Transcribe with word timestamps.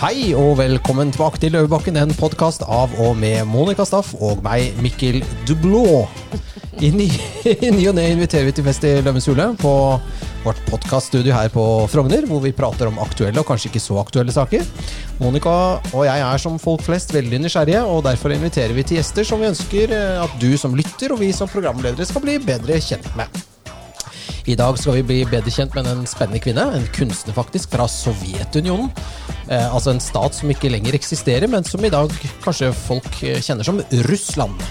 Hei 0.00 0.30
og 0.32 0.54
velkommen 0.56 1.10
tilbake 1.12 1.36
til 1.42 1.52
Løvebakken, 1.52 1.98
en 2.00 2.14
podkast 2.16 2.62
av 2.64 2.94
og 3.04 3.18
med 3.20 3.42
Monica 3.44 3.84
Staff 3.84 4.14
og 4.16 4.38
meg, 4.40 4.78
Mikkel 4.80 5.18
Dublå. 5.44 6.06
I 6.80 6.88
ny, 6.94 7.04
i 7.44 7.68
ny 7.68 7.84
og 7.90 7.98
ne 7.98 8.06
inviterer 8.14 8.48
vi 8.48 8.54
til 8.56 8.64
fest 8.64 8.86
i 8.88 8.94
Løvens 9.04 9.28
hule 9.28 9.50
på 9.60 9.74
vårt 10.46 10.64
podkaststudio 10.70 11.36
her 11.36 11.52
på 11.52 11.66
Frogner, 11.92 12.24
hvor 12.30 12.40
vi 12.40 12.54
prater 12.56 12.88
om 12.88 12.96
aktuelle 13.04 13.44
og 13.44 13.50
kanskje 13.50 13.68
ikke 13.68 13.84
så 13.90 14.00
aktuelle 14.00 14.32
saker. 14.32 14.64
Monica 15.20 15.52
og 15.92 16.08
jeg 16.08 16.26
er 16.30 16.44
som 16.48 16.56
folk 16.64 16.88
flest 16.88 17.12
veldig 17.12 17.44
nysgjerrige, 17.44 17.84
og 17.84 18.06
derfor 18.08 18.32
inviterer 18.32 18.72
vi 18.72 18.88
til 18.88 19.02
gjester 19.02 19.28
som 19.28 19.44
vi 19.44 19.52
ønsker 19.52 19.92
eh, 20.00 20.24
at 20.24 20.40
du 20.40 20.54
som 20.56 20.80
lytter 20.80 21.12
og 21.12 21.20
vi 21.20 21.28
som 21.36 21.52
programledere 21.52 22.08
skal 22.08 22.24
bli 22.24 22.40
bedre 22.40 22.80
kjent 22.88 23.12
med. 23.20 23.49
I 24.50 24.56
dag 24.58 24.78
skal 24.80 24.96
vi 24.98 25.02
bli 25.06 25.18
bedre 25.30 25.52
kjent 25.54 25.76
med 25.76 25.86
en 25.86 26.00
spennende 26.10 26.40
kvinne, 26.42 26.64
en 26.74 26.86
kunstner 26.96 27.36
faktisk, 27.36 27.70
fra 27.70 27.84
Sovjetunionen. 27.90 28.88
Eh, 29.46 29.66
altså 29.68 29.92
en 29.92 30.02
stat 30.02 30.34
som 30.34 30.50
ikke 30.50 30.72
lenger 30.72 30.96
eksisterer, 30.98 31.46
men 31.50 31.66
som 31.66 31.84
i 31.86 31.92
dag 31.92 32.10
kanskje 32.42 32.72
folk 32.74 33.20
eh, 33.22 33.38
kjenner 33.38 33.68
som 33.68 33.78
Russland. 34.08 34.64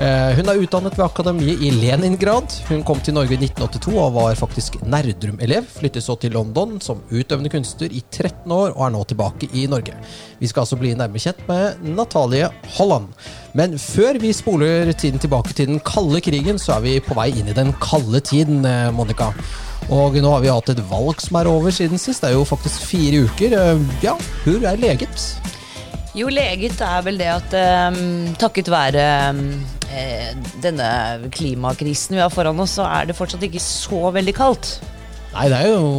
Eh, 0.00 0.30
hun 0.32 0.48
er 0.48 0.56
utdannet 0.62 0.94
ved 0.96 1.04
akademiet 1.04 1.60
i 1.60 1.70
Leningrad. 1.76 2.54
Hun 2.70 2.80
kom 2.88 3.02
til 3.04 3.12
Norge 3.12 3.34
i 3.36 3.40
1982 3.42 3.98
og 4.00 4.14
var 4.14 4.38
faktisk 4.38 4.78
Nerdrum-elev. 4.88 5.66
Flyttet 5.74 6.06
så 6.06 6.14
til 6.16 6.32
London 6.32 6.78
som 6.80 7.02
utøvende 7.10 7.52
kunstner 7.52 7.92
i 7.92 8.00
13 8.06 8.48
år 8.48 8.70
og 8.70 8.86
er 8.86 8.94
nå 8.94 9.02
tilbake 9.10 9.50
i 9.52 9.66
Norge. 9.68 9.92
Vi 10.40 10.48
skal 10.48 10.64
altså 10.64 10.78
bli 10.80 10.94
nærmere 10.96 11.20
kjent 11.20 11.44
med 11.50 11.84
Natalie 11.98 12.48
Holland. 12.78 13.12
Men 13.52 13.76
før 13.76 14.16
vi 14.22 14.32
spoler 14.32 14.88
tiden 14.94 15.20
tilbake 15.20 15.52
til 15.52 15.68
den 15.74 15.84
kalde 15.84 16.24
krigen, 16.24 16.56
så 16.56 16.78
er 16.78 16.86
vi 16.86 16.96
på 17.04 17.18
vei 17.20 17.28
inn 17.34 17.52
i 17.52 17.58
den 17.60 17.74
kalde 17.84 18.24
tiden, 18.24 18.64
eh, 18.64 18.88
Monica. 18.96 19.34
Og 19.92 20.16
nå 20.16 20.32
har 20.32 20.40
vi 20.40 20.48
hatt 20.48 20.72
et 20.72 20.84
valg 20.88 21.20
som 21.20 21.36
er 21.36 21.52
over 21.52 21.76
siden 21.76 22.00
sist. 22.00 22.24
Det 22.24 22.30
er 22.32 22.38
jo 22.38 22.48
faktisk 22.48 22.88
fire 22.88 23.26
uker. 23.28 23.52
Eh, 23.52 23.88
Ja, 24.00 24.16
hvor 24.46 24.64
er 24.64 24.80
leget? 24.80 25.28
Jo, 26.10 26.26
leget 26.26 26.80
er 26.82 27.04
vel 27.06 27.20
det 27.20 27.28
at 27.30 27.52
um, 27.94 28.32
takket 28.40 28.70
være 28.72 29.04
um, 29.30 29.44
denne 30.62 30.88
klimakrisen 31.30 32.16
vi 32.18 32.22
har 32.24 32.32
foran 32.34 32.58
oss, 32.62 32.74
så 32.80 32.86
er 32.88 33.06
det 33.06 33.18
fortsatt 33.18 33.44
ikke 33.46 33.62
så 33.62 34.10
veldig 34.16 34.34
kaldt. 34.34 34.72
Nei, 35.30 35.44
det 35.52 35.58
er 35.62 35.68
jo 35.70 35.90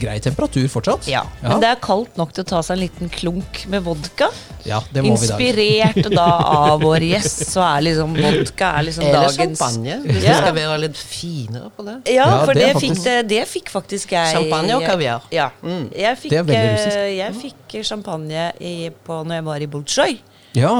grei 0.00 0.14
temperatur 0.24 0.64
fortsatt. 0.72 1.08
Ja, 1.12 1.20
Men 1.42 1.60
det 1.60 1.68
er 1.68 1.80
kaldt 1.84 2.16
nok 2.16 2.30
til 2.32 2.44
å 2.44 2.48
ta 2.48 2.60
seg 2.64 2.78
en 2.78 2.80
liten 2.86 3.10
klunk 3.12 3.66
med 3.68 3.82
vodka. 3.84 4.30
Ja, 4.64 4.78
det 4.92 5.02
må 5.04 5.12
vi 5.20 5.26
da. 5.28 5.36
Inspirert 5.36 6.08
da 6.14 6.24
av 6.40 6.80
vår 6.80 7.04
gjest, 7.04 7.42
så 7.52 7.60
er 7.66 7.82
liksom 7.84 8.14
vodka 8.16 8.70
er 8.78 8.86
liksom 8.88 9.04
Eller 9.04 9.26
dagens 9.28 9.36
champagne, 9.60 9.98
hvis 10.06 10.22
Ja. 10.24 10.32
vi 10.32 10.36
skal 10.40 10.54
være 10.56 10.78
litt 10.86 10.96
finere 11.02 11.68
på 11.76 11.84
det. 11.84 11.96
Ja, 12.14 12.28
Ja, 12.30 12.38
for 12.46 12.54
det 12.54 12.64
det, 12.72 12.80
fikk, 12.80 13.02
det, 13.04 13.16
det 13.28 13.42
fikk 13.48 13.68
faktisk 13.74 14.12
jeg 14.16 14.32
Champagne 14.38 14.76
og 14.78 14.86
kaviar. 14.88 15.22
Ja. 15.30 15.50
Jeg 15.92 16.16
fikk, 16.22 16.30
Det 16.30 16.38
er 16.40 16.48
veldig 16.48 16.72
russisk. 16.72 16.96
eh, 16.96 17.12
jeg 17.18 17.34
fikk 17.42 17.76
champagne 17.84 18.46
i, 18.60 18.74
på, 19.04 19.20
når 19.24 19.34
jeg 19.40 19.44
var 19.44 19.60
i 19.60 19.66
Bolsjoj. 19.66 20.18
Ja. 20.56 20.72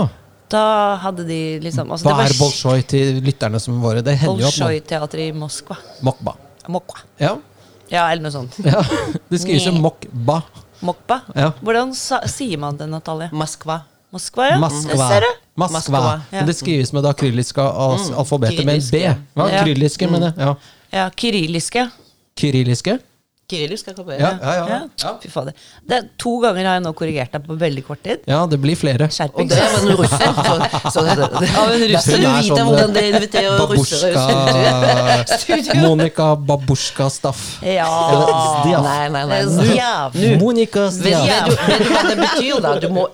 Da 0.48 0.96
hadde 0.96 1.26
de 1.28 1.60
liksom 1.60 1.90
altså, 1.92 2.08
Hva 2.08 2.22
det 2.24 2.30
er 2.32 2.38
Bolsjoj 2.40 2.86
til 2.88 3.20
lytterne 3.20 3.60
som 3.60 3.76
våre? 3.84 4.00
Det 4.02 4.16
hender 4.16 4.40
jo 4.40 4.48
at 4.48 4.56
Bolsjoj-teatret 4.56 5.28
i 5.28 5.32
Moskva. 5.36 5.76
Mokba. 6.02 6.34
Mokba. 6.72 7.02
Ja. 7.20 7.36
Ja, 7.90 8.06
eller 8.12 8.22
noe 8.22 8.32
sånt. 8.34 8.56
ja. 8.64 8.82
Det 9.28 9.38
skrives 9.42 9.66
jo 9.66 9.72
Mokba. 9.72 10.40
Mokba. 10.80 11.20
Ja. 11.34 11.52
Hvordan 11.62 11.94
sa, 11.96 12.20
sier 12.30 12.58
man 12.62 12.76
det, 12.78 12.86
Natalie? 12.90 13.30
Moskva. 13.32 13.80
Moskva, 14.14 14.46
ja. 14.52 14.58
Moskva. 14.62 15.08
Ser 15.10 15.20
du? 15.26 15.30
Moskva. 15.58 15.78
Moskva. 15.80 16.02
Ja. 16.30 16.38
Men 16.38 16.46
det 16.46 16.54
skrives 16.56 16.92
med 16.96 17.02
det 17.04 17.10
akryliske 17.10 17.60
al- 17.60 18.12
alfabetet 18.16 18.64
med 18.64 18.78
en 18.78 18.80
B. 18.80 19.00
kyrilliske. 19.02 19.16
Ja, 19.34 19.48
Ja. 19.50 19.64
kyrilliske, 19.64 20.08
men. 20.10 20.28
Ja. 20.38 20.54
Ja, 20.94 21.10
kyrilliske. 21.10 21.88
Kyrilliske? 22.40 22.98
Kyrillisk 23.48 23.80
skal 23.86 23.94
komme. 23.96 24.16
Ja, 24.20 24.34
ja, 24.42 24.54
ja. 24.68 24.78
Ja, 25.00 25.10
fy 25.22 25.30
fader. 25.32 25.54
Det, 25.88 25.96
er- 25.96 26.08
to 26.20 26.34
ganger 26.42 26.66
har 26.68 26.74
jeg 26.76 26.82
nå 26.84 26.90
korrigert 26.98 27.32
deg 27.32 27.46
på 27.46 27.54
veldig 27.56 27.84
kort 27.86 28.02
tid. 28.04 28.18
Ja, 28.28 28.42
det 28.46 28.58
blir 28.60 28.76
flere. 28.76 29.06
Og 29.08 29.48
det 29.48 29.56
var 29.56 29.78
en 29.78 29.96
russer. 29.96 30.34
Så, 30.92 30.92
så 30.92 31.04
det, 31.06 31.14
det, 31.16 31.48
Av 31.56 31.70
en 31.72 31.84
russer. 31.88 32.18
Du 32.20 32.26
Hun 32.26 32.34
er 32.34 32.42
sånn, 32.44 32.68
hvordan 32.68 32.92
det 32.92 33.04
inviterer 33.08 33.56
russere 33.72 34.12
Babushka 34.12 35.38
Studio. 35.38 35.78
Monica 35.88 36.26
Babushka-Staff. 36.50 37.40
Ja. 37.64 37.88
Stiaf. 38.60 38.84
Nei, 38.84 39.08
nei, 39.16 39.24
nei. 39.32 39.40
Det 39.40 39.48
er 39.48 39.72
Stiaf. 39.72 40.18
Monica 40.42 40.84
Vet, 40.88 40.98
Stiaf. 40.98 41.24
vet, 41.24 41.48
du, 41.48 41.54
vet 41.72 41.86
du 41.86 41.90
hva 41.94 42.02
det 42.10 42.18
betyr, 42.22 42.60
da? 42.64 42.74
Du 42.84 42.88
må 42.94 43.06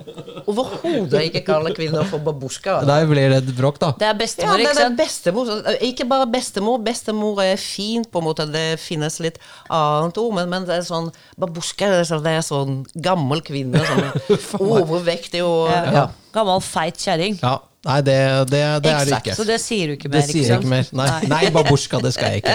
overhodet 0.50 1.22
ikke 1.30 1.44
kalle 1.46 1.72
kvinner 1.76 2.06
for 2.10 2.22
babushka. 2.26 2.80
Der 2.88 3.06
blir 3.10 3.30
det 3.36 3.40
et 3.44 3.54
bråk, 3.58 3.78
da. 3.82 3.92
Det 3.98 4.08
er 4.08 4.12
Ja, 4.14 4.18
bestemor, 4.24 4.58
det 4.60 4.74
er 4.82 4.98
bestemor. 4.98 5.54
Ikke 5.92 6.06
bare 6.10 6.26
bestemor. 6.30 6.82
Bestemor 6.84 7.40
er 7.44 7.56
fint, 7.60 8.10
på 8.10 8.18
en 8.22 8.28
måte. 8.32 8.46
Det 8.54 8.66
finnes 8.82 9.20
litt 9.24 9.38
annet 9.72 10.18
ord, 10.20 10.23
men, 10.32 10.48
men 10.48 10.64
det 10.68 10.78
er 10.78 10.86
sånn 10.86 11.10
Babushka 11.40 11.90
det 11.90 12.00
er 12.02 12.08
sånn, 12.08 12.24
det 12.24 12.32
er 12.38 12.44
sånn 12.46 12.80
gammel 12.94 13.42
kvinne. 13.44 13.82
Sånn 13.84 14.64
overvektig 14.80 15.44
og 15.44 15.68
Ja. 15.72 15.84
ja. 15.92 16.04
Gammel, 16.34 16.60
feit 16.64 16.96
kjæring. 16.98 17.38
Ja. 17.42 17.58
Nei, 17.84 17.98
det, 18.00 18.16
det, 18.48 18.60
det 18.84 18.92
er 18.92 19.04
det 19.08 19.16
ikke. 19.18 19.34
Så 19.36 19.44
det 19.44 19.58
sier 19.60 19.90
du 19.90 19.94
ikke 19.98 20.08
mer? 20.08 20.22
Det 20.22 20.32
sier 20.32 20.46
jeg 20.48 20.62
ikke 20.62 20.70
mer. 20.70 20.86
Nei, 20.96 21.08
nei 21.28 21.42
babushka, 21.52 22.00
det 22.00 22.14
skal 22.16 22.32
jeg 22.32 22.40
ikke. 22.40 22.54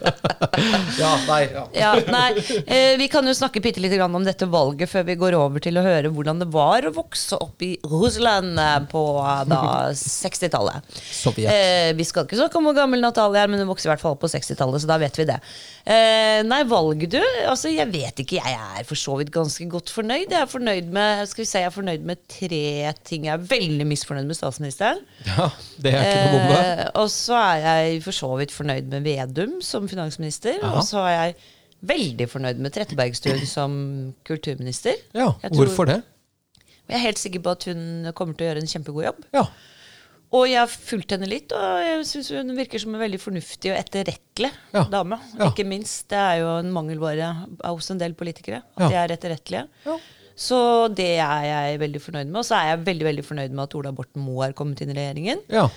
ja, 1.02 1.10
nei, 1.28 1.40
ja. 1.52 1.64
Ja, 1.76 1.90
nei, 2.08 2.30
eh, 2.64 2.94
Vi 3.00 3.08
kan 3.12 3.28
jo 3.28 3.34
snakke 3.36 3.60
bitte 3.60 3.82
litt 3.84 3.92
grann 3.92 4.16
om 4.16 4.24
dette 4.24 4.48
valget 4.50 4.88
før 4.88 5.04
vi 5.10 5.18
går 5.20 5.36
over 5.36 5.60
til 5.62 5.76
å 5.76 5.84
høre 5.84 6.12
hvordan 6.14 6.40
det 6.40 6.48
var 6.54 6.88
å 6.88 6.94
vokse 6.96 7.36
opp 7.36 7.60
i 7.66 7.74
Russland 7.84 8.56
eh, 8.60 8.78
på 8.90 9.04
eh, 9.20 9.92
60-tallet. 10.00 10.88
Sovjet. 11.22 11.52
Eh, 11.52 11.90
vi 11.98 12.08
skal 12.08 12.24
ikke 12.24 12.40
snakke 12.40 12.60
om 12.60 12.70
hvor 12.70 12.78
gammel 12.80 13.04
Natalie 13.04 13.44
er, 13.44 13.52
men 13.52 13.60
hun 13.60 13.68
vokste 13.74 13.90
i 13.90 13.92
hvert 13.92 14.04
fall 14.04 14.16
opp 14.16 14.24
på 14.24 14.32
60-tallet, 14.32 14.80
så 14.80 14.88
da 14.88 15.00
vet 15.04 15.20
vi 15.20 15.28
det. 15.28 15.36
Eh, 15.84 16.40
nei, 16.48 16.62
valget, 16.68 17.12
du. 17.18 17.20
Altså, 17.44 17.70
jeg 17.72 17.88
vet 17.92 18.24
ikke. 18.24 18.40
Jeg 18.40 18.56
er 18.56 18.88
for 18.88 19.00
så 19.00 19.16
vidt 19.20 19.32
ganske 19.34 19.68
godt 19.68 19.92
fornøyd. 19.92 20.28
Jeg 20.30 20.40
er 20.40 20.50
fornøyd 20.50 20.90
med 20.96 21.24
skal 21.28 21.44
vi 21.44 21.48
si, 21.50 21.60
jeg 21.60 21.68
er 21.68 21.76
fornøyd 21.76 22.08
med 22.08 22.24
tre 22.30 22.64
ting. 23.04 23.28
Jeg 23.28 23.36
er 23.36 23.48
veldig 23.50 23.86
misfornøyd 23.88 24.28
med 24.28 24.29
statsministeren. 24.38 25.00
ja, 25.26 25.48
det 25.82 25.92
er 25.94 26.04
ikke 26.04 26.20
noe 26.26 26.34
bombe. 26.34 26.58
Eh, 26.60 26.84
og 27.02 27.08
så 27.14 27.34
er 27.38 27.64
jeg 27.64 28.02
for 28.04 28.12
så 28.16 28.30
vidt 28.40 28.52
fornøyd 28.54 28.90
med 28.92 29.02
Vedum 29.08 29.58
som 29.64 29.88
finansminister. 29.90 30.58
Ja. 30.62 30.74
Og 30.76 30.84
så 30.86 31.02
er 31.06 31.16
jeg 31.16 31.34
veldig 31.90 32.28
fornøyd 32.28 32.58
med 32.60 32.72
Trettebergstuen 32.76 33.46
som 33.48 33.74
kulturminister. 34.28 34.94
Ja, 35.16 35.32
tror- 35.40 35.56
hvorfor 35.64 35.86
det? 35.88 36.02
Jeg 36.90 36.96
er 36.98 37.04
helt 37.06 37.18
sikker 37.22 37.40
på 37.40 37.50
at 37.54 37.64
hun 37.70 38.10
kommer 38.18 38.34
til 38.34 38.46
å 38.46 38.50
gjøre 38.50 38.62
en 38.64 38.72
kjempegod 38.72 39.04
jobb. 39.06 39.20
Ja. 39.32 39.44
Og 40.30 40.44
jeg 40.46 40.58
har 40.60 40.70
fulgt 40.70 41.10
henne 41.10 41.26
litt, 41.26 41.50
og 41.50 41.80
jeg 41.82 42.04
syns 42.06 42.28
hun 42.36 42.52
virker 42.54 42.78
som 42.78 42.94
en 42.94 43.00
veldig 43.02 43.18
fornuftig 43.18 43.72
og 43.72 43.78
etterrettelig 43.80 44.50
Ja. 44.74 44.84
dame. 44.90 45.18
Ja. 45.38 45.48
Ikke 45.50 45.64
minst. 45.66 46.08
Det 46.12 46.18
er 46.18 46.36
jo 46.42 46.52
en 46.60 46.70
mangelvare 46.70 47.32
hos 47.64 47.90
en 47.90 47.98
del 47.98 48.14
politikere. 48.14 48.62
At 48.76 48.90
de 48.90 48.94
er 49.00 49.08
etterrettelige. 49.16 49.64
Så 50.40 50.58
det 50.96 51.12
er 51.20 51.44
jeg 51.44 51.80
veldig 51.82 52.00
fornøyd 52.00 52.28
med. 52.30 52.40
Og 52.40 52.46
så 52.48 52.56
er 52.56 52.70
jeg 52.72 52.84
veldig 52.86 53.06
veldig 53.10 53.24
fornøyd 53.26 53.56
med 53.56 53.66
at 53.66 53.74
Ola 53.76 53.92
Borten 53.96 54.24
Moe 54.24 54.48
er 54.48 54.56
kommet 54.56 54.80
inn 54.80 54.92
i 54.94 54.98
regjeringen. 54.98 55.46
ja. 55.52 55.68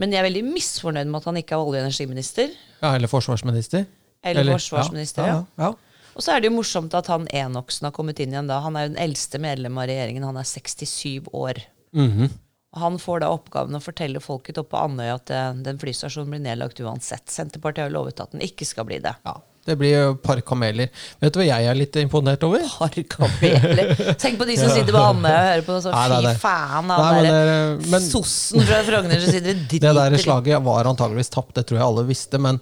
Men 0.00 0.08
jeg 0.08 0.22
er 0.22 0.24
veldig 0.24 0.44
misfornøyd 0.46 1.08
med 1.10 1.18
at 1.18 1.26
han 1.28 1.36
ikke 1.36 1.52
er 1.56 1.62
olje- 1.66 1.82
og 1.82 1.84
energiminister. 1.84 2.52
Ja, 2.80 2.94
eller 2.94 3.10
forsvarsminister. 3.12 3.82
Eller 4.24 4.54
forsvarsminister, 4.54 5.26
ja. 5.28 5.42
ja. 5.60 5.72
Og 6.16 6.24
så 6.24 6.34
er 6.34 6.40
det 6.40 6.50
jo 6.50 6.54
morsomt 6.54 6.94
at 6.96 7.08
han 7.12 7.26
Enoksen 7.28 7.88
har 7.88 7.94
kommet 7.96 8.20
inn 8.20 8.32
igjen 8.32 8.48
da. 8.48 8.60
Han 8.64 8.76
er 8.76 8.86
jo 8.86 8.92
den 8.94 9.02
eldste 9.04 9.40
medlem 9.42 9.76
av 9.80 9.88
regjeringen. 9.90 10.24
Han 10.28 10.40
er 10.40 10.48
67 10.48 11.28
år. 11.32 11.60
Mm 11.92 12.10
-hmm. 12.10 12.30
han 12.72 12.98
får 12.98 13.20
da 13.20 13.28
oppgaven 13.28 13.76
å 13.76 13.80
fortelle 13.84 14.20
folket 14.20 14.58
oppe 14.58 14.70
på 14.70 14.80
Andøya 14.80 15.14
at 15.14 15.30
eh, 15.30 15.54
den 15.54 15.78
flystasjonen 15.78 16.30
blir 16.30 16.40
nedlagt 16.40 16.80
uansett. 16.80 17.28
Senterpartiet 17.28 17.84
har 17.84 17.90
lovet 17.90 18.20
at 18.20 18.32
den 18.32 18.40
ikke 18.40 18.64
skal 18.64 18.84
bli 18.84 18.98
det. 18.98 19.14
ja. 19.24 19.42
Det 19.62 19.76
blir 19.78 19.92
jo 19.94 20.06
et 20.16 20.22
par 20.26 20.40
kameler. 20.42 20.88
Vet 21.22 21.34
du 21.34 21.38
hva 21.38 21.44
jeg 21.46 21.66
er 21.70 21.76
litt 21.78 21.94
imponert 22.00 22.42
over? 22.42 22.64
Par 22.80 22.96
kameler. 23.14 23.92
Tenk 24.18 24.40
på 24.40 24.46
de 24.48 24.56
som 24.58 24.72
sitter 24.76 24.90
på 24.90 25.02
Andøya 25.04 25.36
og 25.38 25.46
hører 25.52 25.64
på 25.68 25.76
sånn. 25.84 25.94
Nei, 25.94 26.22
nei, 26.26 26.32
Fy 26.34 26.42
faen, 26.42 26.90
han 26.90 27.18
men 27.20 27.28
derre 27.28 27.92
men- 27.94 28.08
sossen 28.08 28.66
fra 28.66 28.80
Frogner 28.88 29.22
som 29.22 29.36
sitter 29.36 29.54
og 29.54 29.68
Det 29.86 29.94
der 30.00 30.18
slaget 30.24 30.64
var 30.66 30.90
antageligvis 30.90 31.30
tapt, 31.30 31.54
det 31.60 31.66
tror 31.68 31.78
jeg 31.78 31.86
alle 31.86 32.06
visste. 32.10 32.42
Men 32.42 32.58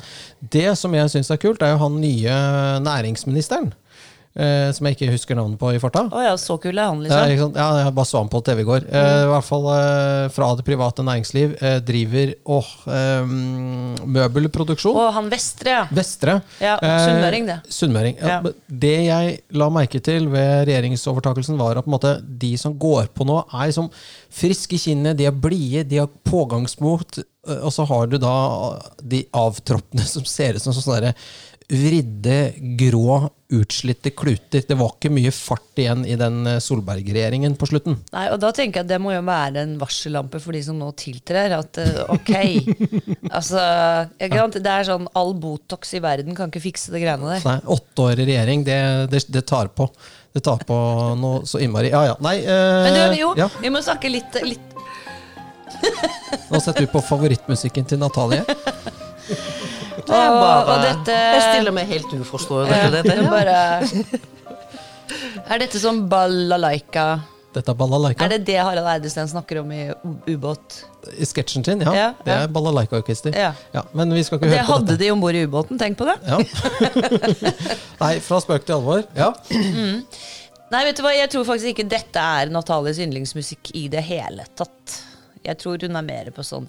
det 0.52 0.66
som 0.76 0.92
jeg 0.98 1.08
syns 1.16 1.32
er 1.32 1.40
kult, 1.40 1.64
er 1.64 1.72
jo 1.72 1.80
han 1.86 1.96
nye 2.04 2.36
næringsministeren. 2.84 3.72
Eh, 4.30 4.68
som 4.70 4.86
jeg 4.86 4.94
ikke 4.94 5.08
husker 5.10 5.34
navnet 5.34 5.58
på 5.58 5.72
i 5.74 5.78
farta. 5.82 6.04
Oh 6.14 6.22
ja, 6.22 6.36
så 6.38 6.54
kul 6.62 6.78
er 6.78 6.86
han, 6.86 7.00
Ja, 7.02 7.24
liksom. 7.26 7.48
sant? 7.50 7.56
ja, 7.58 7.80
jeg 7.82 7.94
bare 7.96 8.06
så 8.06 8.20
han 8.20 8.28
på 8.30 8.40
TV 8.46 8.60
i 8.62 8.66
går. 8.68 8.84
Eh, 8.86 9.14
I 9.24 9.30
hvert 9.32 9.46
fall 9.48 9.66
eh, 9.74 10.28
fra 10.30 10.50
det 10.54 10.64
private 10.68 11.02
næringsliv. 11.02 11.56
Driver 11.88 12.34
åh, 12.46 12.68
eh, 12.94 13.32
møbelproduksjon. 14.06 14.94
Og 14.94 15.10
han 15.16 15.30
Vestre, 15.32 15.74
ja. 15.74 15.82
Vestre. 15.94 16.36
Ja, 16.62 16.76
sunnmøring, 16.78 17.48
det. 17.50 17.58
Sunnmøring. 17.74 18.20
Ja. 18.22 18.38
Det 18.70 18.94
jeg 19.08 19.34
la 19.58 19.68
merke 19.74 19.98
til 20.04 20.30
ved 20.32 20.68
regjeringsovertakelsen, 20.70 21.58
var 21.58 21.82
at 21.82 21.90
måte, 21.90 22.14
de 22.22 22.54
som 22.60 22.78
går 22.78 23.10
på 23.14 23.26
nå, 23.28 23.42
er 23.50 23.66
liksom 23.70 23.90
friske 24.30 24.78
i 24.78 24.82
kinnet, 24.86 25.18
de 25.18 25.26
er 25.26 25.34
blide, 25.34 25.84
de 25.90 26.02
har 26.04 26.10
pågangsmot. 26.30 27.18
Og 27.64 27.70
så 27.74 27.86
har 27.88 28.06
du 28.06 28.18
da 28.20 28.34
de 29.02 29.24
avtroppene 29.34 30.04
som 30.06 30.22
ser 30.28 30.54
ut 30.58 30.62
som 30.62 30.76
sånne 30.76 31.00
derre 31.00 31.14
vridde, 31.70 32.52
grå, 32.78 33.30
utslitte 33.54 34.10
kluter. 34.10 34.62
Det 34.66 34.76
var 34.78 34.94
ikke 34.96 35.10
mye 35.14 35.30
fart 35.34 35.78
igjen 35.78 36.02
i 36.06 36.16
den 36.18 36.42
eh, 36.46 36.58
Solberg-regjeringen 36.62 37.54
på 37.58 37.68
slutten. 37.70 37.98
Nei, 38.14 38.24
og 38.34 38.40
da 38.42 38.50
tenker 38.54 38.80
jeg 38.80 38.88
at 38.88 38.90
det 38.90 39.00
må 39.02 39.12
jo 39.14 39.22
være 39.26 39.62
en 39.62 39.76
varsellampe 39.80 40.40
for 40.42 40.56
de 40.56 40.62
som 40.66 40.78
nå 40.78 40.90
tiltrer. 40.98 41.54
At 41.58 41.80
eh, 41.82 42.00
ok 42.10 42.32
Altså? 43.36 43.62
Det 44.18 44.72
er 44.72 44.88
sånn 44.88 45.06
all 45.18 45.34
Botox 45.38 45.94
i 45.94 46.02
verden 46.02 46.36
kan 46.38 46.50
ikke 46.50 46.64
fikse 46.66 46.94
det 46.94 47.04
greiene 47.04 47.36
der. 47.36 47.46
Nei, 47.46 47.58
åtte 47.76 48.08
år 48.08 48.24
i 48.24 48.28
regjering, 48.32 48.66
det, 48.66 48.80
det, 49.14 49.24
det 49.30 49.46
tar 49.50 49.70
på. 49.74 49.86
Det 50.34 50.42
tar 50.46 50.62
på 50.66 50.76
noe 51.18 51.42
så 51.48 51.58
innmari 51.58 51.88
Ja 51.90 52.04
ja, 52.06 52.12
nei 52.22 52.36
eh, 52.38 52.84
Men 52.84 52.98
du, 53.10 53.16
jo, 53.18 53.32
ja, 53.34 53.48
vi 53.58 53.72
må 53.74 53.80
snakke 53.82 54.06
litt, 54.12 54.36
litt 54.46 54.76
Nå 56.52 56.60
setter 56.62 56.84
vi 56.84 56.90
på 56.92 57.02
favorittmusikken 57.02 57.88
til 57.88 57.98
Natalie. 57.98 58.44
Det 60.06 60.16
er 60.16 60.30
bare, 60.36 60.62
og 60.66 60.84
dette- 60.86 61.18
Jeg 61.34 61.42
stiller 61.48 61.72
meg 61.76 61.86
helt 61.90 62.12
uforstående 62.20 62.80
til 62.84 62.92
dette. 62.98 63.16
Men 63.16 63.24
Ja. 63.24 63.30
bare 63.36 63.58
Er 65.50 65.58
dette 65.58 65.78
som 65.82 66.04
balalaika? 66.08 67.20
Dette 67.50 67.72
er 67.72 67.74
balalaika. 67.74 68.24
Er 68.24 68.28
det 68.28 68.44
det 68.46 68.58
Harald 68.62 68.86
Eidesen 68.86 69.26
snakker 69.28 69.58
om 69.64 69.72
i 69.74 69.88
ubåt? 70.30 70.84
I 71.18 71.24
sketsjen 71.26 71.64
sin, 71.66 71.80
ja. 71.82 71.92
Ja, 71.96 72.08
Det 72.24 72.32
er 72.36 72.46
balalaika-orkester. 72.54 73.34
Ja. 73.34 73.82
men 73.92 74.12
vi 74.14 74.22
skal 74.22 74.38
ikke 74.38 74.50
Det 74.52 74.58
høre 74.60 74.66
på 74.66 74.78
dette. 74.78 74.86
Det 74.86 74.92
hadde 74.94 75.04
de 75.04 75.10
om 75.10 75.20
bord 75.24 75.34
i 75.34 75.42
ubåten, 75.46 75.78
tenk 75.80 75.98
på 75.98 76.06
det. 76.06 76.14
Ja. 76.28 76.38
Nei, 78.04 78.12
fra 78.22 78.38
spøk 78.44 78.64
til 78.68 78.76
alvor. 78.78 79.02
Ja. 79.18 79.32
Nei, 80.70 80.84
vet 80.86 80.96
du 81.00 81.02
hva, 81.02 81.10
jeg 81.16 81.30
tror 81.32 81.44
faktisk 81.48 81.72
ikke 81.72 81.88
dette 81.90 82.22
er 82.22 82.52
Natalies 82.54 83.00
yndlingsmusikk 83.02 83.72
i 83.74 83.88
det 83.90 84.04
hele 84.06 84.46
tatt. 84.54 85.00
Jeg 85.42 85.58
tror 85.58 85.80
hun 85.82 85.96
er 85.98 86.06
mer 86.06 86.30
på 86.36 86.44
sånn 86.46 86.68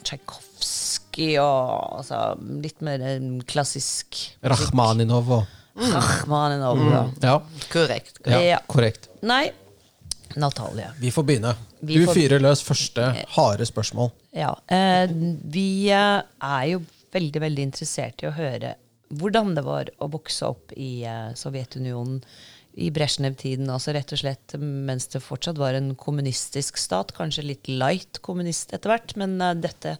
Tsjajkovskij 1.11 1.39
og 1.41 1.97
altså, 1.99 2.19
litt 2.63 2.81
mer 2.81 3.01
eh, 3.01 3.19
klassisk. 3.47 4.15
Rachmaninov 4.43 5.29
og 5.31 5.45
Rachmaninov. 5.75 6.77
ja. 6.91 7.03
Ja, 7.21 7.41
Korrekt. 7.71 8.21
korrekt. 8.23 8.45
Ja. 8.47 8.59
korrekt. 8.67 9.09
Nei, 9.21 9.51
Natalie. 10.35 10.89
Vi 10.99 11.11
får 11.11 11.23
begynne. 11.23 11.55
Vi 11.81 11.95
Du 11.97 12.05
får- 12.05 12.13
fyrer 12.15 12.39
løs 12.39 12.61
første 12.63 13.25
harde 13.35 13.65
spørsmål. 13.65 14.11
Ja, 14.33 14.55
eh, 14.67 15.07
vi 15.09 15.89
eh, 15.89 16.21
er 16.41 16.65
jo 16.67 16.81
veldig, 17.11 17.41
veldig 17.41 17.63
interessert 17.63 18.21
i 18.23 18.27
å 18.27 18.33
høre 18.35 18.75
hvordan 19.13 19.55
det 19.55 19.63
var 19.65 19.89
å 19.99 20.07
vokse 20.09 20.43
opp 20.47 20.71
i 20.77 21.03
eh, 21.03 21.33
Sovjetunionen 21.35 22.21
i 22.77 22.89
Brezjnev-tiden, 22.89 23.67
altså 23.69 23.91
rett 23.93 24.13
og 24.13 24.17
slett 24.21 24.53
mens 24.57 25.07
det 25.07 25.19
fortsatt 25.21 25.57
var 25.57 25.73
en 25.73 25.93
kommunistisk 25.95 26.77
stat, 26.77 27.11
kanskje 27.11 27.43
litt 27.43 27.67
light 27.67 28.21
kommunist 28.21 28.71
etter 28.71 28.87
hvert, 28.93 29.13
men 29.17 29.41
uh, 29.41 29.53
dette 29.53 29.97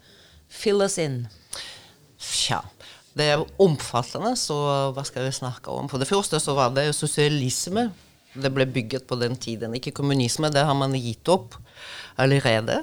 fill 0.51 0.83
us 0.83 1.00
in. 1.01 1.24
Tja. 2.21 2.62
Det 3.18 3.27
er 3.33 3.44
omfattende, 3.59 4.36
så 4.39 4.56
hva 4.95 5.03
skal 5.07 5.25
vi 5.27 5.33
snakke 5.36 5.71
om? 5.74 5.89
For 5.92 6.00
det 6.00 6.07
første 6.07 6.39
så 6.39 6.56
var 6.56 6.71
det 6.75 6.92
sosialisme. 6.95 7.89
Det 8.31 8.51
ble 8.56 8.68
bygget 8.71 9.07
på 9.09 9.18
den 9.19 9.36
tiden. 9.36 9.74
Ikke 9.75 9.95
kommunisme, 9.95 10.51
det 10.53 10.63
har 10.63 10.77
man 10.77 10.95
gitt 10.95 11.27
opp 11.31 11.57
allerede. 12.21 12.81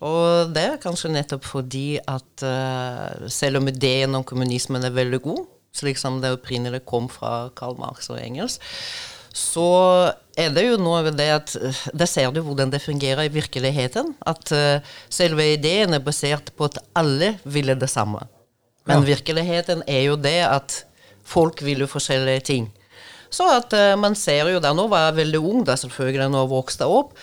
Og 0.00 0.54
det 0.54 0.62
er 0.64 0.80
kanskje 0.80 1.12
nettopp 1.12 1.44
fordi 1.44 1.98
at 2.08 2.44
uh, 2.46 3.28
selv 3.28 3.60
om 3.60 3.68
ideen 3.68 4.16
om 4.16 4.24
kommunismen 4.24 4.86
er 4.86 4.96
veldig 4.96 5.20
god, 5.26 5.42
slik 5.76 6.00
som 6.00 6.22
det 6.22 6.32
opprinnelig 6.34 6.86
kom 6.88 7.10
fra 7.12 7.50
Karl 7.56 7.76
Marx 7.78 8.08
og 8.08 8.20
Engels, 8.22 8.56
så 9.36 10.12
er 10.38 10.50
det 10.54 10.64
jo 10.66 10.78
noe 10.80 11.12
det 11.14 11.28
at 11.32 11.54
eh, 11.58 11.82
Der 11.94 12.08
ser 12.10 12.32
du 12.34 12.42
hvordan 12.44 12.72
det 12.72 12.82
fungerer 12.82 13.26
i 13.26 13.32
virkeligheten. 13.32 14.14
At 14.26 14.52
eh, 14.54 14.82
selve 15.12 15.52
ideen 15.54 15.94
er 15.94 16.04
basert 16.04 16.52
på 16.56 16.70
at 16.70 16.80
alle 16.98 17.36
ville 17.44 17.76
det 17.78 17.90
samme. 17.90 18.26
Men 18.88 19.04
Ja. 19.04 19.14
virkeligheten 19.14 19.84
er 19.86 20.02
jo 20.08 20.16
det 20.16 20.40
at 20.46 20.84
folk 21.24 21.62
vil 21.62 21.84
jo 21.84 21.86
forskjellige 21.86 22.40
ting. 22.40 22.72
Så 23.30 23.46
at 23.46 23.72
eh, 23.72 23.94
man 23.96 24.16
ser 24.18 24.48
jo 24.50 24.58
da 24.58 24.72
Nå 24.74 24.88
var 24.88 25.10
jeg 25.10 25.20
veldig 25.24 25.38
ung, 25.38 25.64
da 25.64 25.76
selvfølgelig, 25.78 26.30
når 26.30 26.44
jeg 26.44 26.54
vokste 26.56 26.86
opp. 26.86 27.14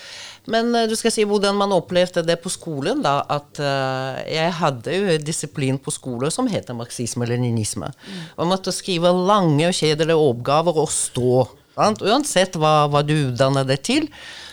Men 0.48 0.72
du 0.88 0.96
skal 0.96 1.12
si 1.12 1.26
hvordan 1.28 1.58
man 1.60 1.74
opplevde 1.76 2.24
det 2.24 2.38
på 2.40 2.48
skolen, 2.48 3.02
da. 3.04 3.18
At 3.28 3.60
uh, 3.60 4.16
jeg 4.32 4.54
hadde 4.56 4.94
jo 4.96 5.10
en 5.12 5.26
disiplin 5.28 5.76
på 5.76 5.92
skole 5.92 6.30
som 6.32 6.48
heter 6.48 6.72
marxisme-leninisme. 6.72 7.90
Man 8.38 8.48
måtte 8.48 8.72
skrive 8.72 9.12
lange 9.12 9.68
og 9.68 9.76
kjedelige 9.76 10.16
oppgaver 10.16 10.80
og 10.80 10.88
stå. 10.88 11.50
Sant? 11.78 12.02
Uansett 12.02 12.58
hva, 12.58 12.76
hva 12.92 13.04
du 13.06 13.14
utdannet 13.30 13.70
deg 13.70 13.84
til, 13.86 14.08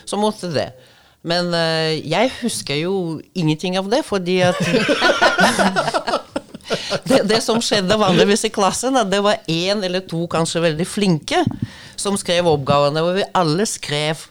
så 0.04 0.18
måtte 0.20 0.50
det. 0.52 0.68
Men 1.24 1.48
eh, 1.56 1.94
jeg 2.04 2.28
husker 2.42 2.76
jo 2.82 2.94
ingenting 3.32 3.78
av 3.80 3.88
det, 3.88 4.02
fordi 4.04 4.42
at 4.44 4.58
det, 7.08 7.22
det 7.28 7.40
som 7.44 7.60
skjedde 7.64 7.96
vanligvis 8.00 8.44
i 8.48 8.52
klassen, 8.52 8.96
at 9.00 9.10
det 9.12 9.22
var 9.24 9.40
én 9.50 9.80
eller 9.86 10.04
to 10.08 10.24
kanskje 10.32 10.62
veldig 10.64 10.86
flinke 10.88 11.40
som 12.00 12.16
skrev 12.20 12.48
oppgavene, 12.50 13.02
og 13.04 13.18
vi 13.20 13.26
alle 13.36 13.66
skrev 13.68 14.26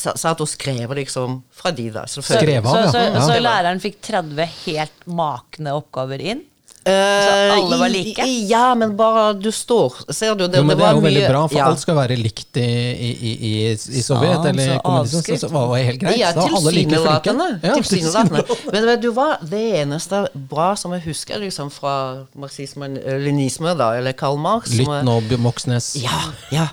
sa- 0.00 0.16
Satt 0.16 0.40
og 0.40 0.48
skrev 0.48 0.94
liksom 0.96 1.42
fra 1.52 1.72
de, 1.76 1.90
da. 1.92 2.06
Så. 2.08 2.22
Skrev 2.24 2.64
av, 2.64 2.86
så, 2.88 2.92
så, 2.94 3.24
så 3.26 3.36
læreren 3.44 3.82
fikk 3.82 3.98
30 4.06 4.46
helt 4.64 5.06
makne 5.12 5.74
oppgaver 5.76 6.22
inn? 6.24 6.40
Eh, 6.84 7.52
alle 7.58 7.76
var 7.76 7.88
like? 7.92 8.24
i- 8.24 8.46
Ja, 8.48 8.74
men 8.74 8.94
bare 8.96 9.34
du 9.36 9.50
står. 9.52 9.92
Ser 10.12 10.34
du? 10.34 10.46
Det, 10.48 10.56
Jo, 10.56 10.62
men 10.64 10.76
det 10.78 10.82
var 10.82 10.90
er 10.92 10.94
jo 10.96 11.00
veldig 11.04 11.24
bra, 11.28 11.42
for 11.48 11.58
ja. 11.58 11.66
alt 11.68 11.80
skal 11.82 11.94
være 11.98 12.16
likt 12.16 12.56
i, 12.56 12.62
i, 12.64 13.10
i, 13.20 13.32
i, 13.50 13.52
i 13.72 14.02
Sovjet 14.02 14.38
Sant, 14.40 14.46
eller 14.48 14.78
kommunismen. 14.80 15.22
Så, 15.26 15.36
så 15.44 15.50
var 15.52 15.74
det 15.76 15.84
helt 15.90 16.00
greit. 16.00 16.16
Ja, 16.18 16.30
Da 16.32 16.40
var 16.46 16.56
alle 16.56 16.72
like 16.72 16.88
flinke. 16.88 16.96
tilsynelatende. 16.96 17.48
Ja, 17.62 17.74
tilsynelatende. 17.74 18.56
Men 18.72 18.86
vet 18.88 19.02
du 19.04 19.10
hva, 19.12 19.28
det 19.52 19.62
eneste 19.82 20.22
bra 20.54 20.70
som 20.80 20.92
jeg 20.96 21.04
husker 21.04 21.38
liksom 21.44 21.70
fra 21.70 21.94
marxisme-leninisme, 22.34 23.74
da, 23.78 23.90
eller 23.98 24.12
Karl 24.16 24.38
Marx 24.40 24.72
Lytt 24.74 24.88
nå, 25.06 25.18
Moxnes. 25.38 25.92
Ja, 26.00 26.20
ja. 26.54 26.68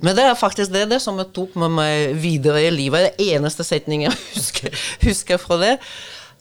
Men 0.00 0.16
det 0.16 0.24
er 0.30 0.38
faktisk 0.38 0.72
det, 0.74 0.86
det 0.90 1.00
som 1.02 1.18
jeg 1.20 1.32
tok 1.36 1.56
med 1.60 1.74
meg 1.80 2.14
videre 2.22 2.62
i 2.66 2.70
livet. 2.74 3.10
Det 3.18 3.30
eneste 3.34 3.64
setningen 3.66 4.10
jeg 4.10 4.18
husker, 4.36 4.80
husker 5.04 5.42
fra 5.42 5.58
det, 5.60 5.74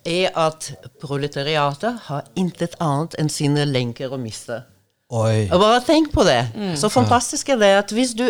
er 0.07 0.35
at 0.37 0.71
proletariatet 1.01 2.05
har 2.07 2.27
intet 2.39 2.77
annet 2.83 3.17
enn 3.19 3.31
sine 3.31 3.65
lenker 3.67 4.13
å 4.13 4.19
miste. 4.21 4.61
Oi. 5.09 5.47
Og 5.49 5.57
bare 5.61 5.81
tenk 5.85 6.11
på 6.13 6.23
det. 6.27 6.43
Så 6.77 6.91
fantastisk 6.93 7.49
er 7.49 7.59
det 7.61 7.73
at 7.79 7.95
hvis 7.95 8.13
du 8.17 8.27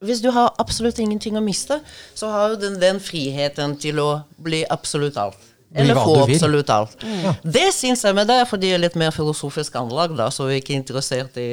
hvis 0.00 0.22
du 0.24 0.30
har 0.32 0.54
absolutt 0.56 0.96
ingenting 0.96 1.36
å 1.36 1.42
miste, 1.44 1.76
så 2.16 2.30
har 2.32 2.54
du 2.54 2.62
den, 2.62 2.78
den 2.80 3.00
friheten 3.04 3.74
til 3.80 4.00
å 4.00 4.22
bli 4.40 4.62
absolutt 4.72 5.18
alt. 5.20 5.50
Eller 5.76 5.94
få 5.94 6.14
absolutt 6.24 6.70
alt. 6.72 6.96
Mm. 7.04 7.18
Ja. 7.26 7.34
Det 7.44 7.66
syns 7.76 8.02
jeg, 8.04 8.16
men 8.16 8.26
det 8.26 8.40
er 8.40 8.48
fordi 8.48 8.72
jeg 8.72 8.80
er 8.80 8.84
litt 8.86 8.96
mer 8.98 9.12
filosofisk 9.14 9.76
anlagt, 9.78 10.16
da, 10.18 10.30
så 10.32 10.48
jeg 10.48 10.58
er 10.58 10.64
ikke 10.64 10.78
interessert 10.78 11.36
i 11.38 11.50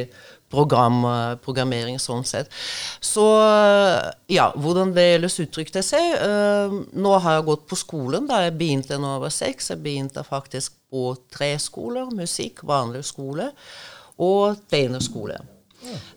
program, 0.51 1.01
eh, 1.05 1.35
programmering 1.43 1.99
sånn 1.99 2.25
sett. 2.27 2.51
Så 3.03 3.25
eh, 3.43 4.11
ja, 4.37 4.49
hvordan 4.55 4.93
det 4.95 5.07
ellers 5.17 5.39
uttrykte 5.43 5.83
seg 5.85 6.17
uh, 6.21 6.73
Nå 6.97 7.17
har 7.23 7.37
jeg 7.37 7.47
gått 7.49 7.67
på 7.69 7.79
skolen. 7.79 8.27
Da 8.29 8.43
jeg 8.45 8.57
begynte 8.59 8.97
da 8.97 9.15
jeg 9.15 9.25
var 9.25 9.35
seks. 9.35 9.71
Jeg 9.73 9.83
begynte 9.83 10.23
faktisk 10.27 10.77
på 10.91 11.11
tre 11.33 11.53
skoler. 11.61 12.09
Musikk, 12.15 12.63
vanlig 12.67 13.05
skole 13.07 13.51
og 14.17 14.57
tegnerskole. 14.71 15.37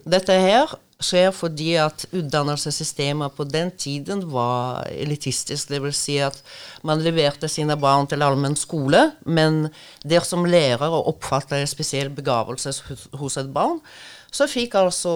Dette 0.09 0.37
her 0.41 0.71
skjer 1.01 1.31
fordi 1.33 1.73
at 1.81 2.05
utdannelsessystemet 2.13 3.35
på 3.37 3.47
den 3.49 3.71
tiden 3.73 4.23
var 4.33 4.85
elitistisk. 4.91 5.71
Det 5.73 5.81
vil 5.85 5.95
si 5.97 6.19
at 6.23 6.41
man 6.87 7.03
leverte 7.05 7.49
sine 7.49 7.77
barn 7.81 8.09
til 8.11 8.25
allmenn 8.25 8.57
skole, 8.59 9.11
men 9.25 9.69
der 10.05 10.25
som 10.27 10.45
oppfatter 10.45 11.61
en 11.61 11.71
spesiell 11.71 12.11
begavelse 12.13 12.75
hos 13.21 13.37
et 13.41 13.53
barn, 13.53 13.81
så 14.33 14.47
fikk 14.51 14.77
altså 14.81 15.15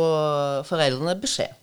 foreldrene 0.69 1.15
beskjed. 1.23 1.55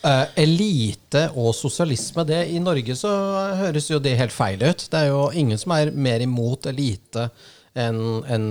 Uh, 0.00 0.24
elite 0.40 1.26
og 1.36 1.52
sosialisme, 1.52 2.24
det, 2.24 2.46
i 2.54 2.60
Norge 2.62 2.94
så 2.96 3.10
høres 3.58 3.90
jo 3.90 3.98
det 4.00 4.14
helt 4.16 4.32
feil 4.32 4.62
ut. 4.64 4.86
Det 4.88 4.96
er 4.96 5.10
jo 5.10 5.26
ingen 5.36 5.60
som 5.60 5.74
er 5.76 5.92
mer 5.92 6.24
imot 6.24 6.70
elite 6.70 7.28
enn 7.76 8.00
en, 8.24 8.46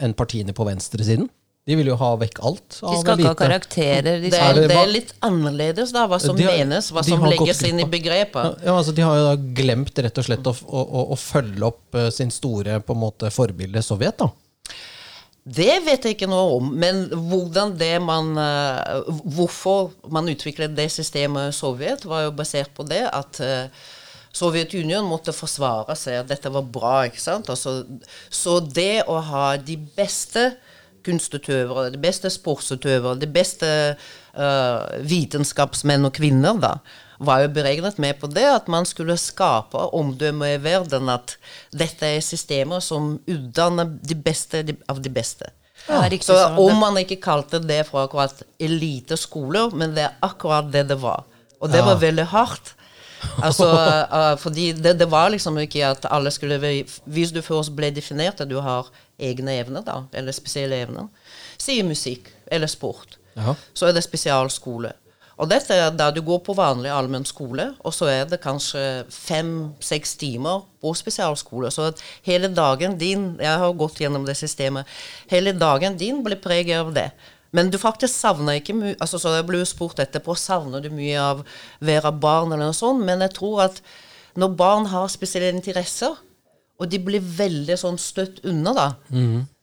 en 0.00 0.14
partiene 0.16 0.54
på 0.56 0.64
venstresiden. 0.66 1.28
De 1.64 1.76
vil 1.78 1.88
jo 1.88 1.94
ha 1.96 2.10
vekk 2.20 2.40
alt 2.44 2.74
De 2.76 2.96
skal 3.00 3.20
ikke 3.22 3.30
ha 3.30 3.36
karakterer. 3.38 4.18
De 4.20 4.28
Det, 4.32 4.40
Er 4.40 4.58
det 4.68 4.76
er 4.76 4.90
litt 4.90 5.14
annerledes, 5.24 5.94
da, 5.96 6.04
hva 6.08 6.18
som 6.20 6.36
har- 6.36 6.58
menes, 6.58 6.90
hva 6.92 7.04
som 7.06 7.24
legges 7.24 7.62
inn 7.64 7.80
i 7.80 7.86
begrepet. 7.88 8.64
Ja, 8.64 8.74
altså 8.76 8.92
De 8.92 9.04
har 9.04 9.16
jo 9.16 9.24
da 9.30 9.36
glemt 9.60 9.96
rett 9.96 10.20
og 10.20 10.26
slett 10.26 10.44
å, 10.44 10.52
å, 10.52 10.82
å, 10.84 11.04
å 11.12 11.16
følge 11.16 11.64
opp 11.64 11.96
eh, 11.96 12.10
sin 12.12 12.32
store 12.34 12.80
på 12.84 12.92
en 12.92 13.00
måte 13.00 13.32
forbilde 13.32 13.80
Sovjet. 13.84 14.18
da. 14.20 14.28
Det 15.44 15.74
vet 15.84 16.06
jeg 16.06 16.16
ikke 16.16 16.28
noe 16.30 16.56
om, 16.56 16.70
men 16.80 17.02
man 18.00 18.30
eh, 18.40 19.10
Hvorfor 19.36 19.92
man 20.08 20.30
utviklet 20.32 20.72
det 20.76 20.88
systemet 20.92 21.52
Sovjet, 21.52 22.06
var 22.08 22.24
jo 22.24 22.32
basert 22.32 22.72
på 22.72 22.86
det 22.88 23.02
at 23.10 23.40
uh, 23.44 23.68
Sovjetunionen 24.34 25.06
måtte 25.06 25.36
forsvare 25.36 25.94
seg, 26.00 26.22
at 26.22 26.30
dette 26.32 26.50
var 26.50 26.64
bra. 26.64 26.94
ikke 27.06 27.20
sant? 27.20 27.50
Altså, 27.52 27.84
så 28.32 28.56
det 28.64 29.04
å 29.06 29.20
ha 29.20 29.44
de 29.60 29.76
beste 29.94 30.54
kunstutøvere, 31.04 31.92
de 31.92 32.00
beste 32.00 32.32
sportsutøvere, 32.32 33.20
de 33.20 33.28
beste 33.30 33.68
eh, 34.36 35.00
vitenskapsmenn 35.08 36.04
og 36.04 36.12
-kvinner, 36.16 36.60
da, 36.60 36.74
var 37.18 37.40
jo 37.44 37.48
beregnet 37.48 37.98
med 37.98 38.18
på 38.20 38.26
det 38.26 38.44
at 38.44 38.68
man 38.68 38.84
skulle 38.84 39.16
skape 39.16 39.78
omdømme 39.94 40.54
i 40.54 40.62
verden 40.62 41.08
at 41.08 41.36
dette 41.72 42.06
er 42.06 42.20
systemer 42.20 42.80
som 42.80 43.20
utdanner 43.26 43.84
de 44.02 44.14
beste 44.14 44.76
av 44.88 45.02
de 45.02 45.10
beste. 45.10 45.50
Ja, 45.88 46.08
Så 46.08 46.34
sånn. 46.34 46.58
om 46.58 46.78
man 46.80 46.96
ikke 46.96 47.20
kalte 47.20 47.58
det 47.60 47.86
for 47.86 48.06
akkurat 48.06 48.42
eliteskoler, 48.60 49.74
men 49.74 49.94
det 49.94 50.04
er 50.04 50.14
akkurat 50.22 50.70
det 50.72 50.88
det 50.88 51.00
var. 51.02 51.24
Og 51.60 51.70
det 51.70 51.78
Ja. 51.78 51.84
var 51.84 51.96
veldig 51.96 52.26
hardt. 52.26 52.74
Altså, 53.42 53.64
uh, 54.12 54.36
fordi 54.36 54.72
det, 54.72 54.98
det 54.98 55.10
var 55.10 55.30
liksom 55.30 55.56
ikke 55.58 55.86
at 55.90 56.04
alle 56.10 56.30
skulle 56.30 56.58
Hvis 57.06 57.32
du 57.32 57.40
først 57.40 57.74
ble 57.76 57.90
definert 57.90 58.40
at 58.40 58.48
du 58.48 58.60
har 58.60 58.90
egne 59.18 59.50
evner, 59.60 59.80
da, 59.80 60.02
eller 60.12 60.32
spesielle 60.32 60.76
evner, 60.82 61.08
si 61.58 61.82
musikk 61.82 62.28
eller 62.52 62.66
sport, 62.66 63.16
Ja. 63.34 63.56
så 63.74 63.88
er 63.88 63.96
det 63.96 64.04
spesialskole. 64.06 64.92
Og 65.34 65.50
dette 65.50 65.74
er 65.74 65.90
da 65.90 66.10
du 66.14 66.20
går 66.22 66.40
på 66.46 66.54
vanlig 66.54 66.92
allmenn 66.94 67.26
skole, 67.26 67.72
og 67.82 67.94
så 67.94 68.06
er 68.12 68.28
det 68.30 68.42
kanskje 68.44 69.02
fem-seks 69.10 70.14
timer 70.20 70.62
på 70.82 70.92
spesialskole. 70.94 71.72
Så 71.74 71.88
at 71.90 72.02
hele 72.22 72.52
dagen 72.54 72.98
din 72.98 73.36
Jeg 73.40 73.58
har 73.58 73.72
gått 73.72 73.98
gjennom 73.98 74.26
det 74.26 74.36
systemet. 74.38 74.86
Hele 75.30 75.52
dagen 75.52 75.98
din 75.98 76.22
blir 76.22 76.38
preget 76.38 76.78
av 76.78 76.94
det. 76.94 77.10
Men 77.54 77.70
du 77.70 77.78
faktisk 77.78 78.14
savner 78.14 78.58
ikke 78.58 78.74
mye 78.74 78.96
altså, 79.00 79.18
så 79.18 79.36
Jeg 79.36 79.46
ble 79.46 79.62
spurt 79.66 79.98
etterpå 80.02 80.34
savner 80.38 80.82
du 80.82 80.90
mye 80.90 81.18
av 81.18 81.42
å 81.42 81.46
være 81.80 82.12
barn, 82.12 82.52
eller 82.52 82.70
noe 82.70 82.78
sånt. 82.78 83.04
Men 83.04 83.22
jeg 83.26 83.34
tror 83.34 83.66
at 83.68 83.82
når 84.38 84.54
barn 84.58 84.86
har 84.90 85.10
spesielle 85.10 85.54
interesser, 85.54 86.14
og 86.80 86.88
de 86.90 86.98
blir 86.98 87.22
veldig 87.22 87.76
sånn 87.78 87.98
støtt 88.02 88.40
unna, 88.50 88.72
da. 88.74 88.86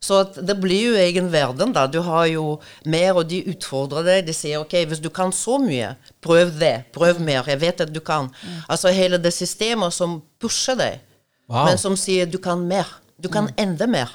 Så 0.02 0.20
at 0.24 0.38
det 0.48 0.56
blir 0.64 0.94
jo 0.94 0.94
egen 0.98 1.28
verden, 1.34 1.74
da. 1.76 1.84
Du 1.92 2.00
har 2.06 2.26
jo 2.32 2.60
mer, 2.86 3.12
og 3.20 3.28
de 3.30 3.42
utfordrer 3.52 4.06
deg. 4.08 4.26
De 4.30 4.34
sier 4.34 4.62
OK, 4.64 4.74
hvis 4.88 5.02
du 5.04 5.10
kan 5.14 5.34
så 5.36 5.58
mye, 5.62 5.92
prøv 6.24 6.56
det. 6.62 6.86
Prøv 6.96 7.20
mer. 7.22 7.44
Jeg 7.52 7.60
vet 7.62 7.84
at 7.84 7.92
du 7.94 8.00
kan. 8.00 8.32
Altså 8.72 8.94
hele 8.96 9.20
det 9.22 9.34
systemet 9.36 9.94
som 9.94 10.22
pusher 10.40 10.76
deg, 10.80 11.00
Wow. 11.52 11.66
men 11.68 11.78
som 11.78 11.98
sier 12.00 12.26
du 12.32 12.38
kan 12.40 12.62
mer. 12.64 12.88
Du 13.20 13.28
kan 13.28 13.50
enda 13.60 13.86
mer. 13.92 14.08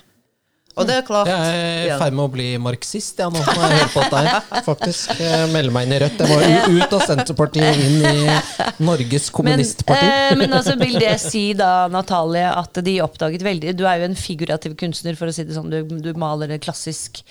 Og 0.77 0.85
det 0.85 0.99
er 0.99 1.05
klart 1.09 1.29
Jeg 1.31 1.53
er 1.57 1.87
i 1.89 1.93
ferd 1.97 2.17
med 2.17 2.23
å 2.27 2.31
bli 2.33 2.47
marxist, 2.61 3.17
jeg 3.23 3.33
nå, 3.33 3.41
når 3.41 3.63
jeg 3.63 3.77
hører 3.79 3.93
på 3.95 4.03
deg. 4.13 4.27
Faktisk. 4.69 5.13
Jeg 5.25 5.51
melder 5.55 5.73
meg 5.73 5.87
inn 5.87 5.95
i 5.97 6.01
Rødt. 6.03 6.19
Jeg 6.21 6.33
må 6.37 6.83
ut 6.83 6.97
av 6.99 7.05
Senterpartiet, 7.09 7.79
inn 7.87 8.03
i 8.05 8.27
Norges 8.85 9.31
Men, 9.31 9.37
kommunistparti. 9.39 10.09
eh, 10.11 10.33
men 10.37 10.53
altså, 10.53 10.75
vil 10.81 10.99
det 11.01 11.15
si 11.25 11.47
da, 11.57 11.71
Natalie, 11.93 12.51
at 12.53 12.83
de 12.85 12.99
oppdaget 13.05 13.45
veldig 13.47 13.73
Du 13.79 13.87
er 13.89 14.03
jo 14.03 14.11
en 14.11 14.19
figurativ 14.21 14.75
kunstner, 14.77 15.17
for 15.17 15.33
å 15.33 15.37
si 15.37 15.47
det 15.49 15.57
sånn. 15.57 15.73
Du, 15.73 15.97
du 16.05 16.11
maler 16.21 16.53
det 16.53 16.61
klassisk. 16.67 17.23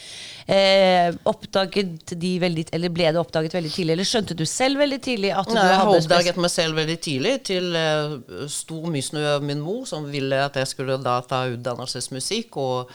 Eh, 0.49 1.11
oppdaget 1.25 2.11
de 2.21 2.31
veldig 2.37 2.67
Eller 2.77 2.91
ble 2.93 3.07
det 3.09 3.17
oppdaget 3.17 3.55
veldig 3.55 3.71
tidlig? 3.73 3.95
Eller 3.95 4.09
skjønte 4.09 4.37
du 4.37 4.43
selv 4.49 4.81
veldig 4.81 4.99
tidlig 5.01 5.31
at 5.33 5.49
du 5.49 5.55
Nei, 5.57 5.63
jeg 5.65 5.77
har 5.79 5.83
hadde 5.83 6.01
oppdaget 6.03 6.41
meg 6.41 6.53
selv 6.53 6.77
veldig 6.77 6.97
tidlig, 7.01 7.35
til 7.49 7.77
uh, 7.77 8.45
stor 8.51 8.89
misnøye 8.93 9.37
av 9.39 9.45
min 9.45 9.61
mor, 9.61 9.85
som 9.89 10.05
ville 10.09 10.41
at 10.45 10.57
jeg 10.61 10.69
skulle 10.73 10.97
da 11.01 11.19
ta 11.25 11.45
utdannelsesmusikk 11.53 12.59
og 12.61 12.93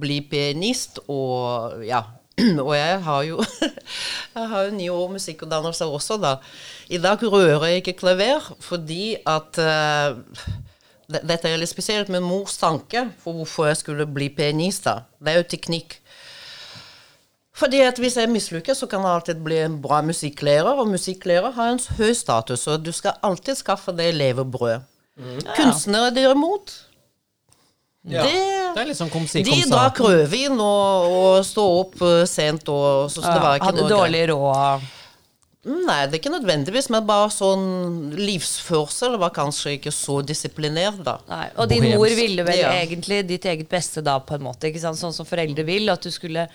bli 0.00 0.20
pianist. 0.30 1.00
Og 1.08 1.82
ja, 1.86 2.02
og 2.66 2.72
jeg 2.76 3.02
har 3.06 3.26
jo 3.28 3.40
jeg 4.36 4.48
har 4.52 4.68
jo 4.68 4.76
ni 4.76 4.88
år 4.92 5.12
musikkutdannelse 5.16 5.88
også, 5.88 6.20
da. 6.22 6.36
I 6.88 7.00
dag 7.02 7.22
rører 7.22 7.66
jeg 7.70 7.82
ikke 7.82 7.98
klaver 8.04 8.52
fordi 8.60 9.16
at 9.26 9.60
uh, 9.62 10.16
Dette 11.06 11.46
er 11.46 11.60
litt 11.60 11.70
spesielt, 11.70 12.08
men 12.10 12.24
mors 12.26 12.56
tanke 12.58 13.04
for 13.22 13.38
hvorfor 13.38 13.68
jeg 13.68 13.76
skulle 13.78 14.08
bli 14.10 14.26
pianist, 14.34 14.88
da, 14.88 15.04
det 15.22 15.32
er 15.32 15.38
jo 15.38 15.44
teknikk. 15.52 16.00
Fordi 17.56 17.78
at 17.86 18.00
hvis 18.02 18.16
jeg 18.18 18.28
mislykkes, 18.28 18.82
så 18.82 18.88
kan 18.90 19.06
jeg 19.06 19.14
alltid 19.14 19.44
bli 19.44 19.60
en 19.62 19.78
bra 19.82 20.02
musikklærer, 20.04 20.76
og 20.76 20.90
musikklærer 20.90 21.54
har 21.56 21.70
en 21.72 21.80
høy 21.98 22.10
status, 22.12 22.66
og 22.66 22.82
du 22.84 22.90
skal 22.92 23.16
alltid 23.24 23.62
skaffe 23.62 23.94
deg 23.96 24.12
levebrød. 24.18 24.82
Kunstnere 25.56 26.10
derimot, 26.12 26.74
Ja. 28.06 28.22
det, 28.22 28.34
Det 28.76 28.82
er 28.86 28.94
sånn 28.94 29.10
kom 29.10 29.26
si, 29.26 29.42
de 29.42 29.50
kom 29.50 29.62
sa. 29.66 29.72
drakk 29.76 29.98
rødvin 30.04 30.60
og, 30.62 31.14
og 31.20 31.38
stå 31.46 31.64
opp 31.80 32.02
eh, 32.06 32.24
sent, 32.30 32.68
og 32.70 33.08
så, 33.10 33.22
så 33.24 33.32
det 33.32 33.40
var 33.42 33.56
ikke 33.58 33.70
hadde 33.72 33.82
noe 33.82 33.90
dårlig 33.90 34.22
råd. 34.30 34.92
Nei, 35.66 35.96
det 36.06 36.14
er 36.14 36.20
ikke 36.20 36.30
nødvendigvis, 36.30 36.86
men 36.94 37.06
bare 37.08 37.26
sånn 37.34 37.64
livsførsel 38.14 39.16
var 39.18 39.32
kanskje 39.34 39.72
ikke 39.80 39.90
så 39.94 40.20
disiplinert, 40.22 41.00
da. 41.02 41.16
Nei, 41.26 41.48
og 41.58 41.66
din 41.72 41.88
mor 41.96 42.06
ville 42.14 42.44
vel 42.46 42.60
Ja. 42.60 42.70
egentlig 42.84 43.24
ditt 43.26 43.48
eget 43.50 43.68
beste 43.68 44.04
da, 44.06 44.20
på 44.22 44.36
en 44.36 44.44
måte. 44.46 44.68
ikke 44.70 44.78
sant? 44.84 45.00
Sånn 45.00 45.12
som 45.16 45.26
foreldre 45.26 45.64
vil. 45.66 45.90
At 45.90 46.02
du 46.06 46.10
skulle 46.14 46.46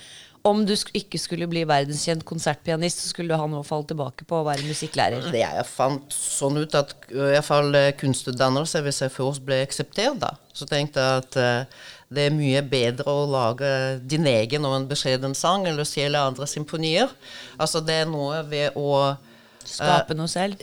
Om 0.41 0.63
du 0.65 0.73
ikke 0.97 1.19
skulle 1.21 1.45
bli 1.45 1.61
verdenskjent 1.69 2.23
konsertpianist, 2.25 3.03
så 3.03 3.11
skulle 3.11 3.29
du 3.29 3.37
ha 3.37 3.45
noe 3.45 3.61
å 3.61 3.67
falle 3.67 3.85
tilbake 3.91 4.25
på 4.25 4.39
å 4.39 4.45
være 4.47 4.65
musikklærer. 4.65 5.27
Jeg 5.37 5.65
fant 5.69 6.15
sånn 6.15 6.57
ut 6.57 6.77
at 6.79 6.95
ø, 7.11 7.27
i 7.27 7.35
hvert 7.35 7.45
fall 7.45 7.69
eh, 7.77 7.91
kunstutdannelse, 7.99 8.81
hvis 8.81 9.03
jeg 9.03 9.13
først 9.13 9.45
ble 9.45 9.59
akseptert, 9.67 10.17
da, 10.23 10.33
så 10.57 10.65
tenkte 10.69 11.03
jeg 11.03 11.21
at 11.21 11.37
uh, 11.37 11.83
det 12.11 12.25
er 12.27 12.33
mye 12.35 12.63
bedre 12.65 13.05
å 13.13 13.27
lage 13.29 13.69
din 14.01 14.25
egen 14.27 14.65
og 14.65 14.79
en 14.79 14.87
beskjeden 14.89 15.37
sang 15.37 15.67
eller 15.69 15.85
stjele 15.87 16.19
andre 16.31 16.49
symfonier. 16.49 17.13
Altså 17.61 17.83
det 17.85 18.01
er 18.01 18.09
noe 18.09 18.41
ved 18.49 18.79
å 18.79 19.17
Skape 19.61 20.15
noe 20.17 20.29
selv. 20.31 20.57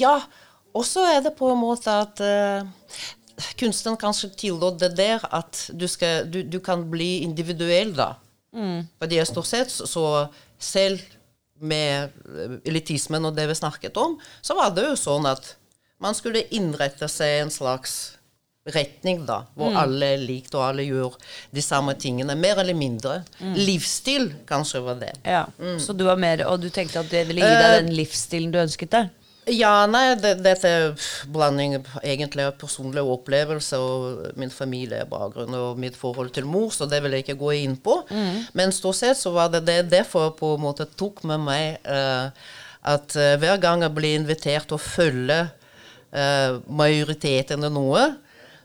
Ja. 0.00 0.16
Og 0.72 0.86
så 0.88 1.04
er 1.10 1.20
det 1.24 1.34
på 1.36 1.50
en 1.52 1.60
måte 1.60 1.92
at 1.92 2.22
uh, 2.24 2.64
kunsten 3.60 3.98
kanskje 4.00 4.32
tillot 4.46 4.78
det 4.80 4.94
der 4.98 5.24
at 5.28 5.66
du, 5.76 5.86
skal, 5.90 6.24
du, 6.30 6.42
du 6.46 6.60
kan 6.64 6.86
bli 6.90 7.18
individuell, 7.26 7.92
da. 7.96 8.14
Fordi 8.98 9.16
jeg 9.16 9.26
stort 9.26 9.46
sett 9.46 9.68
så- 9.70 9.86
så 9.86 10.28
selv 10.58 11.00
med 11.60 12.10
eh, 12.26 12.58
elitismen 12.66 13.24
og 13.26 13.36
det 13.36 13.46
vi 13.48 13.54
snakket 13.54 13.96
om, 13.96 14.18
så 14.42 14.54
var 14.56 14.70
det 14.74 14.84
jo 14.88 14.94
sånn 14.96 15.26
at 15.30 15.54
man 16.00 16.14
skulle 16.14 16.42
innrette 16.50 17.06
seg 17.08 17.42
en 17.42 17.50
slags 17.50 18.16
retning, 18.66 19.24
da, 19.26 19.42
hvor 19.56 19.72
alle 19.76 20.06
er 20.14 20.18
likt, 20.18 20.54
og 20.54 20.62
alle 20.62 20.82
gjør 20.84 21.14
de 21.52 21.60
samme 21.62 21.94
tingene, 21.98 22.34
mer 22.36 22.58
eller 22.60 22.74
mindre. 22.74 23.24
Livsstil 23.40 24.34
kanskje 24.46 24.82
var 24.84 24.94
det. 25.00 25.12
Ja. 25.24 25.46
Så 25.78 25.96
du 25.96 26.04
var 26.04 26.16
mer 26.16 26.44
Og 26.46 26.60
du 26.60 26.68
tenkte 26.70 27.00
at 27.00 27.08
det 27.10 27.26
ville 27.26 27.40
gi 27.40 27.46
deg 27.62 27.84
den 27.86 27.94
livsstilen 27.96 28.50
du 28.52 28.58
ønsket 28.58 28.90
deg? 28.90 29.10
Ja, 29.50 29.86
nei, 29.90 30.14
det, 30.20 30.36
dette 30.44 30.70
er 30.70 31.08
blanding 31.32 31.76
egentlig 32.02 32.46
av 32.46 32.56
personlige 32.60 33.06
opplevelser 33.16 33.82
og 33.82 34.38
min 34.38 34.52
familiebakgrunn 34.54 35.56
og 35.58 35.80
mitt 35.80 35.98
forhold 35.98 36.32
til 36.36 36.46
mor, 36.48 36.70
så 36.74 36.86
det 36.90 37.00
vil 37.02 37.16
jeg 37.16 37.26
ikke 37.26 37.38
gå 37.40 37.52
inn 37.58 37.76
på. 37.80 38.00
Men 38.56 38.74
stort 38.74 39.00
sett 39.00 39.18
så 39.18 39.32
var 39.34 39.50
det 39.52 39.64
det 39.66 39.80
derfor 39.90 40.28
jeg 40.28 40.38
på 40.40 40.54
en 40.56 40.64
måte 40.64 40.86
tok 40.98 41.24
med 41.28 41.42
meg 41.46 41.88
uh, 41.88 42.30
at 42.94 43.16
uh, 43.18 43.36
hver 43.40 43.60
gang 43.62 43.84
jeg 43.84 43.96
blir 43.96 44.18
invitert 44.20 44.70
til 44.70 44.78
å 44.78 44.82
følge 44.82 45.40
uh, 45.44 46.60
majoriteten 46.66 47.66
av 47.66 47.74
noe, 47.74 48.04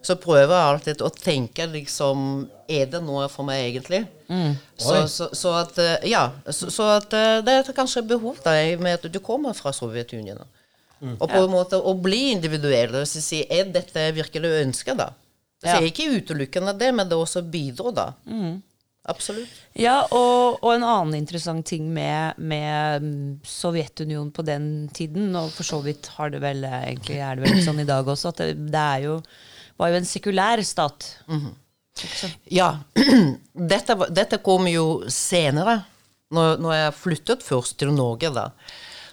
så 0.06 0.18
prøver 0.22 0.54
jeg 0.54 0.70
alltid 0.70 1.02
å 1.02 1.10
tenke 1.10 1.66
liksom 1.66 2.46
Er 2.70 2.86
det 2.90 3.00
noe 3.02 3.26
for 3.30 3.46
meg, 3.46 3.64
egentlig? 3.72 4.04
Så, 4.78 5.08
så, 5.10 5.32
så 5.34 5.54
at 5.64 5.80
Ja. 6.06 6.28
Så, 6.46 6.70
så 6.74 6.92
at 7.00 7.10
det 7.46 7.54
er 7.54 7.74
kanskje 7.78 8.06
behov 8.06 8.38
i 8.50 8.76
med 8.78 9.00
at 9.00 9.10
du 9.10 9.20
kommer 9.22 9.54
fra 9.58 9.74
Sovjetunionen. 9.74 10.46
Og 11.14 11.30
på 11.30 11.42
en 11.44 11.52
måte 11.54 11.78
å 11.80 11.94
bli 12.02 12.32
individuell. 12.34 12.96
og 13.02 13.08
så 13.10 13.22
si, 13.24 13.46
Er 13.50 13.70
dette 13.74 14.08
jeg 14.08 14.18
virkelig 14.18 14.54
ønsker, 14.64 14.98
da? 14.98 15.12
Så 15.62 15.72
jeg 15.72 15.82
er 15.82 15.92
ikke 15.92 16.14
utelukkende 16.20 16.76
det, 16.78 16.92
men 16.94 17.10
det 17.10 17.18
også 17.18 17.42
bidrar, 17.42 17.94
da. 17.96 18.08
Absolutt. 19.06 19.52
Ja, 19.78 20.00
og, 20.10 20.64
og 20.64 20.72
en 20.74 20.86
annen 20.86 21.18
interessant 21.20 21.66
ting 21.70 21.86
med, 21.94 22.40
med 22.42 23.04
mm, 23.06 23.28
Sovjetunionen 23.46 24.32
på 24.34 24.46
den 24.46 24.88
tiden, 24.98 25.30
og 25.38 25.52
for 25.54 25.68
så 25.68 25.78
vidt 25.86 26.10
har 26.16 26.34
det 26.34 26.42
vel 26.42 26.66
egentlig 26.66 27.20
er 27.22 27.38
det 27.38 27.46
vel 27.46 27.62
sånn 27.62 27.84
i 27.84 27.88
dag 27.88 28.08
også, 28.10 28.34
at 28.34 28.42
det, 28.42 28.56
det 28.74 28.82
er 28.82 29.06
jo, 29.06 29.20
var 29.78 29.94
jo 29.94 30.00
en 30.00 30.10
sekulær 30.10 30.64
stat. 30.66 31.12
Mm? 31.30 31.52
Ja. 32.50 32.72
dette, 33.76 34.00
dette 34.10 34.42
kom 34.46 34.66
jo 34.72 34.88
senere, 35.12 35.84
når, 36.34 36.58
når 36.66 36.78
jeg 36.80 36.98
flyttet 37.04 37.46
først 37.46 37.78
til 37.80 37.94
Norge, 37.94 38.34
da. 38.34 38.50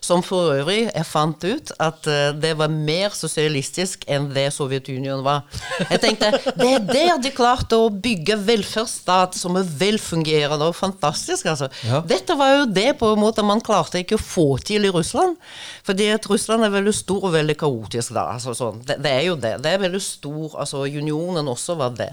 Som 0.02 0.23
for 0.26 0.50
øvrig 0.56 0.88
jeg 0.88 1.06
fant 1.06 1.44
ut 1.47 1.71
at 1.82 2.06
eh, 2.11 2.32
det 2.35 2.56
var 2.59 2.73
mer 2.73 3.12
sosialistisk 3.14 4.02
enn 4.11 4.28
det 4.35 4.49
Sovjetunionen 4.54 5.23
var. 5.23 5.44
Jeg 5.85 6.00
tenkte 6.02 6.32
det 6.59 6.71
er 6.73 6.87
der 6.88 7.21
de 7.23 7.30
klarte 7.35 7.78
å 7.78 7.90
bygge 7.92 8.37
velferdsstat 8.42 9.38
som 9.38 9.59
er 9.61 9.68
velfungerende 9.78 10.66
og 10.73 10.75
fantastisk. 10.75 11.47
altså. 11.52 11.71
Ja. 11.87 12.02
Dette 12.09 12.35
var 12.38 12.56
jo 12.56 12.66
det 12.66 12.88
på 12.99 13.12
en 13.14 13.23
måte 13.23 13.47
man 13.47 13.62
klarte 13.62 14.02
ikke 14.02 14.18
å 14.18 14.25
få 14.25 14.47
til 14.59 14.88
i 14.88 14.92
Russland. 14.92 15.38
Fordi 15.87 16.11
at 16.16 16.26
Russland 16.30 16.66
er 16.66 16.75
veldig 16.75 16.97
stor 16.99 17.28
og 17.30 17.37
veldig 17.37 17.56
kaotisk. 17.62 18.16
da, 18.16 18.26
altså 18.35 18.56
sånn. 18.59 18.82
det, 18.88 18.99
det 19.04 19.14
er 19.21 19.25
jo 19.28 19.38
det. 19.38 19.56
Det 19.62 19.71
er 19.71 19.87
veldig 19.87 20.02
stor. 20.02 20.59
altså 20.64 20.82
Unionen 20.82 21.49
også 21.49 21.78
var 21.78 21.94
det. 21.94 22.11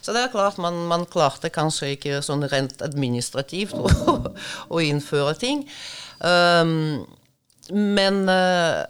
Så 0.00 0.14
det 0.16 0.24
er 0.24 0.32
klart 0.32 0.56
man, 0.62 0.86
man 0.88 1.04
klarte 1.10 1.52
kanskje 1.52 1.92
ikke 1.98 2.22
sånn 2.24 2.46
rent 2.48 2.80
administrativt 2.84 3.76
å, 3.84 4.18
å 4.72 4.80
innføre 4.80 5.36
ting. 5.36 5.66
Um, 6.24 7.04
men 7.72 8.22
eh, 8.28 8.84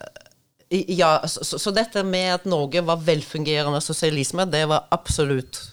ja, 0.98 1.14
så, 1.26 1.58
så- 1.58 1.72
dette 1.74 2.02
med 2.04 2.34
at 2.34 2.44
Norge 2.48 2.82
var 2.84 2.96
velfungerende 3.00 3.80
sosialisme, 3.84 4.44
det 4.50 4.66
var 4.68 4.86
absolutt 4.94 5.64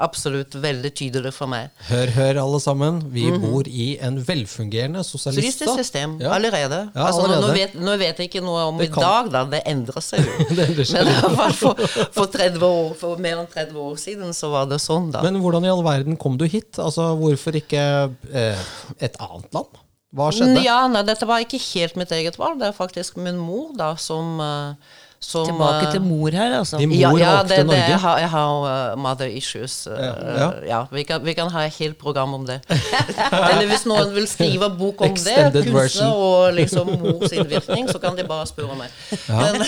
absolutt 0.00 0.54
veldig 0.58 0.90
tydelig 0.96 1.30
for 1.36 1.46
meg. 1.46 1.68
Hør, 1.86 2.08
hør, 2.16 2.38
alle 2.40 2.58
sammen. 2.58 2.96
Vi 3.12 3.28
bor 3.38 3.68
i 3.68 3.92
en 4.02 4.16
velfungerende 4.26 5.04
Sosialistisk 5.06 5.68
sosialiststat. 5.68 5.76
system 5.84 6.14
Ja. 6.24 6.32
allerede. 6.34 6.78
Ja, 6.96 7.04
altså, 7.04 7.20
nå- 7.22 7.28
Nå, 7.28 7.34
allerede. 7.36 7.54
vet, 7.60 7.74
nå 7.78 7.96
vet 8.00 8.18
jeg 8.18 8.30
ikke 8.30 8.42
noe 8.42 8.64
om 8.72 8.80
i 8.80 8.88
dag, 8.88 9.30
da. 9.30 9.44
Det 9.44 9.60
endrer 9.70 10.00
seg 10.02 10.24
jo. 10.24 10.46
Det 10.56 10.66
endrer 10.70 10.88
seg. 10.88 11.04
Men 11.36 11.52
for, 11.60 11.74
for, 12.16 12.26
30 12.32 12.64
år, 12.66 12.94
for 12.98 13.22
mer 13.22 13.44
enn 13.44 13.46
30 13.52 13.76
år 13.84 13.96
siden 14.00 14.34
så 14.34 14.50
var 14.50 14.66
det 14.72 14.80
sånn, 14.82 15.12
da. 15.14 15.22
Men 15.22 15.38
hvordan 15.44 15.64
i 15.68 15.70
all 15.70 15.84
verden 15.86 16.16
kom 16.16 16.38
du 16.40 16.46
hit? 16.48 16.74
Altså, 16.82 17.12
Hvorfor 17.20 17.54
ikke 17.60 17.84
eh, 18.32 18.58
et 18.98 19.20
annet 19.20 19.52
land? 19.54 19.78
Hva 20.14 20.30
skjedde? 20.34 20.60
Ja, 20.62 20.84
nei, 20.90 21.02
dette 21.06 21.26
var 21.26 21.42
ikke 21.42 21.58
helt 21.72 21.96
mitt 21.98 22.12
eget 22.14 22.38
valg. 22.38 22.60
Det 22.60 22.70
er 22.70 22.76
faktisk 22.76 23.18
min 23.18 23.40
mor, 23.40 23.72
da, 23.74 23.96
som, 23.98 24.36
eh, 24.38 25.00
som 25.18 25.48
Tilbake 25.48 25.88
eh, 25.88 25.94
til 25.96 26.04
mor 26.04 26.30
her, 26.30 26.52
altså. 26.60 26.78
Din 26.78 26.92
ja, 26.94 27.08
mor 27.10 27.18
ja, 27.18 27.30
valgte 27.32 27.48
det, 27.50 27.56
det, 27.56 27.66
Norge. 27.66 27.88
jeg 27.90 27.98
har, 28.04 28.18
jeg 28.22 28.28
har 28.30 28.66
uh, 28.92 29.00
mother 29.00 29.32
issues. 29.40 29.74
Ja, 29.90 30.12
ja. 30.38 30.48
ja. 30.68 30.80
vi, 30.92 31.02
kan, 31.08 31.24
vi 31.26 31.34
kan 31.34 31.50
ha 31.50 31.64
et 31.66 31.74
helt 31.80 31.98
program 31.98 32.36
om 32.38 32.44
det. 32.46 32.60
Eller 33.50 33.66
hvis 33.72 33.82
noen 33.90 34.12
vil 34.14 34.28
skrive 34.30 34.68
bok 34.78 35.02
om 35.02 35.16
det, 35.16 35.16
Extended 35.16 35.66
det, 35.66 35.72
kunstner 35.74 36.20
og 36.28 36.54
liksom 36.60 36.92
mors 37.00 37.34
innvirkning, 37.34 37.90
så 37.90 37.98
kan 37.98 38.14
de 38.14 38.26
bare 38.28 38.46
spørre 38.46 38.76
meg. 38.78 38.94
Men, 39.26 39.58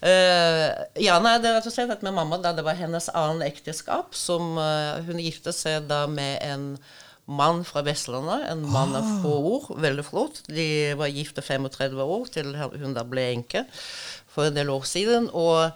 uh, 0.00 0.64
ja, 1.10 1.18
nei, 1.20 1.34
det 1.42 1.50
er 1.50 1.58
rett 1.58 1.68
og 1.68 1.76
slett 1.76 1.92
at 1.92 2.06
med 2.06 2.16
mamma, 2.16 2.40
da 2.40 2.54
det 2.56 2.64
var 2.64 2.78
hennes 2.78 3.10
annen 3.12 3.44
ekteskap, 3.44 4.16
som 4.16 4.56
uh, 4.56 4.96
hun 5.04 5.20
gifte 5.20 5.52
seg 5.52 5.90
da 5.92 6.06
med 6.08 6.40
en 6.46 6.70
mann 7.28 7.60
fra 7.68 7.82
Vestlandet, 7.84 8.46
en 8.48 8.64
mann 8.72 8.94
av 8.96 9.06
få 9.22 9.34
ord, 9.36 9.70
veldig 9.82 10.04
flott. 10.06 10.40
De 10.48 10.94
var 10.96 11.12
gifte 11.12 11.44
35 11.44 12.00
år 12.00 12.28
til 12.32 12.54
hun 12.56 12.96
da 12.96 13.04
ble 13.04 13.26
enke 13.34 13.66
for 14.32 14.48
en 14.48 14.56
del 14.56 14.72
år 14.72 14.86
siden. 14.88 15.28
Og 15.36 15.68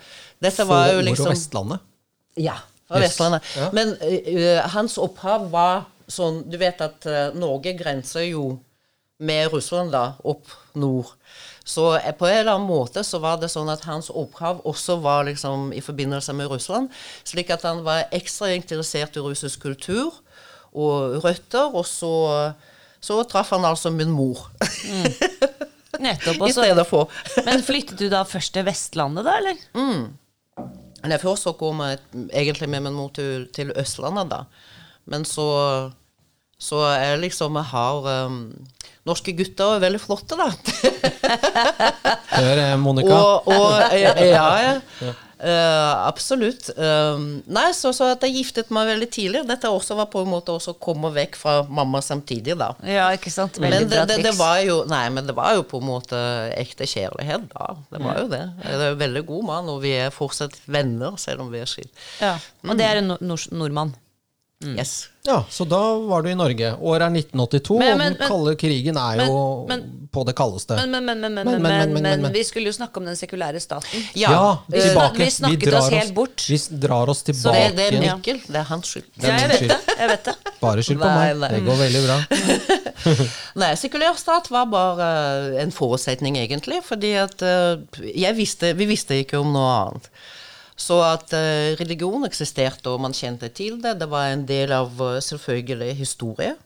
dette 0.42 0.64
Få 0.64 0.70
var 0.70 0.88
ord 0.88 0.96
jo 0.96 1.02
og 1.02 1.08
liksom 1.10 1.32
Vestlandet. 1.34 1.88
Ja, 2.40 2.56
fra 2.88 3.02
Yes. 3.02 3.10
Vestlandet. 3.10 3.54
Ja. 3.56 3.70
Men 3.76 3.94
uh, 4.00 4.60
hans 4.72 4.98
opphav 5.00 5.50
var 5.52 5.88
sånn 6.12 6.42
Du 6.50 6.58
vet 6.60 6.80
at 6.84 7.06
uh, 7.08 7.30
Norge 7.38 7.72
grenser 7.78 8.26
jo 8.26 8.58
med 9.22 9.52
Russland 9.52 9.92
da, 9.94 10.16
opp 10.26 10.50
nord. 10.74 11.12
Så 11.64 11.92
på 12.18 12.26
en 12.26 12.40
eller 12.40 12.56
annen 12.56 12.66
måte 12.66 13.04
så 13.06 13.20
var 13.22 13.36
det 13.38 13.52
sånn 13.52 13.70
at 13.70 13.84
hans 13.86 14.08
opphav 14.10 14.64
også 14.66 14.96
var 15.04 15.28
liksom 15.28 15.70
i 15.76 15.82
forbindelse 15.84 16.34
med 16.34 16.50
Russland. 16.50 16.90
Slik 17.28 17.52
at 17.54 17.62
han 17.68 17.84
var 17.86 18.08
ekstra 18.10 18.50
interessert 18.56 19.16
i 19.16 19.22
russisk 19.22 19.62
kultur 19.68 20.10
og 20.72 21.18
røtter, 21.24 21.74
og 21.74 21.84
så, 21.88 22.12
så 23.02 23.20
traff 23.28 23.52
han 23.54 23.66
altså 23.68 23.92
min 23.92 24.12
mor. 24.12 24.46
Nettopp. 26.00 26.42
I 26.48 26.52
stedet 26.54 26.86
for. 26.88 27.12
Men 27.46 27.64
flyttet 27.64 28.00
du 28.00 28.08
da 28.12 28.24
først 28.28 28.54
til 28.56 28.66
Vestlandet, 28.66 29.26
da, 29.28 29.38
eller? 29.40 29.60
Nei, 31.02 31.18
først 31.18 31.48
så 31.48 31.54
kom 31.58 31.82
jeg 31.84 31.98
egentlig 32.30 32.68
med 32.70 32.84
min 32.86 32.94
mor 32.96 33.10
til, 33.16 33.48
til 33.54 33.72
Østlandet, 33.78 34.30
da. 34.30 34.44
Men 35.10 35.24
så 35.26 35.90
Så 36.62 36.78
jeg 36.94 37.18
liksom 37.18 37.56
Jeg 37.58 37.64
har 37.72 38.26
um, 38.26 38.52
Norske 39.04 39.32
gutter 39.34 39.74
er 39.74 39.80
veldig 39.82 39.98
flotte, 39.98 40.36
da. 40.38 40.46
Hør, 42.38 42.58
eh, 42.62 42.76
Monica. 42.78 43.16
og, 43.16 43.48
og 43.50 43.96
ja, 43.98 44.12
ja. 44.22 45.14
Eh, 45.42 46.06
absolutt. 46.06 46.68
Uh, 46.76 47.18
nei, 47.50 47.66
så, 47.74 47.90
så 47.96 48.12
at 48.14 48.22
jeg 48.22 48.36
giftet 48.36 48.68
meg 48.74 48.86
veldig 48.92 49.08
tidlig. 49.10 49.40
Dette 49.48 49.70
også 49.74 49.96
var 49.98 50.06
på 50.12 50.22
en 50.22 50.30
måte 50.30 50.54
også 50.54 50.76
å 50.76 50.78
komme 50.82 51.10
vekk 51.16 51.38
fra 51.40 51.54
mamma 51.66 51.98
samtidig, 52.04 52.54
da. 52.60 52.70
Ja, 52.86 53.08
ikke 53.16 53.32
sant? 53.34 53.58
Veldig 53.58 53.80
Men 53.82 53.90
det, 53.90 54.04
det, 54.12 54.20
det 54.28 54.34
var 54.38 54.60
jo 54.62 54.82
Nei, 54.90 55.02
men 55.14 55.26
det 55.26 55.34
var 55.34 55.56
jo 55.58 55.64
på 55.66 55.80
en 55.82 55.88
måte 55.88 56.20
ekte 56.54 56.86
kjærlighet, 56.86 57.48
da. 57.56 57.72
Det 57.90 58.02
var 58.04 58.22
jo 58.22 58.30
det. 58.30 58.44
Det 58.62 58.76
er 58.76 58.86
en 58.92 59.02
veldig 59.02 59.24
god 59.32 59.48
mann, 59.50 59.72
og 59.72 59.82
vi 59.82 59.96
er 59.98 60.14
fortsatt 60.14 60.60
venner, 60.70 61.18
selv 61.18 61.46
om 61.46 61.50
vi 61.52 61.62
er 61.62 61.70
skilt. 61.70 61.92
Ja. 62.22 62.36
Og 62.68 62.78
det 62.78 62.86
er 62.86 63.02
en 63.02 63.16
nord 63.18 63.82
nordmann. 64.62 64.78
Yes. 64.78 65.08
Ja, 65.24 65.44
Så 65.50 65.64
da 65.70 65.78
var 65.98 66.22
du 66.22 66.30
i 66.30 66.34
Norge. 66.34 66.72
Året 66.82 67.04
er 67.06 67.12
1982, 67.14 67.78
Men- 67.78 67.92
og 67.92 68.00
den 68.00 68.16
kalde 68.28 68.56
krigen 68.58 68.96
er 68.98 69.20
jo 69.26 69.66
men- 69.68 70.08
på 70.12 70.24
det 70.26 70.34
kaldeste. 70.34 70.74
Men, 70.76 70.90
men, 70.90 71.04
men, 71.06 71.20
men, 71.20 71.34
men, 71.34 71.44
Men, 71.46 71.62
men, 71.62 71.62
men, 71.62 71.78
men, 71.78 71.92
men, 71.92 72.02
men, 72.02 72.22
men. 72.22 72.32
vi 72.32 72.42
skulle 72.44 72.66
jo 72.66 72.72
snakke 72.72 72.96
om 72.98 73.04
den 73.06 73.14
sekulære 73.16 73.60
staten. 73.62 74.02
Ja. 74.18 74.58
vi 74.68 74.80
tilbake. 74.80 75.16
vi 75.22 75.30
snakket 75.30 75.68
vi 75.70 75.76
oss 75.78 75.88
helt 75.90 76.14
bort. 76.14 76.44
Vi 76.48 76.58
drar 76.82 77.08
oss 77.08 77.22
tilbake. 77.22 77.54
tilbake. 77.54 77.76
det 77.76 77.86
er 77.86 77.92
igjen. 78.00 78.18
Mikkel. 78.18 78.42
Det 78.48 78.56
er 78.56 78.66
hans 78.72 78.86
skyld. 78.92 79.06
Det 79.14 79.24
er 79.24 79.32
Ja, 79.32 79.38
jeg 79.38 79.48
vet 79.48 79.68
det. 79.68 79.96
Jeg 79.98 80.08
vet 80.08 80.24
det. 80.24 80.34
Bare 80.60 80.82
skyld 80.82 80.98
på 80.98 81.06
Nei, 81.06 81.34
meg. 81.34 81.38
nei. 81.38 81.48
Det 81.54 81.64
går 81.70 81.76
veldig 81.86 82.02
bra. 82.06 82.18
Nei, 83.62 83.72
sekulær 83.78 84.18
stat 84.18 84.50
var 84.50 84.66
bare 84.72 85.08
eh, 85.56 85.62
en 85.62 85.72
forutsetning, 85.74 86.36
egentlig. 86.42 86.82
Fordi 86.84 87.14
at 87.22 87.42
eh, 87.42 88.32
visste, 88.36 88.74
vi 88.78 88.86
visste 88.90 89.22
ikke 89.22 89.38
om 89.40 89.52
noe 89.54 89.72
annet. 89.86 90.10
Så 90.82 90.98
at 91.04 91.32
eh, 91.36 91.76
religion 91.78 92.24
eksisterte, 92.26 92.90
og 92.90 93.02
man 93.04 93.14
kjente 93.14 93.50
til 93.54 93.78
det, 93.82 93.96
det 94.00 94.08
var 94.10 94.32
en 94.32 94.46
del 94.48 94.72
av 94.74 94.98
eh, 95.06 95.20
selvfølgelig 95.22 95.94
historie. 95.98 96.56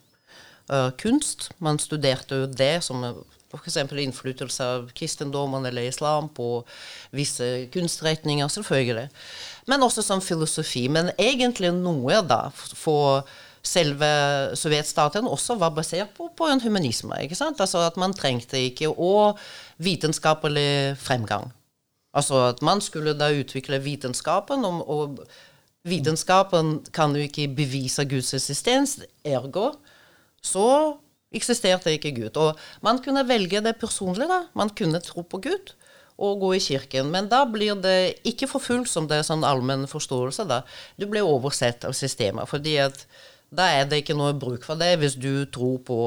eh, 0.72 0.90
kunst. 0.98 1.50
Man 1.58 1.78
studerte 1.78 2.42
jo 2.42 2.46
det 2.46 2.82
som 2.82 3.04
f.eks. 3.52 3.76
innflytelse 3.76 4.64
av 4.64 4.88
kristendommen 4.96 5.66
eller 5.68 5.86
islam 5.86 6.28
på 6.28 6.64
visse 7.14 7.68
kunstretninger, 7.72 8.48
selvfølgelig. 8.48 9.08
Men 9.66 9.82
også 9.82 10.02
som 10.02 10.22
filosofi. 10.24 10.88
Men 10.88 11.12
egentlig 11.18 11.72
noe 11.76 12.22
da 12.26 12.46
for 12.56 13.26
selve 13.66 14.08
sovjetstaten 14.58 15.26
også 15.26 15.56
var 15.58 15.74
basert 15.74 16.12
på, 16.16 16.30
på 16.38 16.48
en 16.50 16.62
humanisme. 16.62 17.18
ikke 17.22 17.38
sant? 17.38 17.60
Altså 17.60 17.84
At 17.86 17.96
man 18.00 18.14
trengte 18.14 18.58
ikke 18.68 18.90
å 18.90 19.36
vitenskapelig 19.82 20.96
fremgang. 21.02 21.50
Altså 22.16 22.46
at 22.48 22.62
man 22.64 22.80
skulle 22.80 23.12
da 23.18 23.28
utvikle 23.36 23.82
vitenskapen, 23.84 24.64
og, 24.64 24.86
og 24.88 25.26
vitenskapen 25.86 26.78
kan 26.96 27.14
jo 27.16 27.26
ikke 27.26 27.50
bevise 27.56 28.06
Guds 28.08 28.32
eksistens, 28.38 28.98
ergo 29.24 29.74
så 30.46 30.68
eksisterte 31.34 31.92
ikke 31.96 32.14
Gud. 32.16 32.38
Og 32.40 32.56
man 32.84 33.00
kunne 33.04 33.26
velge 33.28 33.60
det 33.64 33.76
personlig, 33.80 34.28
da. 34.30 34.44
Man 34.56 34.70
kunne 34.76 35.02
tro 35.04 35.24
på 35.26 35.40
Gud 35.44 35.74
og 36.16 36.40
gå 36.40 36.52
i 36.56 36.62
kirken. 36.62 37.10
Men 37.12 37.28
da 37.32 37.42
blir 37.50 37.76
det 37.82 38.16
ikke 38.24 38.48
forfulgt 38.48 38.90
som 38.92 39.08
det 39.08 39.20
er 39.20 39.26
sånn 39.26 39.44
allmenn 39.46 39.88
forståelse, 39.90 40.46
da. 40.48 40.62
Du 40.96 41.08
blir 41.10 41.26
oversett 41.26 41.84
av 41.84 41.96
systemet. 41.96 42.48
fordi 42.48 42.78
at 42.80 43.06
da 43.54 43.66
er 43.78 43.84
det 43.86 44.00
ikke 44.02 44.16
noe 44.18 44.32
bruk 44.36 44.64
for 44.66 44.78
det 44.80 44.96
hvis 44.98 45.14
du 45.14 45.46
tror 45.54 45.76
på, 45.86 45.98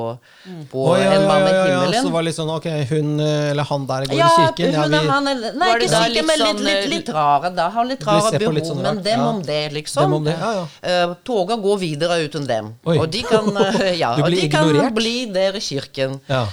på 0.71 0.82
oh, 0.84 0.95
ja, 0.99 1.13
en 1.15 1.23
ja, 1.23 1.28
mann 1.30 1.45
i 1.45 1.54
ja, 1.54 1.54
ja, 1.56 1.78
himmelen. 1.80 2.04
Så 2.04 2.12
var 2.12 2.23
det 2.23 2.30
litt 2.30 2.38
sånn 2.38 2.52
ok, 2.52 2.67
hun 2.91 3.23
eh, 3.23 3.52
eller 3.54 3.67
han 3.69 3.86
der 3.89 4.08
går 4.12 4.19
Ja, 4.19 4.28
i 4.28 4.39
kirken. 4.41 4.75
Ja, 4.75 4.84
hun 4.84 4.97
er 4.97 5.06
vi, 5.06 5.12
han 5.13 5.32
er, 5.32 5.43
Nei, 5.56 5.69
ikke 5.78 5.89
kirken, 5.93 6.30
men 6.30 6.41
litt, 6.43 6.45
sånn, 6.45 6.63
litt, 6.67 6.80
eh, 6.84 6.89
litt 6.93 7.12
rare, 7.15 7.54
da. 7.56 7.67
Har 7.73 7.88
litt 7.88 8.08
rare 8.08 8.34
behov, 8.36 8.58
litt 8.60 8.69
sånn 8.69 8.82
men 8.84 9.04
dem 9.06 9.23
ja. 9.23 9.30
om 9.32 9.43
det, 9.47 9.62
liksom. 9.78 10.04
Dem 10.04 10.17
om 10.19 10.28
det, 10.28 10.36
ja, 10.36 10.56
ja. 10.60 10.65
Uh, 11.08 11.15
toget 11.28 11.63
går 11.63 11.84
videre 11.86 12.19
uten 12.28 12.49
dem. 12.49 12.73
Oi. 12.84 12.97
Og 12.99 13.08
de 13.13 13.23
kan, 13.28 13.47
uh, 13.56 13.86
ja, 14.04 14.15
Du 14.19 14.25
og 14.28 14.36
de 14.36 14.49
kan 14.52 14.73
bli 14.99 15.15
der 15.34 15.56
i 15.56 15.63
kirken. 15.63 16.19
ja. 16.32 16.47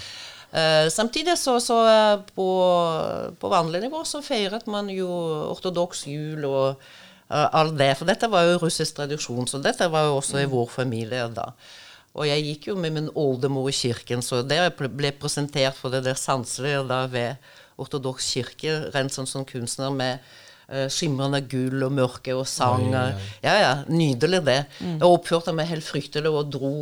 Uh, 0.56 0.88
samtidig 0.88 1.34
så, 1.38 1.60
så 1.60 1.76
eh, 1.84 2.18
på, 2.34 2.46
på 3.40 3.48
vanlig 3.50 3.82
nivå 3.82 4.04
så 4.08 4.22
feiret 4.24 4.64
man 4.70 4.86
jo 4.88 5.08
ortodoks 5.50 6.06
jul 6.08 6.46
og 6.48 6.86
uh, 7.30 7.48
alt 7.50 7.76
det. 7.78 7.92
For 7.98 8.08
dette 8.08 8.30
var 8.32 8.46
jo 8.48 8.62
russisk 8.62 8.98
tradisjon, 9.00 9.48
så 9.50 9.60
dette 9.62 9.88
var 9.92 10.08
jo 10.08 10.16
også 10.20 10.42
i 10.42 10.48
vår 10.50 10.70
familie 10.72 11.26
da. 11.34 11.50
Og 12.16 12.24
jeg 12.24 12.46
gikk 12.46 12.70
jo 12.70 12.78
med 12.80 12.94
min 12.96 13.12
oldemor 13.12 13.68
i 13.68 13.76
kirken, 13.76 14.22
så 14.24 14.40
jeg 14.40 14.72
ble 14.78 15.12
presentert 15.20 15.76
for 15.76 15.92
det 15.92 16.06
der 16.06 16.16
sanselige 16.16 16.86
da 16.88 17.04
ved 17.12 17.36
ortodoks 17.76 18.30
kirke, 18.32 18.78
rent 18.94 19.12
sånn 19.12 19.28
som 19.28 19.44
kunstner 19.44 19.92
med 19.92 20.22
eh, 20.70 20.86
skimrende 20.92 21.42
gull 21.44 21.84
og 21.84 21.92
mørke 21.92 22.32
og 22.32 22.46
sang. 22.48 22.88
Oi, 22.88 23.02
oi. 23.02 23.28
Ja, 23.44 23.56
ja, 23.60 23.72
nydelig 23.92 24.40
det. 24.48 24.58
Jeg 24.80 25.04
oppførte 25.04 25.52
meg 25.56 25.68
helt 25.68 25.84
fryktelig 25.84 26.32
og 26.32 26.48
dro, 26.56 26.72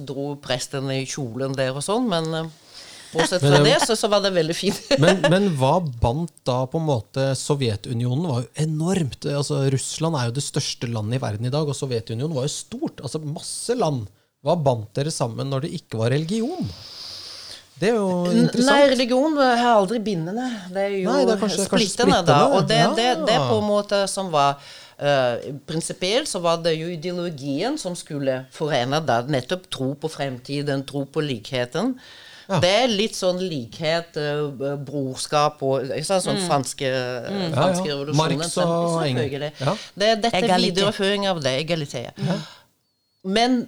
dro 0.00 0.30
presten 0.40 0.88
i 0.94 1.02
kjolen 1.04 1.52
der 1.58 1.76
og 1.76 1.84
sånn, 1.84 2.08
men 2.08 2.32
eh, 2.40 2.52
bortsett 3.14 3.44
fra 3.44 3.60
det, 3.64 3.76
så, 3.86 3.96
så 3.98 4.10
var 4.12 4.20
det 4.24 4.32
veldig 4.36 4.56
fint. 4.58 4.80
Men, 5.04 5.22
men 5.32 5.46
hva 5.60 5.76
bandt 6.02 6.34
da 6.46 6.60
på 6.70 6.80
en 6.82 6.86
måte 6.88 7.28
Sovjetunionen 7.38 8.26
var 8.30 8.42
jo 8.44 8.50
enormt. 8.66 9.24
Altså, 9.30 9.62
Russland 9.72 10.18
er 10.20 10.28
jo 10.28 10.36
det 10.40 10.44
største 10.46 10.90
landet 10.90 11.18
i 11.18 11.22
verden 11.24 11.48
i 11.48 11.54
dag, 11.54 11.68
og 11.70 11.78
Sovjetunionen 11.78 12.34
var 12.36 12.48
jo 12.48 12.54
stort. 12.56 13.00
Altså 13.04 13.22
masse 13.24 13.74
land. 13.78 14.04
Hva 14.44 14.58
bandt 14.60 14.90
dere 14.98 15.14
sammen 15.14 15.48
når 15.48 15.64
det 15.64 15.72
ikke 15.80 16.02
var 16.02 16.12
religion? 16.12 16.68
Det 17.80 17.88
er 17.90 17.96
jo 17.96 18.08
interessant. 18.30 18.68
Nei, 18.70 18.86
religion 18.92 19.34
er 19.42 19.64
aldri 19.72 19.98
bindende. 20.04 20.44
Det 20.70 20.82
er 20.84 20.92
jo 21.00 21.08
Nei, 21.10 21.24
det 21.26 21.32
er 21.34 21.40
kanskje- 21.40 21.64
kanskje 21.70 21.88
splittende, 21.90 22.20
da. 22.28 22.36
Og 22.54 22.68
det, 22.70 22.80
det, 22.98 23.06
det 23.26 23.34
Ja. 23.38 23.46
på 23.50 23.56
en 23.58 23.66
måte 23.66 24.02
som 24.10 24.28
var 24.30 24.60
uh, 25.02 25.40
Prinsipielt 25.66 26.30
så 26.30 26.38
var 26.44 26.60
det 26.62 26.76
jo 26.78 26.86
ideologien 26.92 27.74
som 27.80 27.96
skulle 27.98 28.44
forene 28.54 29.00
da. 29.02 29.22
Nettopp 29.26 29.66
tro 29.74 29.88
på 29.98 30.12
fremtiden, 30.12 30.84
tro 30.86 31.02
på 31.10 31.24
likheten. 31.24 31.96
Ja. 32.48 32.58
Det 32.60 32.72
er 32.82 32.90
litt 32.92 33.16
sånn 33.16 33.40
likhet, 33.40 34.18
uh, 34.20 34.74
brorskap 34.84 35.62
og 35.64 35.86
ikke 35.86 36.08
sant, 36.08 36.26
sånn 36.26 36.42
franske, 36.44 36.90
mm. 36.90 37.46
franske 37.54 37.88
ja. 37.88 37.94
revolusjonen. 37.94 38.20
Marx 38.20 38.58
og 38.58 38.74
selvfølgelig. 38.98 39.24
Engel. 39.24 39.46
Ja. 39.64 39.78
Det, 39.94 40.10
dette 40.26 40.44
er 40.44 40.60
videreføring 40.66 41.26
av 41.30 41.40
det. 41.44 41.56
Egalité. 41.64 42.04
Men 43.24 43.64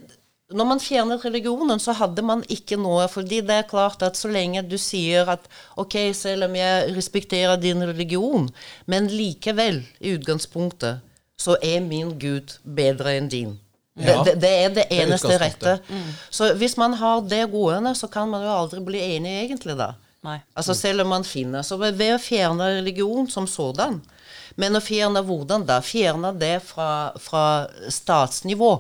når 0.55 0.69
man 0.69 0.81
fjernet 0.81 1.25
religionen, 1.27 1.81
så 1.83 1.95
hadde 1.97 2.23
man 2.23 2.45
ikke 2.53 2.79
noe. 2.79 3.09
fordi 3.11 3.41
det 3.43 3.55
er 3.55 3.69
klart 3.71 4.03
at 4.07 4.17
så 4.17 4.29
lenge 4.31 4.63
du 4.63 4.77
sier 4.79 5.27
at 5.27 5.49
ok, 5.77 6.13
selv 6.15 6.47
om 6.47 6.55
jeg 6.55 6.95
respekterer 6.97 7.57
din 7.57 7.83
religion, 7.83 8.49
men 8.87 9.11
likevel, 9.11 9.83
i 10.01 10.15
utgangspunktet, 10.15 11.03
så 11.39 11.57
er 11.63 11.81
min 11.81 12.15
Gud 12.19 12.59
bedre 12.63 13.17
enn 13.19 13.29
din. 13.29 13.57
Ja. 13.97 14.23
Det, 14.25 14.35
det, 14.35 14.41
det 14.41 14.51
er 14.53 14.75
det 14.77 14.83
er 14.91 15.05
eneste 15.07 15.79
Mm. 15.89 16.09
Så 16.31 16.51
hvis 16.55 16.77
man 16.77 16.95
har 16.95 17.23
det 17.25 17.47
gående, 17.51 17.95
så 17.95 18.09
kan 18.13 18.29
man 18.29 18.43
jo 18.45 18.51
aldri 18.53 18.81
bli 18.85 19.01
enig, 19.17 19.33
egentlig, 19.47 19.77
da. 19.79 19.95
Nei. 20.27 20.41
Altså 20.55 20.75
Selv 20.75 21.05
om 21.05 21.09
man 21.13 21.25
finner 21.25 21.63
Så 21.63 21.77
ved 21.79 22.17
å 22.17 22.19
fjerne 22.19 22.67
religion 22.81 23.29
som 23.31 23.45
sådan 23.47 24.01
Men 24.59 24.75
å 24.75 24.81
fjerne 24.83 25.23
hvordan 25.23 25.67
da? 25.69 25.77
Fjerne 25.85 26.33
det 26.35 26.59
fra, 26.67 27.13
fra 27.21 27.69
statsnivå. 27.93 28.73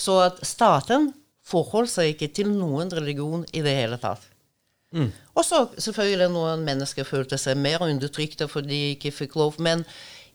Så 0.00 0.18
at 0.24 0.40
staten 0.46 1.12
forholder 1.46 1.92
seg 1.92 2.12
ikke 2.14 2.30
til 2.34 2.50
noen 2.50 2.90
religion 2.90 3.44
i 3.52 3.62
det 3.62 3.76
hele 3.76 3.98
tatt. 4.02 4.24
Og 5.36 5.44
så 5.44 5.62
selvfølgelig 5.80 6.30
noen 6.32 6.64
mennesker 6.66 7.06
følte 7.08 7.38
seg 7.40 7.60
mer 7.60 7.84
undertrykte 7.84 8.48
fordi 8.50 8.68
de 8.72 8.94
ikke 8.96 9.14
fikk 9.22 9.36
lov. 9.40 9.56
Men 9.62 9.84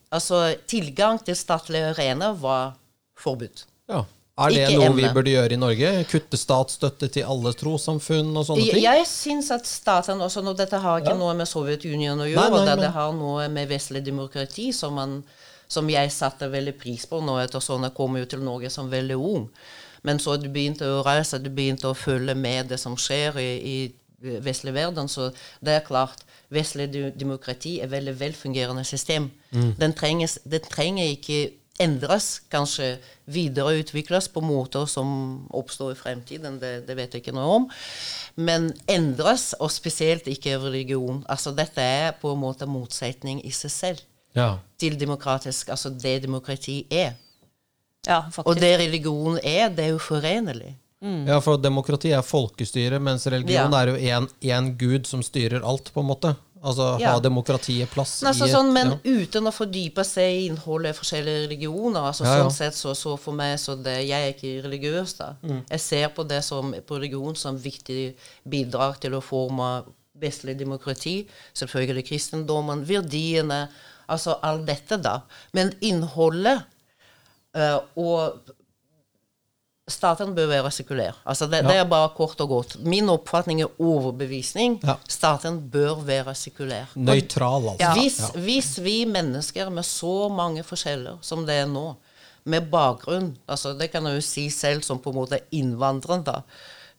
altså, 0.10 0.56
tilgang 0.70 1.20
til 1.26 1.38
statlige 1.38 1.94
arenaer 1.94 2.38
var 2.42 2.78
forbudt. 3.20 3.66
Ja. 3.90 4.04
Er 4.38 4.54
det 4.54 4.66
Ikke 4.68 4.84
noe 4.84 4.94
vi 4.94 5.08
burde 5.16 5.32
gjøre 5.34 5.56
i 5.56 5.58
Norge? 5.58 5.92
Kutte 6.12 6.38
statsstøtte 6.38 7.08
til 7.10 7.26
alle 7.26 7.56
trossamfunn 7.58 8.30
og 8.38 8.46
sånne 8.46 8.68
ting? 8.68 8.84
Jeg 8.84 9.08
syns 9.10 9.50
at 9.56 9.66
staten 9.66 10.22
også, 10.22 10.44
nå 10.46 10.54
Dette 10.58 10.78
har 10.84 11.02
ikke 11.02 11.16
noe 11.18 11.34
med 11.40 11.50
Sovjetunionen 11.50 12.22
å 12.22 12.30
gjøre, 12.30 12.52
Nei, 12.54 12.60
nei, 12.62 12.76
det, 12.76 12.84
det 12.86 12.92
har 12.94 13.16
noe 13.18 13.48
med 13.50 13.72
vestlig 13.72 14.04
demokrati 14.06 14.70
som, 14.78 14.94
man, 15.00 15.18
som 15.66 15.90
jeg 15.90 16.14
satte 16.14 16.52
veldig 16.54 16.76
pris 16.78 17.08
på 17.10 17.24
nå 17.26 17.40
etter 17.42 17.66
sånn 17.66 17.90
jeg 17.90 17.98
kom 17.98 18.20
jo 18.22 18.30
til 18.30 18.46
Norge 18.46 18.70
som 18.74 18.94
veldig 18.94 19.18
ung. 19.18 19.50
Men 20.06 20.22
så 20.22 20.38
du 20.38 20.52
begynte 20.54 20.86
å 20.86 21.02
reise, 21.08 21.42
du 21.42 21.50
begynte 21.50 21.90
å 21.90 21.98
følge 21.98 22.38
med 22.38 22.70
det 22.70 22.78
som 22.78 22.94
skjer 22.94 23.42
i, 23.42 23.52
i 23.58 24.38
vestlig 24.46 24.76
verden, 24.78 25.10
så 25.10 25.32
det 25.66 25.80
er 25.80 25.88
klart 25.88 26.24
Vestlig 26.48 26.86
demokrati 27.20 27.74
er 27.84 27.90
veldig 27.92 28.14
velfungerende 28.22 28.86
system. 28.88 29.26
Den, 29.52 29.92
trenges, 29.92 30.38
den 30.48 30.64
trenger 30.64 31.10
ikke 31.12 31.42
endres, 31.80 32.42
kanskje 32.50 32.98
videreutvikles 33.30 34.28
på 34.34 34.42
måter 34.42 34.86
som 34.90 35.10
oppstår 35.54 35.92
i 35.94 36.00
fremtiden, 36.00 36.60
det, 36.62 36.72
det 36.88 36.96
vet 36.98 37.14
jeg 37.14 37.22
ikke 37.26 37.36
noe 37.36 37.58
om. 37.60 37.68
Men 38.38 38.72
endres, 38.90 39.52
og 39.60 39.72
spesielt 39.74 40.28
ikke 40.32 40.58
religion. 40.62 41.24
Altså 41.30 41.54
Dette 41.58 41.82
er 41.82 42.12
på 42.22 42.32
en 42.34 42.42
måte 42.42 42.68
motsetning 42.70 43.42
i 43.46 43.52
seg 43.56 43.72
selv 43.74 44.04
Ja. 44.38 44.58
til 44.78 44.98
demokratisk, 45.00 45.70
altså 45.74 45.90
det 45.90 46.22
demokrati 46.24 46.86
er. 46.92 47.16
Ja. 48.08 48.22
Og 48.46 48.56
det 48.60 48.76
religion 48.80 49.40
er, 49.44 49.70
det 49.70 49.86
er 49.86 49.90
jo 49.96 49.98
forenlig. 50.00 50.76
ja, 51.02 51.40
for 51.40 51.58
demokrati 51.58 52.12
er 52.12 52.22
folkestyre, 52.22 53.00
mens 53.00 53.26
religion 53.28 53.72
Ja. 53.74 53.82
er 53.82 53.88
jo 53.88 54.28
én 54.42 54.78
gud 54.78 55.06
som 55.06 55.22
styrer 55.24 55.62
alt, 55.66 55.92
på 55.94 56.00
en 56.02 56.08
måte. 56.08 56.36
Altså 56.62 57.00
Ja. 57.00 57.14
ha 57.14 57.20
demokratiet 57.20 57.90
plass 57.92 58.22
Nei, 58.24 58.32
altså, 58.32 58.48
i 58.48 58.52
sånn, 58.52 58.72
men 58.74 58.92
ja. 58.92 58.98
uten 59.22 59.50
å 59.50 59.54
fordype 59.54 60.04
seg 60.08 60.38
i 60.38 60.46
innholdet 60.48 60.96
i 60.96 60.98
forskjellige 60.98 61.44
religioner. 61.48 62.02
altså 62.10 62.26
Ja, 62.26 62.38
sånn 62.42 62.52
sett, 62.56 62.74
så, 62.76 62.96
så 62.96 63.18
for 63.20 63.34
meg, 63.34 63.58
så 63.60 63.76
det, 63.82 64.08
Jeg 64.08 64.22
er 64.22 64.34
ikke 64.34 64.64
religiøs. 64.68 65.18
da. 65.18 65.36
Mm. 65.44 65.64
Jeg 65.70 65.80
ser 65.80 66.08
på 66.10 66.28
det 66.28 66.44
som 66.44 66.74
på 66.74 66.98
religion 66.98 67.36
som 67.36 67.58
viktig 67.58 68.16
bidrag 68.48 69.00
til 69.00 69.14
å 69.14 69.22
forme 69.22 69.84
vestlig 70.20 70.58
demokrati. 70.58 71.28
Selvfølgelig 71.54 72.08
kristendommen, 72.08 72.84
verdiene, 72.88 73.68
altså 74.10 74.40
alt 74.42 74.66
dette, 74.66 74.98
da. 74.98 75.22
Men 75.54 75.74
innholdet 75.82 76.64
uh, 77.56 77.80
og 77.96 78.40
Staten 79.88 80.34
bør 80.36 80.50
være 80.52 80.72
sekulær. 80.76 81.16
Altså 81.24 81.48
det, 81.48 81.62
det 81.64 81.78
er 81.80 81.86
bare 81.88 82.10
kort 82.16 82.42
og 82.44 82.50
godt. 82.52 82.76
Min 82.84 83.08
oppfatning 83.10 83.62
er 83.64 83.70
overbevisning. 83.80 84.82
Ja. 84.84 84.98
Staten 85.08 85.62
bør 85.72 86.02
være 86.04 86.34
sekulær. 86.36 86.92
Nøytral, 86.96 87.70
altså. 87.72 87.86
Ja. 87.86 87.94
Hvis, 87.96 88.20
hvis 88.36 88.74
vi 88.84 88.98
mennesker 89.08 89.72
med 89.72 89.88
så 89.88 90.28
mange 90.28 90.66
forskjeller 90.68 91.22
som 91.24 91.46
det 91.48 91.62
er 91.62 91.72
nå, 91.72 91.94
med 92.48 92.70
bakgrunn 92.72 93.34
altså 93.48 93.74
Det 93.76 93.90
kan 93.92 94.06
jeg 94.08 94.20
jo 94.20 94.24
si 94.24 94.46
selv 94.54 94.86
som 94.86 95.02
på 95.04 95.12
en 95.12 95.20
måte 95.20 95.42
innvandrer 95.56 96.24
da, 96.24 96.38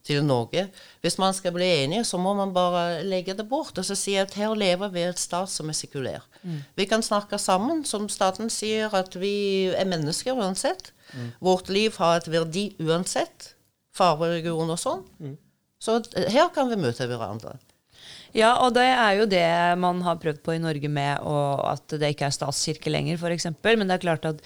til 0.09 0.25
Norge. 0.25 0.67
Hvis 1.05 1.19
man 1.21 1.37
skal 1.37 1.55
bli 1.55 1.69
enige, 1.85 2.07
så 2.09 2.19
må 2.21 2.33
man 2.39 2.55
bare 2.57 3.03
legge 3.07 3.37
det 3.37 3.47
bort 3.51 3.79
og 3.79 3.85
så 3.87 3.97
si 3.99 4.17
at 4.21 4.35
her 4.39 4.57
lever 4.59 4.93
vi 4.95 5.05
et 5.07 5.21
stat 5.21 5.53
som 5.53 5.69
er 5.69 5.77
sekulær. 5.77 6.25
Vi 6.79 6.87
kan 6.89 7.05
snakke 7.05 7.39
sammen, 7.39 7.85
som 7.85 8.09
staten 8.09 8.49
sier, 8.53 8.89
at 8.95 9.17
vi 9.21 9.69
er 9.75 9.89
mennesker 9.89 10.39
uansett. 10.39 10.93
Vårt 11.45 11.69
liv 11.73 11.97
har 12.01 12.19
et 12.19 12.31
verdi 12.33 12.71
uansett. 12.81 13.53
Farge, 13.97 14.29
religion 14.31 14.71
og 14.71 14.79
sånn. 14.81 15.05
Så 15.83 16.01
eh, 16.15 16.29
her 16.33 16.51
kan 16.55 16.71
vi 16.71 16.79
møte 16.81 17.07
hverandre. 17.09 17.57
Ja, 18.37 18.59
og 18.63 18.75
det 18.77 18.85
er 18.93 19.13
jo 19.19 19.29
det 19.31 19.47
man 19.81 20.03
har 20.05 20.19
prøvd 20.21 20.43
på 20.45 20.55
i 20.55 20.63
Norge 20.63 20.91
med 20.93 21.25
og 21.27 21.63
at 21.71 21.97
det 21.97 22.13
ikke 22.13 22.29
er 22.29 22.35
statskirke 22.35 22.93
lenger, 22.93 23.17
f.eks. 23.17 23.49
Men 23.65 23.89
det 23.89 23.97
er 23.97 24.05
klart 24.05 24.29
at 24.29 24.43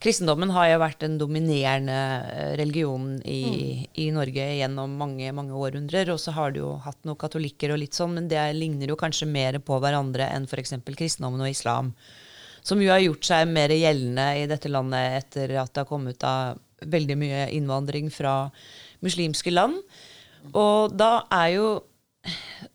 kristendommen 0.00 0.52
har 0.54 0.70
jo 0.70 0.80
vært 0.80 1.02
den 1.04 1.18
dominerende 1.20 1.98
eh, 2.32 2.52
religionen 2.60 3.18
i, 3.28 3.84
i 4.00 4.08
Norge 4.14 4.46
gjennom 4.60 4.96
mange 5.00 5.28
mange 5.36 5.56
århundrer. 5.56 6.12
Og 6.14 6.20
så 6.22 6.34
har 6.36 6.54
du 6.54 6.62
jo 6.62 6.72
hatt 6.84 6.98
noen 7.04 7.20
katolikker 7.20 7.74
og 7.74 7.82
litt 7.82 7.98
sånn, 7.98 8.16
men 8.16 8.30
det 8.30 8.42
ligner 8.56 8.92
jo 8.92 8.98
kanskje 9.00 9.28
mer 9.28 9.60
på 9.64 9.80
hverandre 9.82 10.30
enn 10.32 10.48
f.eks. 10.48 10.76
kristendommen 10.88 11.44
og 11.44 11.52
islam. 11.52 11.92
Som 12.66 12.82
jo 12.84 12.92
har 12.92 13.00
gjort 13.00 13.24
seg 13.24 13.48
mer 13.48 13.72
gjeldende 13.72 14.26
i 14.42 14.48
dette 14.48 14.72
landet 14.72 15.20
etter 15.22 15.54
at 15.62 15.72
det 15.72 15.84
har 15.84 15.88
kommet 15.88 16.24
av 16.28 16.58
veldig 16.80 17.16
mye 17.20 17.44
innvandring 17.56 18.08
fra 18.12 18.34
muslimske 19.04 19.52
land. 19.52 19.78
Og 20.56 20.92
da 20.96 21.22
er 21.42 21.54
jo 21.58 21.70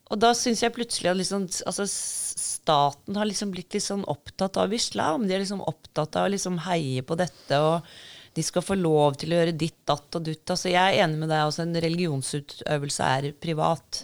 og 0.10 0.22
da 0.22 0.32
syns 0.38 0.62
jeg 0.64 0.74
plutselig 0.74 1.10
at 1.12 1.18
liksom, 1.18 1.46
altså, 1.70 1.86
staten 2.46 3.18
har 3.20 3.28
liksom 3.30 3.52
blitt 3.54 3.74
litt 3.76 3.84
sånn 3.86 4.06
opptatt 4.12 4.58
av 4.62 4.74
islam. 4.76 5.26
De 5.28 5.36
er 5.36 5.42
liksom 5.44 5.64
opptatt 5.66 6.16
av 6.20 6.28
å 6.28 6.32
liksom 6.34 6.60
heie 6.68 7.02
på 7.06 7.18
dette, 7.20 7.60
og 7.60 7.82
de 8.36 8.44
skal 8.44 8.62
få 8.68 8.76
lov 8.80 9.16
til 9.22 9.32
å 9.34 9.40
gjøre 9.40 9.58
ditt, 9.58 9.78
datt 9.88 10.18
og 10.20 10.26
dutt. 10.28 10.44
Altså, 10.52 10.70
jeg 10.72 10.82
er 10.98 11.04
enig 11.06 11.22
med 11.22 11.30
deg. 11.32 11.44
Altså, 11.48 11.64
en 11.64 11.78
religionsutøvelse 11.86 13.12
er 13.20 13.30
privat. 13.42 14.02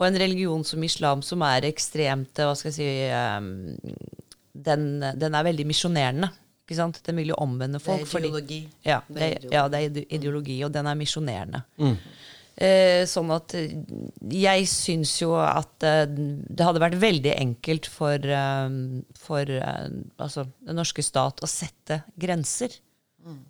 Og 0.00 0.06
en 0.06 0.16
religion 0.22 0.62
som 0.64 0.84
islam, 0.86 1.20
som 1.26 1.42
er 1.44 1.66
ekstremt 1.68 2.38
hva 2.40 2.54
skal 2.56 2.70
jeg 2.70 2.78
si, 2.78 2.86
ehm, 3.10 3.50
den, 4.54 4.86
den 5.20 5.34
er 5.36 5.44
veldig 5.50 5.66
misjonerende. 5.68 6.30
Ikke 6.64 6.78
sant? 6.78 7.00
Den 7.02 7.18
vil 7.18 7.32
jo 7.32 7.38
omvende 7.42 7.80
folk. 7.82 8.06
fordi- 8.06 8.28
ideologi. 8.30 8.60
ja, 8.86 9.00
Det 9.08 9.18
det, 9.18 9.44
er 9.44 9.50
ja, 9.52 9.68
det 9.68 9.78
er 9.82 10.04
ideologi, 10.14 10.62
og 10.64 10.70
den 10.72 10.86
er 10.86 10.94
misjonerende. 10.94 11.64
Eh, 11.78 11.96
sånn 13.08 13.30
at 13.32 13.54
eh, 13.56 13.72
jeg 14.36 14.66
syns 14.68 15.14
jo 15.22 15.32
at 15.40 15.82
eh, 15.86 16.04
det 16.10 16.66
hadde 16.66 16.82
vært 16.82 16.98
veldig 17.00 17.32
enkelt 17.40 17.86
for, 17.88 18.18
eh, 18.20 18.68
for 19.16 19.48
eh, 19.48 19.88
altså, 20.20 20.44
den 20.66 20.76
norske 20.76 21.02
stat 21.02 21.40
å 21.40 21.48
sette 21.48 22.02
grenser. 22.20 22.76
Sant? 23.24 23.46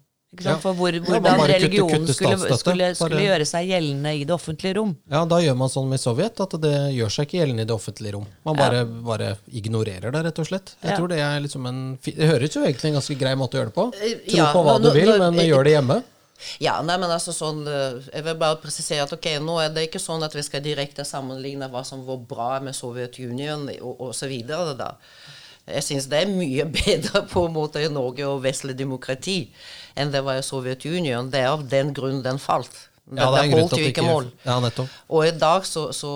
Ja. 0.47 0.53
For 0.63 0.77
hvor, 0.79 0.95
hvordan 0.95 1.25
ja, 1.27 1.33
kutte- 1.41 1.47
religionen 1.57 2.05
kutte 2.07 2.15
skulle, 2.15 2.37
skulle, 2.55 2.89
skulle 2.95 3.23
gjøre 3.25 3.47
seg 3.51 3.67
gjeldende 3.73 4.13
i 4.15 4.21
det 4.23 4.31
offentlige 4.37 4.77
rom. 4.79 4.93
Ja, 5.11 5.25
da 5.27 5.41
gjør 5.43 5.57
man 5.59 5.73
sånn 5.73 5.89
med 5.91 5.99
Sovjet, 5.99 6.39
at 6.45 6.55
det 6.63 6.71
gjør 6.95 7.11
seg 7.11 7.27
ikke 7.27 7.41
gjeldende 7.41 7.65
i 7.65 7.67
det 7.67 7.75
offentlige 7.75 8.15
rom. 8.15 8.29
Man 8.47 8.55
bare, 8.61 8.85
bare 8.87 9.33
ignorerer 9.51 10.15
det, 10.15 10.23
rett 10.29 10.39
og 10.39 10.47
slett. 10.47 10.77
Jeg 10.85 10.93
Ja. 10.93 11.01
tror 11.01 11.09
Det 11.11 11.19
er 11.19 11.41
liksom 11.43 11.67
en 11.67 11.81
Det 12.07 12.31
høres 12.31 12.55
jo 12.55 12.63
egentlig 12.63 12.93
en 12.93 12.99
ganske 13.01 13.19
grei 13.19 13.35
måte 13.35 13.59
å 13.59 13.61
gjøre 13.65 13.73
det 13.73 13.75
på. 13.75 13.89
Eh, 13.99 14.15
Tro 14.31 14.37
ja, 14.39 14.53
på 14.55 14.63
hva 14.69 14.79
nå- 14.79 14.83
du 14.87 14.91
vil, 15.01 15.19
men 15.19 15.35
gjør 15.51 15.65
det 15.67 15.73
hjemme. 15.75 15.99
Ja, 16.63 16.79
nei, 16.85 16.97
men 17.01 17.11
altså 17.13 17.35
sånn 17.37 17.67
eh, 17.69 17.99
Jeg 18.15 18.25
vil 18.27 18.39
bare 18.41 18.61
presisere 18.63 19.05
at 19.05 19.13
ok, 19.17 19.29
nå 19.45 19.59
er 19.63 19.75
det 19.75 19.89
ikke 19.89 20.03
sånn 20.03 20.25
at 20.25 20.37
vi 20.37 20.45
skal 20.47 20.65
direkte 20.65 21.05
sammenligne 21.07 21.69
hva 21.73 21.85
som 21.87 22.07
var 22.07 22.23
bra 22.31 22.51
med 22.65 22.77
Sovjetunionen 22.77 23.75
og, 23.81 24.15
da. 24.79 24.95
Jeg 25.71 25.87
syns 25.87 26.09
det 26.11 26.23
er 26.25 26.33
mye 26.33 26.67
bedre 26.81 27.25
på 27.31 27.47
en 27.47 27.57
måte 27.57 27.83
i 27.85 27.91
Norge 27.93 28.27
og 28.29 28.45
vestlig 28.47 28.77
demokrati 28.79 29.43
enn 29.99 30.13
det 30.15 30.23
var 30.27 30.41
i 30.41 30.47
Sovjetunionen. 30.47 31.31
Det 31.33 31.45
er 31.45 31.53
av 31.53 31.67
den 31.69 31.93
grunn 31.97 32.23
den 32.25 32.41
falt. 32.43 32.90
Ja, 33.11 33.27
det 33.35 33.39
er 33.41 33.49
det 33.51 33.59
holdt 33.59 33.75
jo 33.81 33.89
ikke 33.91 34.05
mål. 34.07 34.29
Ja. 34.45 34.57
Og 35.11 35.25
i 35.27 35.33
dag 35.35 35.65
så, 35.67 35.89
så 35.97 36.11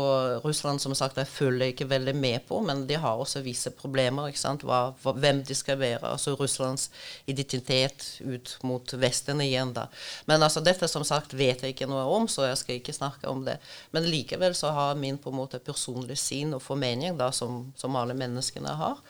Russland, 0.45 0.79
som 0.81 0.95
sagt, 0.95 1.17
jeg 1.19 1.27
følger 1.27 1.73
ikke 1.73 1.89
veldig 1.91 2.15
med 2.15 2.45
på, 2.49 2.61
men 2.63 2.85
de 2.87 2.99
har 3.01 3.19
også 3.19 3.43
visse 3.43 3.73
problemer. 3.75 4.29
ikke 4.31 4.39
sant? 4.39 4.63
Hva, 4.63 4.93
hva, 5.03 5.15
hvem 5.19 5.43
de 5.47 5.57
skal 5.59 5.81
være. 5.81 6.05
Altså 6.13 6.37
Russlands 6.39 6.91
identitet 7.27 8.07
ut 8.23 8.57
mot 8.63 8.95
Vesten 9.03 9.43
igjen, 9.43 9.73
da. 9.75 9.89
Men 10.31 10.45
altså 10.47 10.63
dette 10.63 10.89
som 10.91 11.07
sagt 11.07 11.35
vet 11.35 11.65
jeg 11.65 11.75
ikke 11.75 11.91
noe 11.91 12.05
om, 12.15 12.29
så 12.31 12.47
jeg 12.47 12.61
skal 12.61 12.79
ikke 12.79 12.95
snakke 12.95 13.31
om 13.31 13.43
det. 13.49 13.57
Men 13.91 14.07
likevel 14.07 14.55
så 14.55 14.71
har 14.77 15.01
min 15.01 15.19
på 15.19 15.33
en 15.33 15.41
måte 15.41 15.59
personlig 15.59 16.21
syn 16.23 16.55
og 16.55 16.63
formening, 16.63 17.19
da, 17.19 17.33
som, 17.35 17.73
som 17.81 17.99
alle 17.99 18.15
menneskene 18.19 18.77
har. 18.79 19.03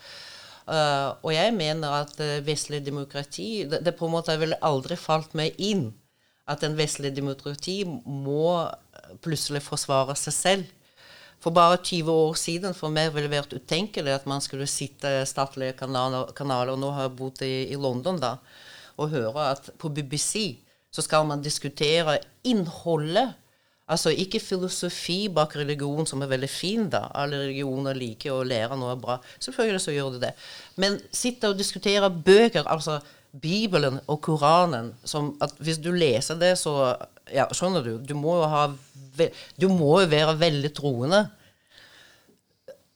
Uh, 0.64 1.12
og 1.20 1.34
jeg 1.34 1.52
mener 1.52 1.92
at 1.92 2.16
uh, 2.24 2.38
vestlig 2.46 2.80
demokrati 2.86 3.66
det, 3.68 3.82
det 3.84 3.92
på 3.98 4.08
en 4.08 4.14
måte 4.14 4.32
ville 4.40 4.56
aldri 4.64 4.96
falt 4.96 5.34
meg 5.36 5.52
inn 5.60 5.90
at 6.50 6.64
en 6.66 6.76
vestlig 6.76 7.12
demokrati 7.16 7.82
må 7.84 8.48
eh, 8.64 9.14
plutselig 9.24 9.62
forsvare 9.64 10.16
seg 10.18 10.36
selv. 10.36 10.72
For 11.44 11.52
bare 11.52 11.80
20 11.82 12.08
år 12.08 12.36
siden 12.40 12.76
for 12.76 12.92
meg 12.92 13.10
ville 13.12 13.28
det 13.28 13.36
vært 13.36 13.56
utenkelig 13.56 14.14
at 14.14 14.28
man 14.28 14.40
skulle 14.44 14.68
sitte 14.70 15.10
i 15.20 15.26
statlige 15.28 15.76
kanaler, 15.76 16.32
kanaler 16.36 16.78
nå 16.80 16.92
har 16.96 17.08
jeg 17.08 17.16
bodd 17.18 17.42
i, 17.44 17.54
i 17.68 17.76
London 17.76 18.20
da, 18.20 18.38
og 18.96 19.12
høre 19.12 19.50
at 19.52 19.68
på 19.80 19.90
BBC 19.92 20.62
så 20.94 21.02
skal 21.04 21.26
man 21.28 21.42
diskutere 21.44 22.20
innholdet 22.46 23.34
Altså 23.84 24.14
ikke 24.16 24.40
filosofi 24.40 25.26
bak 25.28 25.58
religion 25.60 26.06
som 26.08 26.22
er 26.24 26.30
veldig 26.30 26.48
fin, 26.48 26.86
da. 26.88 27.02
Alle 27.20 27.42
religioner 27.42 27.96
liker 27.98 28.32
å 28.32 28.46
lære 28.46 28.78
noe 28.80 28.94
bra. 28.96 29.18
Selvfølgelig 29.36 29.82
så 29.84 29.92
gjør 29.92 30.14
det 30.14 30.20
det. 30.22 30.30
Men 30.80 30.96
sitte 31.12 31.50
og 31.52 31.58
diskutere 31.58 32.08
bøker, 32.08 32.64
altså 32.64 32.96
Bibelen 33.34 33.98
og 34.06 34.20
Koranen 34.22 34.92
som 35.04 35.32
at 35.42 35.56
Hvis 35.58 35.80
du 35.82 35.90
leser 35.92 36.38
det, 36.38 36.54
så 36.58 36.94
Ja, 37.32 37.48
skjønner 37.50 37.82
du? 37.82 37.96
Du 37.98 38.14
må 38.14 38.36
jo 38.42 38.50
ha 38.50 38.68
Du 39.60 39.68
må 39.68 40.00
jo 40.02 40.10
være 40.10 40.38
veldig 40.38 40.74
troende. 40.74 41.24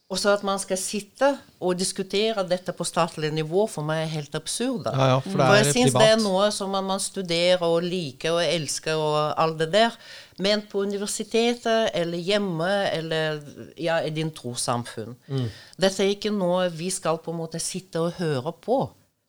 Og 0.09 0.17
så 0.17 0.31
at 0.33 0.43
man 0.47 0.57
skal 0.57 0.79
sitte 0.81 1.35
og 1.61 1.77
diskutere 1.77 2.41
dette 2.49 2.73
på 2.73 2.85
statlig 2.89 3.29
nivå, 3.37 3.67
for 3.69 3.85
meg 3.85 4.07
er 4.07 4.15
helt 4.15 4.39
absurd. 4.39 4.87
Ja, 4.89 5.09
ja, 5.11 5.19
for 5.21 5.37
det 5.43 5.59
jeg 5.59 5.75
syns 5.75 5.97
det 5.99 6.07
er 6.15 6.23
noe 6.23 6.47
som 6.55 6.73
man, 6.73 6.87
man 6.89 7.03
studerer 7.03 7.67
og 7.67 7.85
liker 7.85 8.39
og 8.39 8.41
elsker 8.41 8.97
og 8.97 9.19
alt 9.37 9.59
det 9.61 9.69
der. 9.75 9.99
Men 10.41 10.65
på 10.71 10.81
universitetet 10.89 11.91
eller 11.93 12.25
hjemme 12.25 12.71
eller 12.89 13.43
ja, 13.77 13.99
i 14.01 14.15
din 14.17 14.33
trossamfunn. 14.33 15.13
Mm. 15.29 15.51
Dette 15.77 16.07
er 16.07 16.15
ikke 16.15 16.33
noe 16.33 16.71
vi 16.73 16.89
skal 16.95 17.21
på 17.21 17.35
en 17.35 17.43
måte 17.43 17.61
sitte 17.61 18.01
og 18.01 18.17
høre 18.17 18.55
på. 18.65 18.87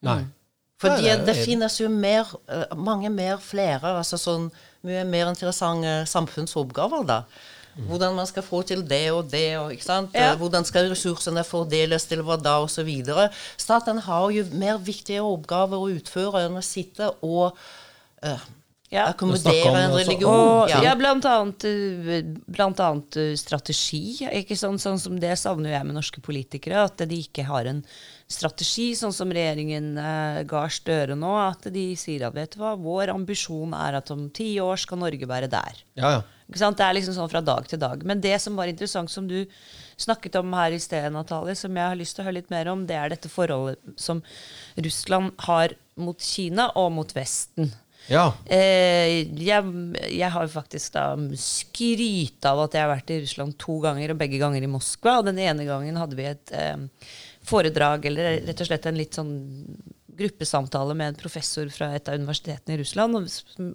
Nei. 0.08 0.22
Fordi 0.79 1.11
det 1.27 1.35
finnes 1.35 1.75
jo 1.81 1.89
mer, 1.91 2.27
eh, 2.47 2.75
mange 2.75 3.09
mer 3.11 3.37
flere, 3.43 3.97
altså 3.99 4.17
sånn 4.19 4.49
mye 4.87 5.03
mer 5.03 5.27
interessante 5.27 6.05
samfunnsoppgaver, 6.07 7.03
da. 7.07 7.23
Hvordan 7.87 8.15
man 8.15 8.27
skal 8.27 8.43
få 8.43 8.61
til 8.67 8.81
det 8.89 9.11
og 9.11 9.29
det, 9.31 9.57
og? 9.57 9.71
Ja. 10.13 10.31
Eh, 10.31 10.37
hvordan 10.39 10.65
skal 10.67 10.89
ressursene 10.91 11.43
fordeles 11.47 12.07
til 12.09 12.23
hva 12.25 12.35
da, 12.39 12.57
videre. 12.83 13.29
Staten 13.57 14.01
har 14.03 14.31
jo 14.35 14.45
mer 14.51 14.77
viktige 14.77 15.23
oppgaver 15.23 15.79
å 15.79 15.91
utføre 15.93 16.45
enn 16.47 16.59
å 16.59 16.65
sitte 16.65 17.11
og 17.21 17.55
eh, 18.23 18.39
Ja. 18.89 19.06
Akkommodere 19.12 19.84
en 19.84 19.91
religion. 19.93 20.34
Og 20.34 20.71
ja, 20.71 20.80
ja. 20.82 20.95
blant 20.97 21.25
annet, 21.30 21.65
eh, 21.69 22.23
blant 22.49 22.80
annet 22.82 23.17
eh, 23.21 23.34
strategi. 23.38 24.17
Ikke 24.25 24.58
sånn, 24.58 24.80
sånn 24.82 24.97
som 25.02 25.19
Det 25.21 25.36
savner 25.38 25.75
jeg 25.75 25.86
med 25.86 25.97
norske 25.99 26.23
politikere. 26.25 26.88
At 26.89 27.04
de 27.06 27.19
ikke 27.21 27.45
har 27.45 27.69
en 27.69 27.84
strategi, 28.30 28.88
sånn 28.97 29.13
som 29.13 29.30
regjeringen 29.34 29.91
eh, 30.02 30.39
Gahr 30.49 30.73
Støre 30.73 31.17
nå. 31.17 31.36
At 31.38 31.69
de 31.73 31.86
sier 32.02 32.25
at 32.25 32.34
vet 32.34 32.56
du 32.56 32.63
hva, 32.63 32.73
vår 32.82 33.13
ambisjon 33.13 33.75
er 33.78 33.99
at 33.99 34.10
om 34.15 34.25
ti 34.34 34.56
år 34.63 34.82
skal 34.82 35.04
Norge 35.04 35.30
være 35.30 35.52
der. 35.54 35.84
Ja, 35.99 36.15
ja. 36.17 36.23
Ikke 36.49 36.63
sant? 36.63 36.80
Det 36.80 36.88
er 36.88 36.95
liksom 36.97 37.13
sånn 37.13 37.30
fra 37.30 37.43
dag 37.45 37.67
til 37.69 37.78
dag. 37.82 38.02
Men 38.10 38.23
det 38.23 38.34
som 38.41 38.58
var 38.58 38.71
interessant, 38.71 39.12
som 39.13 39.28
du 39.30 39.43
snakket 40.02 40.39
om 40.39 40.56
her 40.58 40.73
i 40.73 40.80
sted, 40.82 41.12
Natalie, 41.13 41.54
som 41.60 41.78
jeg 41.78 41.91
har 41.91 41.99
lyst 41.99 42.17
til 42.17 42.23
å 42.23 42.25
høre 42.25 42.39
litt 42.39 42.49
mer 42.49 42.71
om, 42.73 42.88
det 42.89 42.97
er 42.97 43.13
dette 43.13 43.30
forholdet 43.30 44.02
som 44.02 44.23
Russland 44.82 45.36
har 45.45 45.78
mot 45.99 46.17
Kina 46.17 46.71
og 46.80 46.89
mot 46.97 47.13
Vesten. 47.13 47.69
Ja. 48.10 48.26
Eh, 48.45 49.30
jeg, 49.38 49.74
jeg 50.10 50.32
har 50.34 50.52
faktisk 50.52 50.95
da 50.95 51.06
skryt 51.38 52.45
av 52.50 52.63
at 52.65 52.76
jeg 52.76 52.86
har 52.86 52.91
vært 52.91 53.13
i 53.13 53.19
Russland 53.24 53.58
to 53.62 53.80
ganger, 53.84 54.13
og 54.13 54.22
begge 54.22 54.41
ganger 54.41 54.65
i 54.65 54.72
Moskva. 54.72 55.19
Og 55.19 55.30
den 55.30 55.41
ene 55.43 55.67
gangen 55.67 56.00
hadde 56.00 56.17
vi 56.19 56.28
et 56.30 56.54
eh, 56.56 56.76
foredrag, 57.50 58.10
eller 58.10 58.41
rett 58.48 58.65
og 58.65 58.69
slett 58.72 58.89
en 58.89 59.00
litt 59.00 59.19
sånn 59.19 59.36
gruppesamtale 60.19 60.95
med 60.98 61.13
en 61.13 61.19
professor 61.22 61.69
fra 61.72 61.93
et 61.95 62.10
av 62.12 62.17
universitetene 62.19 62.76
i 62.76 62.82
Russland 62.82 63.15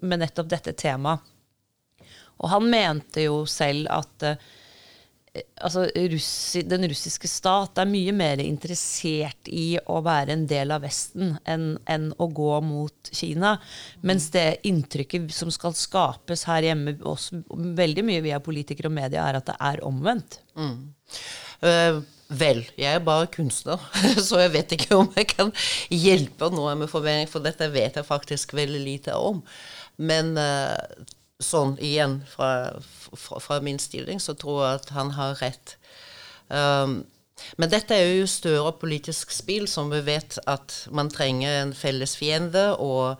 med 0.02 0.20
nettopp 0.20 0.50
dette 0.50 0.74
temaet. 0.76 1.30
Og 2.42 2.50
han 2.50 2.66
mente 2.68 3.24
jo 3.28 3.44
selv 3.48 3.88
at 3.94 4.26
eh, 4.26 4.52
altså, 5.34 5.84
russi, 6.12 6.62
den 6.68 6.86
russiske 6.90 7.28
stat 7.30 7.80
er 7.82 7.90
mye 7.90 8.14
mer 8.14 8.42
interessert 8.42 9.50
i 9.50 9.74
å 9.90 10.00
være 10.04 10.34
en 10.36 10.46
del 10.50 10.74
av 10.74 10.84
Vesten 10.86 11.34
enn, 11.50 11.74
enn 11.90 12.10
å 12.22 12.28
gå 12.30 12.50
mot 12.64 13.12
Kina. 13.14 13.56
Mens 14.06 14.30
det 14.34 14.60
inntrykket 14.68 15.30
som 15.34 15.52
skal 15.54 15.76
skapes 15.78 16.46
her 16.50 16.70
hjemme, 16.70 16.96
også, 17.02 17.42
veldig 17.50 18.06
mye 18.06 18.24
via 18.24 18.42
politikere 18.44 18.92
og 18.92 18.98
media, 19.00 19.26
er 19.26 19.40
at 19.40 19.48
det 19.50 19.58
er 19.58 19.84
omvendt. 19.86 20.40
Eh, 21.64 22.00
vel, 22.34 22.64
jeg 22.78 22.98
er 22.98 23.04
bare 23.04 23.30
kunstner, 23.34 23.82
så 24.26 24.44
jeg 24.44 24.54
vet 24.54 24.76
ikke 24.78 25.00
om 25.00 25.10
jeg 25.18 25.32
kan 25.34 25.54
hjelpe 25.90 26.50
noe 26.54 26.76
med 26.78 26.92
formening, 26.92 27.30
for 27.30 27.44
dette 27.44 27.72
vet 27.74 27.98
jeg 27.98 28.06
faktisk 28.08 28.54
veldig 28.56 28.84
lite 28.86 29.18
om. 29.18 29.42
Men 30.02 30.34
eh, 30.40 31.04
sånn 31.42 31.74
igjen, 31.82 32.20
fra, 32.30 32.50
fra, 33.18 33.40
fra 33.42 33.58
min 33.64 33.80
stilling, 33.82 34.20
så 34.22 34.36
tror 34.38 34.62
jeg 34.62 34.80
at 34.80 34.92
han 34.94 35.10
har 35.16 35.38
rett. 35.42 35.76
Um, 36.48 37.02
men 37.58 37.70
dette 37.72 37.96
er 37.96 38.12
jo 38.20 38.28
større 38.30 38.74
politisk 38.78 39.32
spill, 39.34 39.66
som 39.70 39.90
vi 39.92 40.00
vet 40.06 40.38
at 40.50 40.76
man 40.94 41.10
trenger 41.12 41.62
en 41.62 41.74
felles 41.76 42.14
fiende, 42.16 42.68
og 42.78 43.18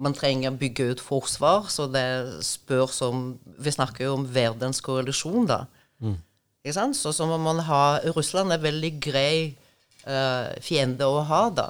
man 0.00 0.14
trenger 0.16 0.52
å 0.52 0.60
bygge 0.60 0.86
ut 0.94 1.02
forsvar, 1.04 1.66
så 1.68 1.84
det 1.90 2.40
spørs 2.46 3.02
om 3.04 3.24
Vi 3.60 3.72
snakker 3.74 4.06
jo 4.06 4.14
om 4.16 4.28
verdens 4.32 4.80
koalisjon, 4.80 5.48
da. 5.50 5.64
Ikke 6.60 6.76
sant? 6.76 6.96
Så, 6.96 7.12
så 7.16 7.26
må 7.28 7.36
man 7.40 7.60
ha 7.66 8.00
Russland 8.14 8.52
er 8.52 8.62
veldig 8.62 8.92
grei 9.02 9.34
uh, 10.06 10.48
fiende 10.64 11.08
å 11.08 11.20
ha, 11.28 11.42
da. 11.52 11.68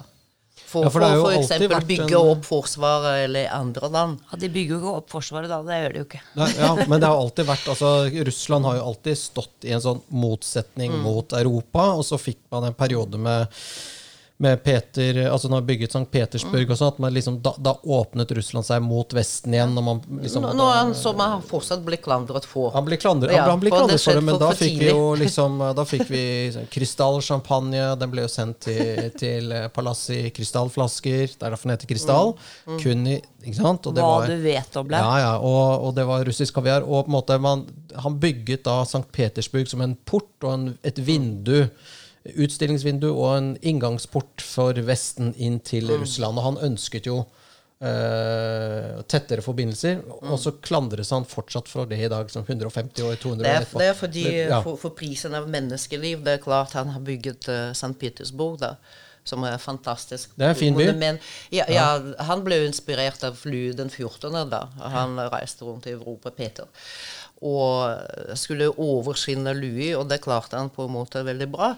For, 0.71 0.85
Ja, 0.87 0.91
for 0.95 1.03
det 1.03 1.09
har 1.11 1.17
jo 1.19 1.23
for, 1.25 1.35
eksempel 1.41 1.87
bygge 1.89 2.15
en- 2.15 2.31
opp 2.37 2.45
forsvaret 2.47 3.25
eller 3.25 3.49
andre 3.57 3.89
land. 3.91 4.21
Ja, 4.31 4.37
de 4.39 4.49
bygger 4.55 4.77
jo 4.77 4.79
ikke 4.81 4.93
opp 5.01 5.09
Forsvaret 5.11 5.51
da, 5.51 5.57
det 5.67 5.79
gjør 5.81 5.93
de 5.97 5.99
jo 5.99 6.05
ikke. 6.07 6.21
Nei, 6.39 6.51
ja, 6.61 6.69
men 6.87 7.01
det 7.03 7.09
har 7.11 7.17
jo 7.17 7.25
alltid 7.25 7.49
vært 7.49 7.71
altså, 7.73 7.91
Russland 8.31 8.69
har 8.69 8.77
jo 8.79 8.85
alltid 8.93 9.19
stått 9.19 9.67
i 9.67 9.73
en 9.75 9.83
sånn 9.83 10.03
motsetning 10.15 10.95
mot 11.03 11.33
Europa, 11.35 11.89
og 11.99 12.05
så 12.07 12.21
fikk 12.23 12.39
man 12.55 12.69
en 12.71 12.77
periode 12.79 13.19
med, 13.19 13.49
med 14.41 14.63
Peter 14.65 15.19
Altså 15.29 15.51
når 15.51 15.59
man 15.61 15.67
bygget 15.69 15.93
St. 15.93 16.07
Petersburg 16.11 16.71
og 16.73 16.79
sånn, 16.81 16.89
at 16.95 16.99
man 17.05 17.13
liksom, 17.13 17.35
da, 17.45 17.53
da 17.61 17.75
åpnet 17.85 18.31
Russland 18.39 18.65
seg 18.65 18.81
mot 18.83 19.13
Vesten 19.13 19.53
igjen. 19.53 19.75
Og 19.77 19.85
man 19.85 19.99
liksom, 20.23 20.47
Nå, 20.47 20.55
nå 20.57 20.69
er 20.73 20.79
han 20.79 20.95
som 20.97 21.19
han 21.21 21.43
fortsatt 21.45 21.83
blir 21.85 22.01
klandret 22.01 22.47
for. 22.49 22.71
han 22.73 22.87
blir 22.89 22.97
klandret, 23.03 23.35
Ja, 23.37 23.45
han 23.51 23.61
blir 23.61 23.75
klandret 23.75 24.01
for 24.01 24.17
det, 24.17 24.25
men 24.25 24.39
for- 24.39 24.47
da 24.47 24.51
fikk 24.57 24.79
vi 24.81 24.89
jo 24.89 25.03
liksom 25.25 25.59
Da 25.77 25.85
fikk 25.85 26.07
vi 26.09 26.23
krystallsjampanje. 26.73 27.85
Den 28.01 28.11
ble 28.13 28.25
jo 28.25 28.31
sendt 28.33 28.61
til, 28.67 29.11
til 29.21 29.53
eh, 29.57 29.69
palasset 29.75 30.17
i 30.29 30.33
krystallflasker. 30.35 31.27
Det 31.37 31.43
er 31.47 31.53
derfor 31.55 31.69
den 31.69 31.77
heter 31.77 31.91
krystall. 31.91 32.35
Kun 32.81 33.07
i 33.07 33.19
Ikke 33.45 33.57
sant? 33.57 33.87
Hva 33.89 34.05
var- 34.05 34.27
du 34.29 34.37
vet 34.43 34.77
om 34.77 34.89
det. 34.89 34.99
ja, 35.01 35.15
ja, 35.23 35.31
og, 35.39 35.87
og 35.89 35.95
det 35.97 36.05
var 36.09 36.25
russisk 36.29 36.55
kaviar. 36.59 36.83
Og 36.85 37.07
på 37.07 37.09
en 37.13 37.17
måte 37.17 37.39
man, 37.41 37.67
han 37.97 38.19
bygget 38.21 38.65
da 38.65 38.83
St. 38.85 39.05
Petersburg 39.13 39.69
som 39.71 39.81
en 39.85 39.95
port 40.05 40.29
og 40.45 40.53
en, 40.53 40.67
et 40.85 40.99
vindu. 40.99 41.69
Utstillingsvindu 42.29 43.09
og 43.15 43.37
en 43.39 43.53
inngangsport 43.63 44.43
for 44.45 44.77
Vesten 44.85 45.33
inn 45.41 45.61
til 45.65 45.89
Russland. 45.93 46.39
Og 46.39 46.51
han 46.51 46.65
ønsket 46.71 47.07
jo 47.11 47.25
Uh, 47.81 48.99
tettere 49.09 49.41
forbindelser. 49.41 50.03
Og 50.29 50.35
så 50.37 50.51
klandres 50.61 51.15
han 51.17 51.25
fortsatt 51.25 51.69
for 51.71 51.89
det 51.89 51.97
i 52.05 52.11
dag, 52.13 52.29
som 52.29 52.45
150 52.45 53.07
år, 53.09 53.15
200 53.23 53.41
Det 53.47 53.55
er, 53.55 53.65
det 53.73 53.87
er 53.87 53.95
fordi 53.97 54.25
Ja. 54.35 54.59
for, 54.61 54.77
for 54.77 54.93
prisen 54.93 55.33
av 55.33 55.49
menneskeliv 55.49 56.21
Det 56.21 56.35
er 56.35 56.43
klart 56.45 56.77
han 56.77 56.93
har 56.93 57.01
bygget 57.01 57.49
uh, 57.49 57.71
St. 57.73 57.95
Petersburg, 57.97 58.59
da, 58.61 58.75
som 59.25 59.49
er 59.49 59.57
fantastisk. 59.57 60.37
Det 60.37 60.45
er 60.45 60.53
en 60.53 60.61
fin 60.61 60.77
by. 60.77 60.91
Men, 60.93 61.23
ja, 61.49 61.65
ja, 61.73 61.87
han 62.29 62.45
ble 62.45 62.61
jo 62.61 62.69
inspirert 62.69 63.25
av 63.25 63.41
fly 63.41 63.71
den 63.73 63.89
14. 63.89 64.29
da. 64.53 64.67
Han 64.99 65.17
reiste 65.33 65.65
rundt 65.65 65.89
i 65.89 65.97
Europa, 65.97 66.37
Peter. 66.37 66.69
Og 67.41 68.37
skulle 68.37 68.69
overskinne 68.69 69.55
Louis, 69.57 69.95
og 69.97 70.11
det 70.11 70.21
klarte 70.25 70.59
han 70.61 70.69
på 70.73 70.85
en 70.85 70.97
måte 70.99 71.25
veldig 71.25 71.49
bra. 71.53 71.75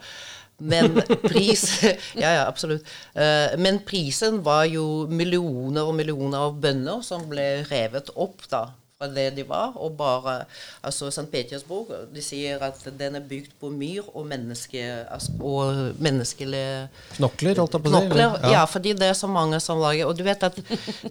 Men 0.62 1.02
pris 1.22 1.82
Ja, 2.22 2.30
ja, 2.30 2.44
absolutt. 2.46 2.86
Eh, 3.14 3.58
men 3.58 3.80
prisen 3.86 4.42
var 4.44 4.66
jo 4.70 5.06
millioner 5.10 5.88
og 5.88 5.96
millioner 5.98 6.46
av 6.48 6.60
bønder 6.62 7.02
som 7.06 7.26
ble 7.30 7.64
revet 7.70 8.12
opp 8.14 8.44
da, 8.50 8.68
fra 8.98 9.08
det 9.10 9.30
de 9.38 9.46
var. 9.48 9.74
Og 9.82 9.96
bare 9.98 10.42
Altså, 10.84 11.10
St. 11.10 11.26
Petersburg 11.32 11.90
De 12.14 12.22
sier 12.22 12.62
at 12.62 12.78
den 12.98 13.18
er 13.18 13.26
bygd 13.26 13.56
på 13.60 13.72
myr 13.74 14.06
og, 14.12 14.26
menneske, 14.30 14.84
altså, 15.10 15.34
og 15.40 16.00
menneskelige 16.02 16.88
Knokler, 17.16 17.58
holdt 17.58 17.78
jeg 17.78 17.86
på 17.86 17.92
å 17.92 17.94
si. 17.94 18.06
Knokler, 18.06 18.40
ja. 18.54 18.64
fordi 18.70 18.96
det 18.98 19.10
er 19.10 19.18
så 19.18 19.30
mange 19.30 19.60
som 19.64 19.82
lager 19.82 20.10
Og 20.10 20.18
du 20.18 20.24
vet 20.26 20.46
at 20.46 20.58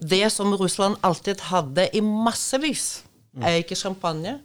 det 0.00 0.26
som 0.32 0.54
Russland 0.56 1.00
alltid 1.04 1.44
hadde 1.52 1.90
i 1.92 2.04
massevis, 2.04 3.02
er 3.40 3.60
ikke 3.62 3.78
champagne, 3.78 4.38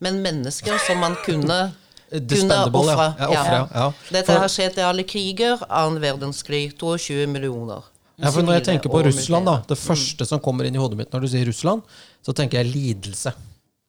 men 0.00 0.20
mennesker 0.22 0.78
som 0.86 1.00
man 1.02 1.16
kunne 1.24 1.72
kunne 2.10 2.56
ofre. 2.74 3.14
ja. 3.18 3.28
Ja, 3.30 3.44
ja. 3.44 3.68
Ja. 3.74 3.92
Dette 4.10 4.38
har 4.42 4.50
skjedd 4.50 4.78
i 4.78 4.82
alle 4.82 5.04
kriger. 5.06 5.60
Annen 5.68 6.00
verdenskrig. 6.02 6.72
22 6.78 7.26
millioner. 7.30 7.84
Ja, 8.20 8.30
for 8.30 8.42
Når 8.42 8.58
jeg 8.58 8.64
tenker 8.64 8.92
på 8.92 9.02
Russland, 9.06 9.46
da, 9.46 9.62
det 9.68 9.78
første 9.80 10.26
som 10.28 10.40
kommer 10.40 10.66
inn 10.68 10.74
i 10.76 10.80
hodet 10.80 10.98
mitt 10.98 11.12
når 11.12 11.22
du 11.24 11.28
sier 11.32 11.46
Russland, 11.48 11.80
så 12.20 12.34
tenker 12.36 12.60
jeg 12.60 12.72
lidelse. 12.74 13.32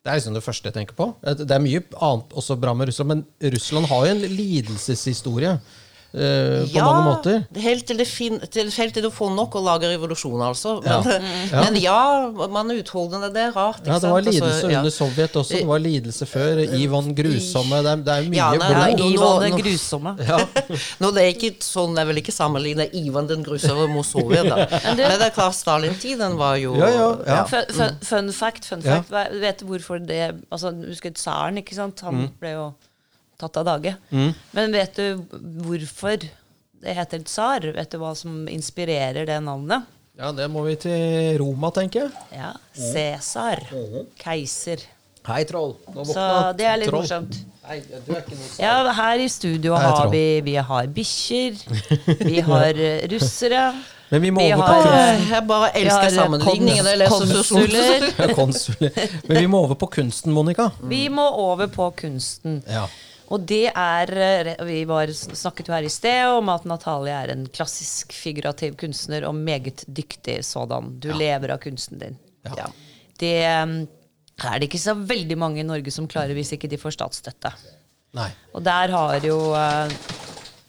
Det 0.02 0.10
er 0.10 0.18
liksom 0.18 0.34
det 0.38 0.44
første 0.46 0.70
jeg 0.70 0.74
tenker 0.78 0.96
på. 0.98 1.10
Det 1.22 1.52
er 1.52 1.62
mye 1.62 1.82
annet 2.00 2.32
også 2.40 2.56
bra 2.62 2.74
med 2.74 2.88
Russland, 2.90 3.10
men 3.12 3.52
Russland 3.54 3.90
har 3.92 4.06
jo 4.08 4.14
en 4.16 4.24
lidelseshistorie. 4.38 5.58
Eh, 6.14 6.68
på 6.72 6.84
mange 6.84 7.04
måter. 7.08 7.44
Helt 7.62 7.86
til, 7.88 7.98
det 7.98 8.08
fin, 8.08 8.40
til, 8.52 8.72
helt 8.72 8.94
til 8.94 9.04
du 9.04 9.10
får 9.14 9.32
nok 9.36 9.56
og 9.56 9.64
lager 9.64 9.90
revolusjon, 9.94 10.42
altså. 10.42 10.78
Ja. 10.86 11.00
Men 11.06 11.78
ja, 11.80 12.00
men 12.38 12.46
ja 12.46 12.48
man 12.52 12.72
er 12.72 12.82
utholdende. 12.84 13.30
Det 13.34 13.42
er 13.48 13.52
rart. 13.56 13.82
Ja, 13.86 14.00
det 14.00 14.10
var 14.12 14.22
sant? 14.22 14.28
Altså, 14.28 14.32
lidelse 14.32 14.72
ja. 14.72 14.80
under 14.80 14.92
Sovjet 14.96 15.36
også. 15.36 15.58
Det 15.58 15.68
var 15.68 15.80
lidelse 15.80 16.26
før. 16.26 16.62
Ivan 16.82 17.16
grusomme. 17.16 17.82
Det 17.86 17.92
er, 17.92 18.04
det 18.08 18.16
er 18.18 18.30
mye 18.30 18.38
Ja, 18.42 18.50
nei, 18.52 18.68
blod. 18.68 18.82
nei, 18.82 19.14
Ivan 19.14 19.42
den 19.46 19.58
grusomme. 19.62 20.16
Ja. 20.28 20.40
Nå, 21.02 21.12
det 21.16 21.24
er 21.26 21.32
ikke 21.36 21.54
sånn, 21.64 21.96
Jeg 22.02 22.08
vil 22.12 22.22
ikke 22.24 22.36
sammenligne 22.36 22.90
Ivan 22.94 23.28
den 23.32 23.44
grusomme 23.48 23.88
med 23.94 24.06
Sovjet. 24.08 24.50
da. 24.52 24.68
Men 24.98 24.98
det 25.18 25.30
er 25.32 25.36
klart, 25.36 25.56
Stalin-tiden 25.58 26.38
var 26.40 26.56
jo 26.62 26.76
Ja, 26.80 26.90
ja, 26.92 27.10
ja. 27.28 27.42
Fun, 27.50 27.66
fun, 27.76 27.98
fun 28.12 28.32
fact, 28.36 28.66
fun 28.70 28.82
Ja. 28.86 29.00
fact. 29.02 29.12
Hva- 29.12 29.28
Vet 29.42 29.60
du 29.62 29.66
hvorfor 29.72 29.98
det 30.06 30.22
altså, 30.52 30.72
Husker 30.88 31.12
tsaren, 31.16 31.58
ikke 31.62 31.76
sant? 31.76 32.00
Han 32.06 32.16
Mm. 32.22 32.30
ble 32.40 32.50
jo 32.56 32.66
tatt 33.42 33.58
av 33.62 33.68
dage. 33.68 33.96
Men 34.12 34.72
vet 34.78 34.96
du 34.98 35.26
hvorfor 35.66 36.22
det 36.82 36.96
heter 36.98 37.22
tsar? 37.28 37.68
Vet 37.76 37.92
du 37.94 38.00
hva 38.02 38.14
som 38.18 38.46
inspirerer 38.50 39.28
det 39.30 39.38
navnet? 39.46 39.90
Ja, 40.22 40.32
det 40.36 40.48
må 40.54 40.64
vi 40.68 40.76
til 40.82 41.38
Roma, 41.42 41.70
tenker 41.74 42.08
jeg. 42.08 42.26
Ja, 42.36 42.52
Cæsar. 42.78 43.62
Keiser. 44.22 44.82
Hei, 45.28 45.44
troll. 45.46 45.76
Nå 45.94 46.04
Så 46.10 46.24
det 46.58 46.66
er 46.66 46.80
litt 46.82 46.90
troll. 46.90 47.04
morsomt. 47.06 47.36
Nei, 47.62 47.76
du 47.86 48.10
er 48.16 48.24
ikke 48.24 48.34
noe 48.36 48.56
Ja, 48.58 48.74
her 48.98 49.22
i 49.22 49.28
studio 49.30 49.76
Hei, 49.78 49.84
har 49.86 50.08
vi 50.10 50.22
Vi 50.48 50.56
har 50.58 50.88
bikkjer. 50.96 51.60
Vi 52.26 52.42
har 52.48 52.80
eh, 52.90 53.04
russere. 53.12 53.68
Men 54.10 54.24
vi 54.26 54.32
må 54.34 54.42
Vi 54.42 54.50
over 54.56 54.64
har, 54.66 54.74
på 54.74 54.90
kunsten. 54.90 55.30
Jeg 55.32 55.48
bare 55.48 55.70
elsker 55.80 56.08
eh, 56.10 56.16
sammenligningen. 56.18 56.90
Jeg 56.90 57.00
leser 57.00 57.30
konsuler. 57.30 58.34
konsuler. 58.36 59.06
Men 59.30 59.38
vi 59.38 59.46
må 59.54 59.62
over 59.68 59.78
på 59.86 59.92
kunsten, 59.94 60.34
Monica. 60.36 60.72
Vi 60.90 61.06
må 61.14 61.30
over 61.46 61.70
på 61.72 61.92
kunsten. 62.02 62.60
Ja. 62.68 62.88
Og 63.32 63.40
det 63.48 63.70
er 63.70 64.12
eh, 64.12 64.66
Vi 64.68 64.82
var, 64.90 65.08
snakket 65.16 65.68
jo 65.70 65.74
her 65.76 65.84
i 65.88 65.90
sted 65.92 66.28
om 66.36 66.50
at 66.54 66.66
Natalie 66.70 67.16
er 67.16 67.28
en 67.34 67.46
klassisk 67.54 68.14
figurativ 68.16 68.76
kunstner 68.80 69.22
og 69.30 69.36
meget 69.38 69.86
dyktig 69.88 70.46
sådan. 70.46 71.00
Du 71.00 71.12
lever 71.16 71.50
av 71.56 71.60
kunsten 71.64 72.00
din. 72.02 72.18
Ja. 72.48 72.68
Det 73.22 73.38
eh, 73.46 73.68
er 74.42 74.60
det 74.60 74.66
ikke 74.68 74.82
så 74.82 74.94
veldig 74.98 75.38
mange 75.38 75.60
i 75.62 75.68
Norge 75.68 75.92
som 75.94 76.08
klarer 76.12 76.34
hvis 76.38 76.54
ikke 76.58 76.70
de 76.72 76.78
får 76.82 76.92
statsstøtte. 76.98 77.52
Nei. 78.18 78.32
Og 78.52 78.62
der 78.66 78.88
har 78.92 79.16
jo 79.24 79.38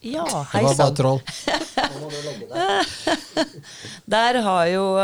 Ja, 0.03 0.27
hei 0.51 0.66
sann. 0.66 0.66
Det 0.66 0.66
var 0.66 0.77
bare 0.79 0.94
troll. 0.98 1.20
Der 4.14 4.35
har 4.42 4.66
jo 4.66 4.98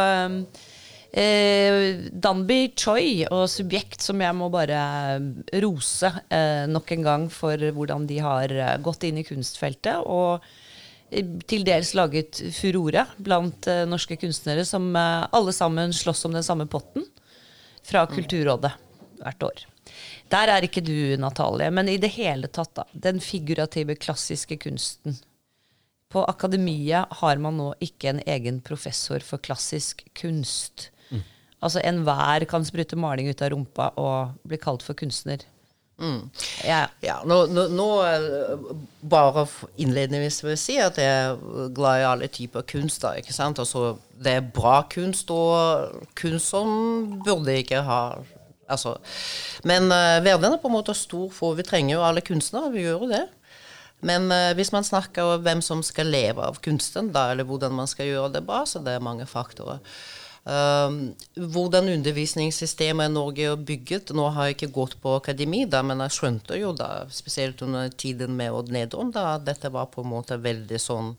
eh, 1.12 2.08
Danby 2.12 2.72
Choi 2.76 3.26
og 3.30 3.46
Subjekt, 3.50 4.02
som 4.04 4.20
jeg 4.22 4.36
må 4.36 4.50
bare 4.52 4.78
eh, 5.16 5.28
rose 5.64 6.10
eh, 6.28 6.64
nok 6.70 6.92
en 6.96 7.06
gang 7.06 7.28
for 7.32 7.56
hvordan 7.56 8.08
de 8.08 8.18
har 8.24 8.54
eh, 8.54 8.74
gått 8.84 9.06
inn 9.08 9.20
i 9.20 9.26
kunstfeltet. 9.26 10.02
og 10.04 10.44
eh, 11.10 11.24
til 11.48 11.64
dels 11.66 11.94
laget 11.98 12.42
furore 12.56 13.06
blant 13.16 13.70
eh, 13.70 13.86
norske 13.88 14.18
kunstnere 14.20 14.66
som 14.68 14.90
alle 14.96 15.54
sammen 15.56 15.94
slåss 15.94 16.26
om 16.28 16.36
den 16.36 16.46
samme 16.46 16.68
potten 16.68 17.06
fra 17.88 18.06
Kulturrådet 18.06 18.74
hvert 19.22 19.42
år. 19.42 19.64
Der 20.28 20.50
er 20.52 20.64
ikke 20.66 20.84
du, 20.84 21.16
Natalie, 21.16 21.70
men 21.72 21.88
i 21.88 21.96
det 22.00 22.12
hele 22.18 22.50
tatt, 22.52 22.74
da. 22.76 22.84
Den 22.92 23.22
figurative, 23.24 23.96
klassiske 23.96 24.58
kunsten. 24.60 25.16
På 26.12 26.22
akademiet 26.28 27.18
har 27.20 27.40
man 27.40 27.56
nå 27.60 27.72
ikke 27.84 28.12
en 28.12 28.20
egen 28.26 28.60
professor 28.64 29.24
for 29.24 29.40
klassisk 29.44 30.04
kunst. 30.16 30.90
Altså 31.64 31.82
enhver 31.82 32.46
kan 32.50 32.66
sprute 32.66 32.98
maling 32.98 33.30
ut 33.30 33.42
av 33.42 33.52
rumpa 33.54 33.92
og 33.98 34.36
bli 34.46 34.60
kalt 34.62 34.84
for 34.86 34.98
kunstner. 34.98 35.42
Ja. 36.62 36.84
Ja, 37.02 37.16
nå, 37.26 37.40
nå, 37.50 37.64
nå 37.74 37.86
eh, 38.06 38.66
bare 39.10 39.42
innledningsvis 39.82 40.44
vil 40.44 40.52
jeg 40.54 40.62
si 40.62 40.76
at 40.78 40.98
jeg 41.02 41.08
er 41.10 41.72
glad 41.74 42.02
i 42.02 42.06
alle 42.06 42.28
typer 42.30 42.62
kunst. 42.70 43.02
da, 43.02 43.16
ikke 43.18 43.34
sant? 43.34 43.58
Altså, 43.58 43.96
det 44.14 44.36
er 44.38 44.52
bra 44.54 44.80
kunst 44.90 45.30
og 45.34 46.04
kunst 46.18 46.54
som 46.54 47.18
burde 47.26 47.58
ikke 47.58 47.82
ha 47.86 48.02
altså. 48.68 48.94
Men 49.66 49.90
uh, 49.90 50.20
verden 50.22 50.54
er 50.54 50.62
på 50.62 50.70
en 50.70 50.76
måte 50.76 50.94
stor, 50.94 51.32
for 51.34 51.58
vi 51.58 51.66
trenger 51.66 51.96
jo 51.96 52.04
alle 52.06 52.22
kunstnere. 52.22 52.70
Vi 52.74 52.84
gjør 52.84 53.04
jo 53.06 53.10
det. 53.10 53.24
Men 54.04 54.30
uh, 54.30 54.54
hvis 54.54 54.70
man 54.74 54.86
snakker 54.86 55.34
om 55.34 55.42
hvem 55.42 55.64
som 55.64 55.82
skal 55.82 56.12
leve 56.12 56.44
av 56.44 56.60
kunsten, 56.62 57.10
da, 57.14 57.30
eller 57.32 57.48
hvordan 57.48 57.74
man 57.74 57.90
skal 57.90 58.06
gjøre 58.06 58.36
det 58.36 58.44
bra, 58.46 58.62
så 58.68 58.84
det 58.84 58.94
er 58.94 59.04
mange 59.04 59.26
faktorer. 59.26 59.82
Um, 60.48 60.94
hvordan 61.52 61.90
undervisningssystemet 61.92 63.10
i 63.10 63.12
Norge 63.12 63.50
er 63.50 63.58
bygget 63.68 64.14
Nå 64.16 64.30
har 64.32 64.46
jeg 64.48 64.54
ikke 64.54 64.68
gått 64.72 64.94
på 65.02 65.12
akademi, 65.18 65.66
da, 65.68 65.82
men 65.84 66.00
jeg 66.06 66.14
skjønte 66.14 66.56
jo 66.56 66.70
da, 66.72 67.02
spesielt 67.12 67.60
under 67.66 67.90
tiden 67.92 68.32
med 68.38 68.54
Odd 68.56 68.70
Nedom, 68.72 69.10
da, 69.12 69.34
at 69.34 69.44
dette 69.44 69.68
var 69.74 69.90
på 69.92 70.00
en 70.00 70.08
måte 70.14 70.38
veldig 70.40 70.80
sånn 70.80 71.10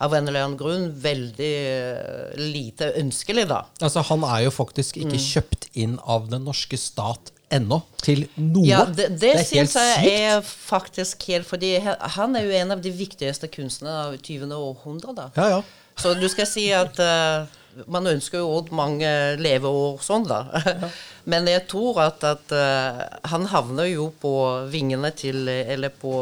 Av 0.00 0.16
en 0.16 0.30
eller 0.30 0.46
annen 0.46 0.56
grunn 0.56 0.86
veldig 0.96 1.50
eh, 1.74 2.32
lite 2.40 2.88
ønskelig, 3.02 3.44
da. 3.52 3.60
Altså, 3.84 4.00
han 4.08 4.24
er 4.32 4.46
jo 4.46 4.54
faktisk 4.56 4.96
Mm. 4.96 5.10
ikke 5.10 5.20
kjøpt 5.26 5.68
inn 5.84 5.98
av 6.00 6.30
den 6.32 6.46
norske 6.48 6.78
stat 6.80 7.34
ennå, 7.52 7.82
til 8.00 8.24
noe. 8.40 8.64
Ja, 8.66 8.84
det, 8.88 9.10
det, 9.20 9.34
er 9.34 9.42
helt 9.42 9.50
syns 9.52 9.76
jeg 9.76 10.24
er 10.32 10.40
faktisk 10.42 11.22
helt 11.28 11.46
Fordi 11.46 11.76
han 11.84 12.34
er 12.34 12.48
jo 12.48 12.56
en 12.62 12.72
av 12.74 12.80
de 12.82 12.90
viktigste 12.96 13.50
kunstnerne 13.52 14.08
av 14.08 14.16
20. 14.16 14.56
århundre, 14.56 15.14
da. 15.14 15.28
Ja, 15.36 15.58
ja. 15.58 15.60
Så 16.00 16.16
du 16.18 16.26
skal 16.32 16.48
si 16.50 16.64
at 16.74 16.98
eh, 16.98 17.60
man 17.90 18.06
ønsker 18.10 18.40
jo 18.40 18.50
Odd 18.58 18.72
mange 18.74 19.08
leveår 19.40 20.02
sånn, 20.04 20.26
da. 20.28 20.42
Men 21.30 21.48
jeg 21.48 21.64
tror 21.70 22.00
at, 22.04 22.24
at 22.26 22.52
uh, 22.54 23.00
han 23.30 23.48
havner 23.52 23.88
jo 23.90 24.10
på 24.20 24.34
vingene 24.72 25.10
til 25.16 25.48
Eller 25.48 25.92
på 25.92 26.12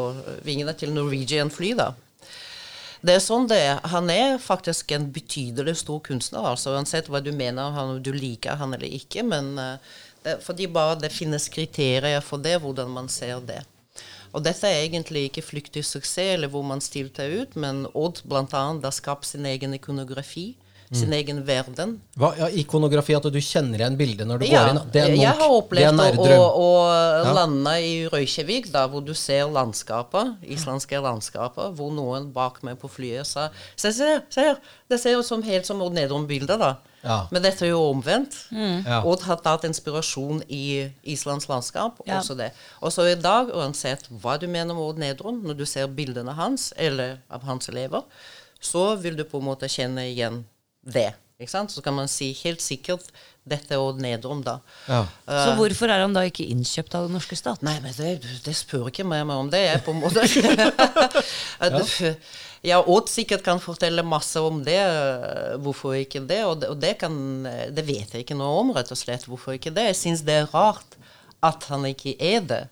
vingene 0.45 0.75
til 0.77 0.93
Norwegian 0.95 1.51
fly, 1.53 1.73
da. 1.79 1.91
Det 3.03 3.17
er 3.17 3.23
sånn 3.23 3.49
det 3.51 3.59
er. 3.59 3.81
Han 3.91 4.07
er 4.13 4.37
faktisk 4.39 4.93
en 4.95 5.09
betydelig 5.11 5.75
stor 5.81 5.99
kunstner, 6.05 6.45
altså 6.53 6.77
uansett 6.77 7.09
hva 7.11 7.19
du 7.19 7.33
mener, 7.35 7.73
han, 7.75 7.97
du 7.99 8.13
liker 8.15 8.55
han 8.61 8.77
eller 8.77 8.87
ikke. 9.01 9.25
Men 9.27 9.53
uh, 9.59 9.99
det, 10.23 10.39
fordi 10.45 10.69
bare 10.71 11.01
det 11.01 11.11
finnes 11.11 11.49
kriterier 11.51 12.23
for 12.23 12.39
det, 12.39 12.61
hvordan 12.63 12.91
man 12.95 13.11
ser 13.11 13.43
det. 13.43 13.59
Og 14.33 14.41
dette 14.41 14.65
er 14.65 14.87
egentlig 14.87 15.27
ikke 15.27 15.45
flyktig 15.45 15.83
suksess, 15.85 16.33
eller 16.37 16.49
hvor 16.49 16.63
man 16.65 16.81
stilte 16.81 17.25
ut, 17.29 17.57
men 17.59 17.83
Odd 17.93 18.23
bl.a. 18.25 18.45
har 18.49 18.95
skapt 18.95 19.29
sin 19.29 19.45
egen 19.45 19.75
ikonografi, 19.77 20.53
sin 20.97 21.13
egen 21.15 21.41
verden. 21.47 21.95
Hva, 22.19 22.31
ja, 22.37 22.47
ikonografi, 22.61 23.15
at 23.17 23.25
du 23.33 23.39
kjenner 23.41 23.81
igjen 23.81 23.97
bildet 23.99 24.29
når 24.29 24.43
du 24.43 24.45
Ja, 24.47 24.63
går 24.63 24.71
inn. 24.71 24.79
Det 24.93 25.01
er 25.01 25.09
jeg 25.09 25.17
Munch. 25.17 25.27
har 25.27 25.37
Det 25.73 25.83
er 25.83 25.97
opplevd 25.97 26.31
å, 26.35 26.45
å, 26.63 27.33
lande 27.37 27.75
i 27.81 27.93
Røykjevik, 28.11 28.71
da, 28.73 28.85
hvor 28.91 29.03
du 29.05 29.13
ser 29.17 29.49
landskapet, 29.53 30.37
islandske 30.43 31.01
landskapet, 31.03 31.75
hvor 31.77 31.93
noen 31.95 32.31
bak 32.35 32.61
meg 32.63 32.79
på 32.81 32.91
flyet 32.91 33.27
sa 33.27 33.49
Se, 33.75 33.91
se, 33.91 34.19
se 34.29 34.47
her! 34.51 34.57
Det 34.89 34.99
ser 35.01 35.15
jo 35.17 35.23
som 35.25 35.41
helt 35.45 35.65
som 35.65 35.81
Odd 35.81 35.95
Nedrum-bildet, 35.97 36.59
da. 36.61 36.75
Ja. 37.03 37.17
Men 37.31 37.43
dette 37.43 37.65
er 37.65 37.73
jo 37.73 37.81
omvendt. 37.89 38.35
Ja. 38.53 39.01
Og 39.03 39.25
har 39.27 39.41
tatt 39.43 39.65
inspirasjon 39.67 40.43
i 40.47 40.89
Islands 41.03 41.49
landskap. 41.51 41.99
Ja. 42.07 42.21
Også 42.21 42.37
det. 42.39 42.51
Og 42.79 42.93
så 42.95 43.09
i 43.11 43.17
dag, 43.19 43.51
uansett 43.51 44.07
hva 44.21 44.37
du 44.39 44.47
mener 44.47 44.75
om 44.75 44.83
Odd 44.85 45.01
Nedrum, 45.03 45.41
når 45.43 45.59
du 45.59 45.65
ser 45.67 45.91
bildene 45.91 46.35
hans, 46.37 46.71
eller 46.77 47.17
av 47.33 47.43
hans 47.49 47.69
elever, 47.73 48.05
så 48.63 48.93
vil 48.95 49.17
du 49.19 49.25
på 49.27 49.41
en 49.41 49.49
måte 49.49 49.67
kjenne 49.71 50.07
igjen 50.07 50.43
det. 50.83 51.11
Ikke 51.41 51.51
sant? 51.51 51.71
Så 51.73 51.81
kan 51.83 51.95
man 51.97 52.07
si 52.11 52.31
helt 52.43 52.61
sikkert 52.63 53.09
dette 53.43 53.75
og 53.81 53.97
nedom, 53.99 54.39
da. 54.45 54.59
Ja. 54.87 55.01
Så 55.27 55.55
hvorfor 55.57 55.91
er 55.91 56.05
han 56.05 56.13
da 56.15 56.21
ikke 56.27 56.45
innkjøpt 56.47 56.93
av 56.95 57.07
den 57.09 57.17
norske 57.17 57.35
stat? 57.35 57.63
Nei, 57.65 57.75
men 57.83 57.91
det, 57.97 58.13
det 58.45 58.53
spør 58.55 58.87
ikke 58.91 59.03
meg 59.07 59.27
om 59.33 59.49
det. 59.51 59.65
Jeg 59.65 59.81
på 59.83 59.91
en 59.91 59.99
måte 59.99 60.23
ja. 61.59 61.81
ja, 62.69 62.77
Odd 62.79 63.11
sikkert 63.11 63.43
kan 63.43 63.59
fortelle 63.63 64.05
masse 64.07 64.39
om 64.39 64.61
det. 64.63 64.79
øh, 64.79 65.57
Hvorfor 65.65 65.97
ikke 65.99 66.23
det? 66.29 66.39
Og 66.47 66.61
det, 66.61 66.69
og 66.71 66.79
det, 66.79 66.93
kan, 67.01 67.17
det 67.75 67.83
vet 67.87 68.13
jeg 68.15 68.23
ikke 68.23 68.39
noe 68.39 68.61
om, 68.61 68.71
rett 68.77 68.93
og 68.93 68.99
slett. 69.01 69.27
Hvorfor 69.27 69.57
ikke 69.57 69.73
det? 69.75 69.89
Jeg 69.91 69.99
syns 69.99 70.23
det 70.27 70.37
er 70.45 70.53
rart 70.53 70.95
at 71.43 71.67
han 71.73 71.83
ikke 71.89 72.15
er 72.23 72.39
det. 72.47 72.63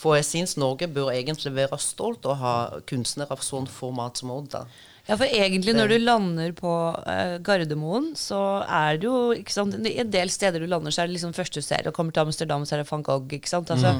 For 0.00 0.16
jeg 0.16 0.26
syns 0.26 0.56
Norge 0.58 0.88
bør 0.90 1.12
egentlig 1.12 1.52
være 1.54 1.76
stolt 1.82 2.24
å 2.26 2.34
ha 2.40 2.54
kunstnere 2.88 3.36
av 3.36 3.44
sånn 3.44 3.68
format 3.70 4.18
som 4.22 4.32
Odd. 4.34 4.48
da. 4.56 4.64
Ja, 5.04 5.18
for 5.20 5.28
egentlig 5.28 5.74
når 5.76 5.90
du 5.92 5.98
lander 6.00 6.52
på 6.56 6.70
uh, 6.96 7.34
Gardermoen, 7.44 8.14
så 8.16 8.38
er 8.64 8.96
det 8.96 9.04
jo 9.04 9.34
ikke 9.36 9.52
sant, 9.52 9.74
en 9.76 10.12
del 10.14 10.30
steder 10.32 10.62
du 10.64 10.66
lander, 10.70 10.94
så 10.94 11.02
er 11.02 11.10
det 11.10 11.18
liksom 11.18 11.34
første 11.36 11.60
du 11.60 11.66
ser. 11.66 11.84
Og 11.90 11.92
kommer 11.96 12.14
til 12.16 12.24
Amsterdam, 12.24 12.64
så 12.64 12.78
er 12.78 12.82
det 12.82 12.88
van 12.88 13.04
Gogh. 13.04 13.28
ikke 13.36 13.50
sant? 13.52 13.70
Altså, 13.70 13.92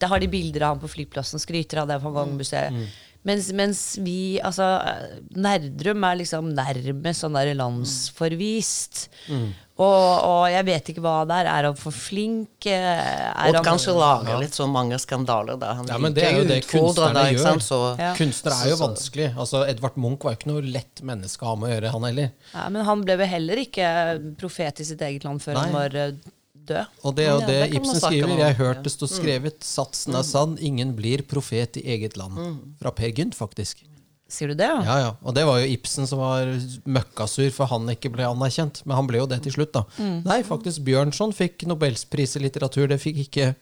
Der 0.00 0.08
har 0.08 0.18
de 0.18 0.28
bilder 0.32 0.64
av 0.64 0.74
ham 0.74 0.80
på 0.82 0.90
flyplassen, 0.90 1.38
skryter 1.38 1.82
av 1.82 1.88
det 1.92 2.00
van 2.02 2.14
Gogh-museet. 2.16 2.72
Mens, 3.28 3.50
mens 3.52 3.80
vi, 4.00 4.40
altså 4.40 4.64
eh, 4.80 5.18
Nerdrum 5.36 6.06
er 6.08 6.14
liksom 6.22 6.54
nærmest 6.56 7.20
sånn 7.20 7.34
der 7.36 7.50
landsforvist. 7.58 9.10
Og, 9.80 10.24
og 10.28 10.42
jeg 10.52 10.64
vet 10.68 10.88
ikke 10.92 11.00
hva 11.00 11.14
det 11.24 11.36
er. 11.40 11.46
Er 11.48 11.66
han 11.70 11.76
for 11.80 11.94
flink? 11.96 12.66
Eh, 12.68 12.74
Er 12.76 13.54
han, 13.56 13.64
kanskje 13.64 13.94
lager 13.96 14.36
litt 14.42 14.56
så 14.58 14.66
mange 14.68 14.98
skandaler. 15.00 15.56
da. 15.60 15.70
Han 15.78 15.88
Ja, 15.88 15.96
men 16.02 16.12
det 16.16 16.26
er 16.26 16.36
jo 16.36 16.42
det 16.50 16.58
kunstnerne 16.68 17.22
gjør. 17.32 17.44
sant? 17.46 17.64
Så, 17.64 17.78
Ja. 17.98 18.10
Kunstnere 18.18 18.58
er 18.66 18.70
jo 18.74 18.76
vanskelig. 18.82 19.30
Altså, 19.40 19.62
Edvard 19.70 19.96
Munch 19.96 20.22
var 20.26 20.34
jo 20.34 20.38
ikke 20.42 20.50
noe 20.52 20.60
lett 20.68 21.00
menneske 21.02 21.46
å 21.46 21.54
ha 21.54 21.56
med 21.56 21.70
å 21.70 21.72
gjøre, 21.80 21.92
han 21.96 22.02
heller. 22.10 22.30
ja, 22.52 22.68
men 22.68 22.84
han 22.84 23.04
ble 23.08 23.16
vel 23.22 23.26
heller 23.32 23.56
ikke 23.64 23.88
profet 24.36 24.80
i 24.80 24.84
sitt 24.84 25.00
eget 25.00 25.24
land 25.24 25.40
før 25.40 25.54
han 25.62 25.72
var 25.72 25.96
eh, 25.96 26.12
død. 26.70 26.86
Og 27.04 27.14
det 27.16 27.24
er 27.24 27.30
jo 27.30 27.40
Ja, 27.40 27.46
det, 27.46 27.60
det 27.70 27.80
Ibsen 27.80 28.00
skriver. 28.04 28.36
Jeg 28.36 28.56
har 28.56 28.58
hørt 28.60 28.82
det 28.84 28.92
stå 28.92 29.08
skrevet. 29.08 29.62
Satsen 29.64 30.14
er 30.14 30.22
sann, 30.28 30.58
ingen 30.60 30.92
blir 30.94 31.22
profet 31.26 31.80
i 31.80 31.86
eget 31.96 32.18
land. 32.20 32.36
Fra 32.82 32.92
Per 32.92 33.08
Gynt, 33.16 33.34
faktisk. 33.34 33.80
Sier 34.30 34.52
du 34.52 34.58
det? 34.58 34.68
Ja? 34.68 34.82
Ja, 34.86 34.98
ja. 35.02 35.14
Og 35.26 35.34
det 35.36 35.46
var 35.48 35.58
jo 35.60 35.70
Ibsen 35.72 36.06
som 36.06 36.22
var 36.22 36.52
møkkasur 36.86 37.50
for 37.54 37.70
han 37.72 37.88
ikke 37.92 38.12
ble 38.14 38.28
anerkjent. 38.28 38.84
Men 38.86 39.00
han 39.00 39.08
ble 39.10 39.22
jo 39.22 39.30
det 39.30 39.42
til 39.46 39.56
slutt, 39.58 39.74
da. 39.74 39.86
Mm. 39.98 40.20
Nei, 40.28 40.42
faktisk 40.46 40.84
Bjørnson 40.86 41.34
fikk 41.36 41.66
nobelspris 41.70 42.38
i 42.38 42.44
litteratur. 42.46 42.86
Det 42.90 43.00
fikk 43.02 43.24
ikke 43.26 43.52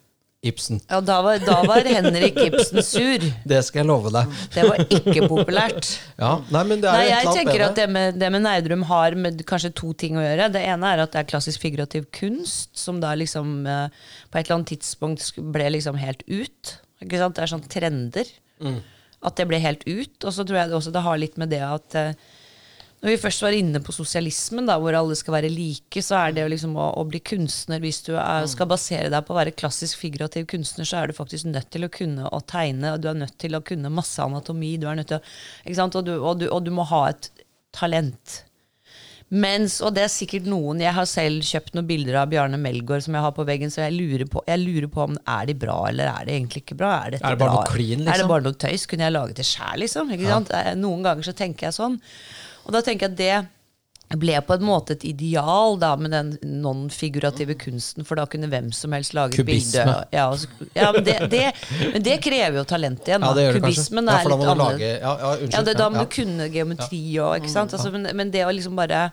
Ibsen. 0.46 0.78
Ja, 0.86 1.00
da 1.02 1.16
var, 1.24 1.40
da 1.42 1.56
var 1.66 1.82
Henrik 1.88 2.36
Ibsen 2.38 2.78
sur. 2.86 3.24
Det 3.50 3.58
skal 3.66 3.80
jeg 3.80 3.88
love 3.88 4.12
deg. 4.14 4.36
Det 4.54 4.66
var 4.68 4.84
ikke 4.84 5.24
populært. 5.26 5.88
Ja, 6.22 6.36
Nei, 6.54 6.62
men 6.66 6.82
det 6.82 6.90
er 6.90 6.98
Nei, 6.98 7.08
jeg 7.10 7.32
tenker 7.34 7.58
med 7.58 7.64
at 7.64 7.78
det 7.78 7.86
med, 7.94 8.18
det 8.18 8.28
med 8.34 8.44
Nerdrum 8.44 8.84
har 8.86 9.16
med 9.18 9.42
kanskje 9.48 9.72
to 9.74 9.90
ting 9.98 10.18
å 10.18 10.22
gjøre. 10.22 10.46
Det 10.54 10.62
ene 10.62 10.92
er 10.94 11.02
at 11.02 11.14
det 11.14 11.24
er 11.24 11.28
klassisk 11.30 11.62
figurativ 11.64 12.06
kunst, 12.14 12.70
som 12.78 13.00
da 13.02 13.16
liksom 13.18 13.66
eh, 13.66 14.06
på 14.30 14.38
et 14.38 14.44
eller 14.46 14.60
annet 14.60 14.72
tidspunkt 14.76 15.26
ble 15.54 15.72
liksom 15.74 15.98
helt 15.98 16.22
ut. 16.30 16.76
Ikke 17.02 17.18
sant? 17.18 17.34
Det 17.38 17.44
er 17.44 17.52
sånn 17.56 17.66
trender. 17.70 18.30
Mm. 18.62 18.78
At 19.24 19.38
det 19.38 19.48
ble 19.50 19.58
helt 19.62 19.86
ut. 19.88 20.18
Og 20.24 20.34
så 20.34 20.44
tror 20.44 20.60
jeg 20.60 20.70
det 20.70 20.76
også 20.78 20.92
det 20.94 21.06
har 21.06 21.18
litt 21.18 21.38
med 21.40 21.50
det 21.50 21.62
at 21.66 21.96
eh, 21.98 22.12
når 22.98 23.12
vi 23.12 23.20
først 23.22 23.42
var 23.44 23.54
inne 23.54 23.78
på 23.78 23.92
sosialismen, 23.94 24.66
da, 24.66 24.74
hvor 24.82 24.96
alle 24.98 25.14
skal 25.14 25.36
være 25.36 25.50
like, 25.52 26.02
så 26.02 26.16
er 26.18 26.32
det 26.34 26.42
jo 26.42 26.50
liksom 26.50 26.72
å, 26.74 26.88
å 26.98 27.04
bli 27.06 27.20
kunstner 27.22 27.78
Hvis 27.78 28.00
du 28.08 28.16
er, 28.16 28.42
Mm. 28.42 28.48
skal 28.50 28.66
basere 28.66 29.12
deg 29.12 29.22
på 29.26 29.34
å 29.34 29.38
være 29.38 29.54
klassisk 29.54 30.00
figurativ 30.02 30.48
kunstner, 30.50 30.88
så 30.88 30.98
er 30.98 31.06
du 31.06 31.14
faktisk 31.14 31.46
nødt 31.46 31.70
til 31.70 31.86
å 31.86 31.90
kunne 31.94 32.26
å 32.26 32.40
tegne, 32.42 32.96
og 32.96 33.00
du 33.04 33.06
er 33.12 33.20
nødt 33.20 33.38
til 33.38 33.54
å 33.54 33.62
kunne 33.62 33.92
masse 33.94 34.18
anatomi, 34.18 34.76
du 34.82 34.88
er 34.90 34.98
nødt 34.98 35.12
til 35.12 35.20
å? 35.20 35.86
Og, 35.86 36.04
du, 36.04 36.12
og, 36.18 36.38
du, 36.42 36.48
og 36.50 36.64
du 36.66 36.72
må 36.74 36.82
ha 36.90 37.04
et 37.12 37.30
talent. 37.70 38.42
Mens, 39.30 39.74
og 39.84 39.92
det 39.92 40.06
er 40.06 40.08
sikkert 40.08 40.46
noen 40.48 40.78
Jeg 40.80 40.94
har 40.96 41.04
selv 41.04 41.42
kjøpt 41.44 41.74
noen 41.76 41.84
bilder 41.90 42.16
av 42.22 42.30
Bjarne 42.32 42.56
Melgaard 42.56 43.02
som 43.04 43.12
jeg 43.18 43.20
har 43.26 43.34
på 43.36 43.44
veggen, 43.44 43.68
så 43.68 43.82
jeg 43.84 43.92
lurer 43.98 44.24
på, 44.32 44.40
jeg 44.48 44.62
lurer 44.62 44.88
på 44.88 45.02
om 45.04 45.18
er 45.28 45.50
de 45.50 45.56
bra, 45.66 45.74
eller 45.90 46.08
er 46.08 46.24
de 46.24 46.32
egentlig 46.38 46.62
ikke 46.64 46.78
bra? 46.80 46.94
Er, 47.04 47.18
Er 47.18 47.36
det 47.36 47.42
bare 47.42 47.50
bra? 47.52 47.58
noe 47.58 47.68
clean, 47.68 48.00
Er 48.00 48.04
det 48.06 48.14
liksom? 48.14 48.32
bare 48.32 48.46
noe 48.46 48.56
tøys? 48.64 48.86
Kunne 48.88 49.04
jeg 49.04 49.12
laget 49.18 49.36
det 49.42 49.44
sjæl, 49.50 49.82
liksom? 49.84 50.14
Sant? 50.24 50.50
Eh, 50.56 50.72
Noen 50.80 51.04
ganger 51.04 51.28
så 51.28 51.36
tenker 51.36 51.68
jeg 51.68 51.76
sånn. 51.76 52.00
Og 52.64 52.72
da 52.72 52.80
tenker 52.80 53.08
jeg 53.08 53.12
at 53.12 53.20
det 53.20 53.34
ble 54.16 54.38
på 54.40 54.56
en 54.56 54.64
måte 54.64 54.94
et 54.96 55.04
ideal 55.04 55.76
da 55.80 55.90
med 56.00 56.14
den 56.14 56.30
non-figurative 56.62 57.58
kunsten, 57.60 58.06
for 58.08 58.16
da 58.16 58.24
kunne 58.30 58.48
hvem 58.48 58.70
som 58.72 58.94
helst 58.96 59.12
lage 59.16 59.36
et 59.36 59.48
bilde. 59.48 59.84
Ja, 60.14 60.28
ja, 60.72 60.92
men, 60.94 61.04
det, 61.04 61.16
det, 61.32 61.42
men 61.92 62.04
det 62.06 62.16
krever 62.24 62.56
jo 62.62 62.64
talent 62.68 63.04
igjen. 63.04 63.26
Ja, 63.26 63.34
da. 63.36 63.42
det. 63.42 63.60
Kubismen 63.60 64.08
Ja, 64.08 64.16
er 64.22 64.30
litt 64.32 64.46
annerledes. 64.46 64.86
Ja, 65.02 65.12
ja. 65.20 65.34
Ja, 65.52 65.62
da 65.68 65.90
må 65.92 66.00
ja, 66.00 66.06
du 66.06 66.14
kunne 66.14 66.48
geometri 66.54 67.02
og 67.20 67.36
ikke 67.42 67.52
sant? 67.52 67.76
Altså, 67.76 67.92
men, 67.92 68.08
men 68.16 68.32
det 68.32 68.46
å 68.46 68.54
liksom 68.54 68.78
bare 68.78 69.10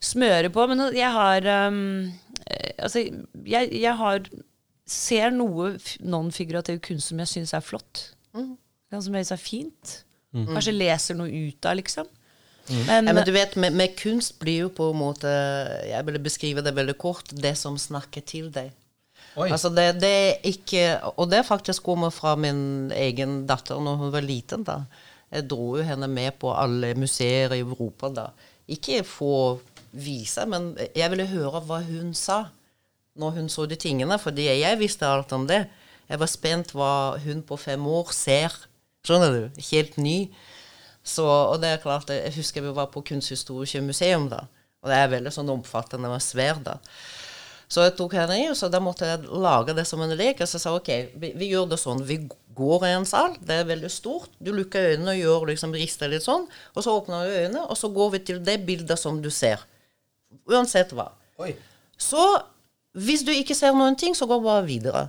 smøre 0.00 0.48
på 0.52 0.64
Men 0.68 0.86
jeg 0.96 1.10
har 1.12 1.44
um, 1.68 2.06
eh, 2.46 2.70
Altså, 2.80 3.02
jeg, 3.44 3.72
jeg 3.76 3.96
har 4.00 4.22
ser 4.90 5.32
noe 5.32 5.74
non-figurativ 6.02 6.80
kunst 6.84 7.12
som 7.12 7.20
jeg 7.22 7.30
syns 7.30 7.54
er 7.56 7.64
flott. 7.64 8.10
Ja, 8.34 9.00
Som 9.00 9.14
jeg 9.14 9.24
syns 9.24 9.36
er 9.36 9.42
fint. 9.42 9.98
Kanskje 10.34 10.74
leser 10.74 11.18
noe 11.18 11.30
ut 11.30 11.66
av, 11.66 11.78
liksom. 11.78 12.08
Men, 12.70 13.08
Ja, 13.08 13.12
men 13.12 13.24
du 13.26 13.32
vet, 13.34 13.56
med, 13.60 13.74
med 13.76 13.96
kunst 13.98 14.38
blir 14.38 14.66
jo 14.66 14.70
på 14.74 14.90
en 14.92 15.00
måte 15.00 15.30
Jeg 15.88 16.06
ville 16.06 16.22
beskrive 16.22 16.62
det 16.64 16.74
veldig 16.76 16.96
kort. 17.00 17.32
Det 17.34 17.56
som 17.58 17.78
snakker 17.78 18.24
til 18.26 18.50
deg. 18.54 18.70
Oi. 19.38 19.48
Altså 19.50 19.70
det, 19.70 19.86
det 20.02 20.10
er 20.10 20.48
ikke 20.50 20.84
Og 21.16 21.28
det 21.30 21.44
faktisk 21.46 21.86
kommer 21.86 22.10
fra 22.14 22.34
min 22.38 22.90
egen 22.94 23.44
datter 23.46 23.80
når 23.82 24.00
hun 24.04 24.14
var 24.14 24.26
liten. 24.26 24.64
da. 24.66 24.82
Jeg 25.30 25.46
dro 25.50 25.76
jo 25.78 25.86
henne 25.86 26.08
med 26.10 26.38
på 26.42 26.50
alle 26.54 26.94
museer 26.98 27.54
i 27.54 27.62
Europa 27.62 28.10
da. 28.10 28.30
Ikke 28.70 29.02
for 29.06 29.60
vise, 29.90 30.44
men 30.46 30.72
jeg 30.94 31.10
ville 31.10 31.26
høre 31.26 31.62
hva 31.66 31.80
hun 31.82 32.14
sa 32.14 32.44
når 33.18 33.30
hun 33.36 33.48
så 33.50 33.66
de 33.66 33.76
tingene, 33.78 34.16
fordi 34.22 34.46
jeg 34.46 34.78
visste 34.78 35.06
alt 35.06 35.32
om 35.34 35.46
det. 35.50 35.64
Jeg 36.10 36.20
var 36.22 36.30
spent 36.30 36.72
hva 36.74 36.92
hun 37.22 37.42
på 37.46 37.58
fem 37.58 37.86
år 37.86 38.12
ser. 38.14 38.54
Skjønner 39.06 39.34
du? 39.34 39.60
Helt 39.70 39.98
ny. 39.98 40.16
Så, 41.02 41.24
og 41.24 41.60
det 41.62 41.70
er 41.72 41.82
klart, 41.82 42.10
Jeg 42.10 42.34
husker 42.36 42.62
vi 42.62 42.74
var 42.76 42.90
på 42.92 43.02
Kunsthistorisk 43.02 43.80
museum 43.82 44.28
da. 44.28 44.44
Og 44.82 44.90
det 44.90 44.96
er 44.96 45.12
veldig 45.12 45.32
sånn 45.32 45.50
omfattende 45.52 46.08
og 46.08 46.22
svært. 46.24 46.62
da. 46.64 46.78
Så 47.70 47.84
jeg 47.84 47.94
tok 47.98 48.16
henne 48.18 48.36
i, 48.40 48.46
og 48.50 48.56
så 48.58 48.68
da 48.72 48.80
måtte 48.82 49.06
jeg 49.06 49.28
lage 49.30 49.74
det 49.76 49.84
som 49.86 50.00
en 50.02 50.14
lek. 50.18 50.40
Og 50.42 50.48
så 50.50 50.58
sa 50.58 50.72
jeg 50.74 50.80
ok, 50.80 51.18
vi, 51.22 51.32
vi 51.38 51.50
gjør 51.52 51.68
det 51.70 51.78
sånn. 51.78 52.02
Vi 52.06 52.18
går 52.56 52.86
i 52.88 52.94
en 52.96 53.06
sal, 53.06 53.36
det 53.46 53.60
er 53.60 53.68
veldig 53.68 53.90
stort. 53.92 54.32
Du 54.42 54.50
lukker 54.56 54.94
øynene 54.94 55.14
og 55.14 55.20
gjør 55.20 55.46
liksom 55.52 55.76
rister 55.76 56.10
litt 56.10 56.26
sånn. 56.26 56.48
Og 56.74 56.84
så 56.84 56.96
åpner 56.96 57.28
du 57.28 57.36
øynene, 57.36 57.66
og 57.68 57.78
så 57.78 57.92
går 57.94 58.16
vi 58.16 58.22
til 58.32 58.40
det 58.44 58.58
bildet 58.66 58.98
som 59.00 59.20
du 59.22 59.30
ser. 59.34 59.62
Uansett 60.50 60.94
hva. 60.96 61.10
Oi. 61.40 61.54
Så 62.00 62.24
hvis 62.98 63.22
du 63.22 63.30
ikke 63.30 63.54
ser 63.54 63.76
noen 63.76 63.94
ting, 63.98 64.16
så 64.18 64.26
går 64.26 64.42
bare 64.42 64.66
videre. 64.66 65.06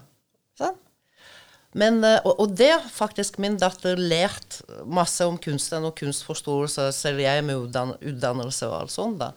Men, 1.73 2.01
eh, 2.03 2.19
og, 2.27 2.39
og 2.43 2.55
det 2.59 2.71
har 2.73 2.87
faktisk 2.91 3.37
min 3.39 3.55
datter 3.59 3.99
lært 3.99 4.59
masse 4.83 5.23
om 5.27 5.37
kunsten 5.39 5.87
og 5.87 5.95
kunstforståelse, 5.99 6.89
selv 6.95 7.23
jeg 7.23 7.45
med 7.47 7.67
utdan 7.67 7.95
utdannelse 7.99 8.67
og 8.67 8.77
alt 8.81 8.95
sånt. 8.95 9.21
da. 9.21 9.31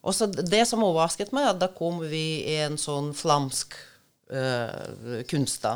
Og 0.00 0.16
så 0.16 0.30
det 0.32 0.62
som 0.68 0.84
overrasket 0.86 1.34
meg, 1.36 1.50
at 1.50 1.60
da 1.60 1.68
kom 1.68 2.00
vi 2.08 2.40
i 2.48 2.56
en 2.64 2.78
sånn 2.80 3.10
flamsk 3.12 3.76
uh, 4.32 5.20
kunst, 5.28 5.60
da. 5.66 5.74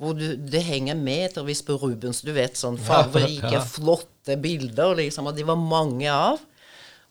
Hvor 0.00 0.16
du, 0.16 0.24
det 0.36 0.62
henger 0.64 0.96
metervis 0.96 1.60
på 1.64 1.76
Rubens, 1.80 2.22
du 2.24 2.32
vet, 2.36 2.56
sånn 2.56 2.80
fargerike, 2.80 3.52
Ja. 3.52 3.60
flotte 3.64 4.38
bilder, 4.40 4.96
liksom, 4.96 5.28
og 5.28 5.36
de 5.36 5.44
var 5.48 5.60
mange 5.60 6.08
av. 6.12 6.40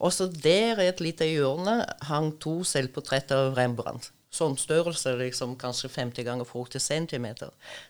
Og 0.01 0.11
så 0.13 0.25
der 0.27 0.81
i 0.81 0.89
et 0.89 1.01
lite 1.01 1.29
hjørne 1.29 1.79
hang 2.09 2.33
to 2.41 2.59
selvportretter 2.67 3.47
av 3.47 3.57
Rembrandt. 3.57 4.09
Sånn 4.35 4.57
størrelse, 4.59 5.13
liksom 5.19 5.55
kanskje 5.59 5.89
50 5.93 6.27
ganger 6.27 6.47
40 6.49 6.83
cm. 6.83 7.27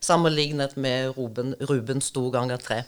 Sammenlignet 0.04 0.76
med 0.78 1.16
Ruben, 1.18 1.56
Rubens 1.66 2.12
to 2.14 2.28
ganger 2.34 2.62
tre. 2.62 2.84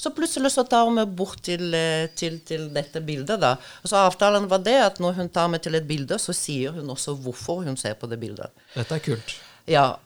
Så 0.00 0.10
plutselig 0.16 0.54
så 0.54 0.64
tar 0.64 0.86
hun 0.88 0.96
meg 0.96 1.10
bort 1.12 1.42
til, 1.44 1.74
eh, 1.76 2.06
til, 2.16 2.38
til 2.40 2.70
dette 2.72 3.02
bildet. 3.04 3.36
da. 3.40 3.56
Og 3.82 3.90
så 3.90 4.00
Avtalen 4.06 4.48
var 4.48 4.62
det 4.64 4.78
at 4.80 5.00
når 5.00 5.18
hun 5.18 5.28
tar 5.28 5.50
meg 5.52 5.60
til 5.60 5.76
et 5.76 5.88
bilde, 5.88 6.16
så 6.16 6.32
sier 6.32 6.72
hun 6.72 6.88
også 6.88 7.18
hvorfor 7.20 7.66
hun 7.66 7.76
ser 7.76 7.98
på 8.00 8.08
det 8.08 8.16
bildet. 8.22 8.48
Dette 8.72 8.96
er 8.96 9.04
kult. 9.04 9.34
Ja, 9.68 9.98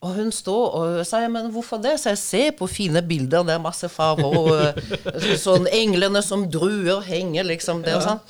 og 0.00 0.16
hun 0.16 0.32
står 0.32 0.78
og 0.78 1.04
sier, 1.04 1.28
men 1.32 1.50
hvorfor 1.52 1.80
det? 1.80 1.98
Så 2.00 2.14
jeg 2.14 2.22
ser 2.22 2.50
på 2.56 2.68
fine 2.68 3.02
bilder, 3.04 3.44
det 3.44 3.54
er 3.58 3.62
masse 3.62 3.88
farger, 3.92 4.32
og 4.32 4.50
eh, 5.12 5.36
sånn 5.44 5.68
englene 5.68 6.24
som 6.24 6.48
druer 6.48 7.04
henger 7.04 7.44
liksom 7.52 7.84
der 7.84 8.00
og 8.00 8.08
sånn. 8.08 8.24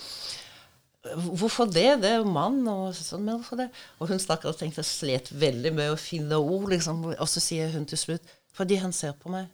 Hvorfor 1.12 1.68
det? 1.68 2.00
Det 2.00 2.10
er 2.10 2.22
jo 2.22 2.30
mann, 2.32 2.62
og 2.70 2.94
sånn, 2.96 3.26
men 3.26 3.36
hvorfor 3.36 3.60
det? 3.60 3.68
Og 4.00 4.08
hun 4.08 4.22
stakkars 4.22 4.56
tenkte 4.60 4.84
slet 4.86 5.28
veldig 5.36 5.74
med 5.76 5.92
å 5.92 6.00
finne 6.00 6.38
ord, 6.40 6.70
liksom, 6.72 7.02
og 7.12 7.28
så 7.28 7.42
sier 7.44 7.74
hun 7.74 7.84
til 7.88 8.00
slutt, 8.00 8.32
fordi 8.56 8.80
han 8.80 8.94
ser 8.96 9.12
på 9.20 9.32
meg. 9.34 9.50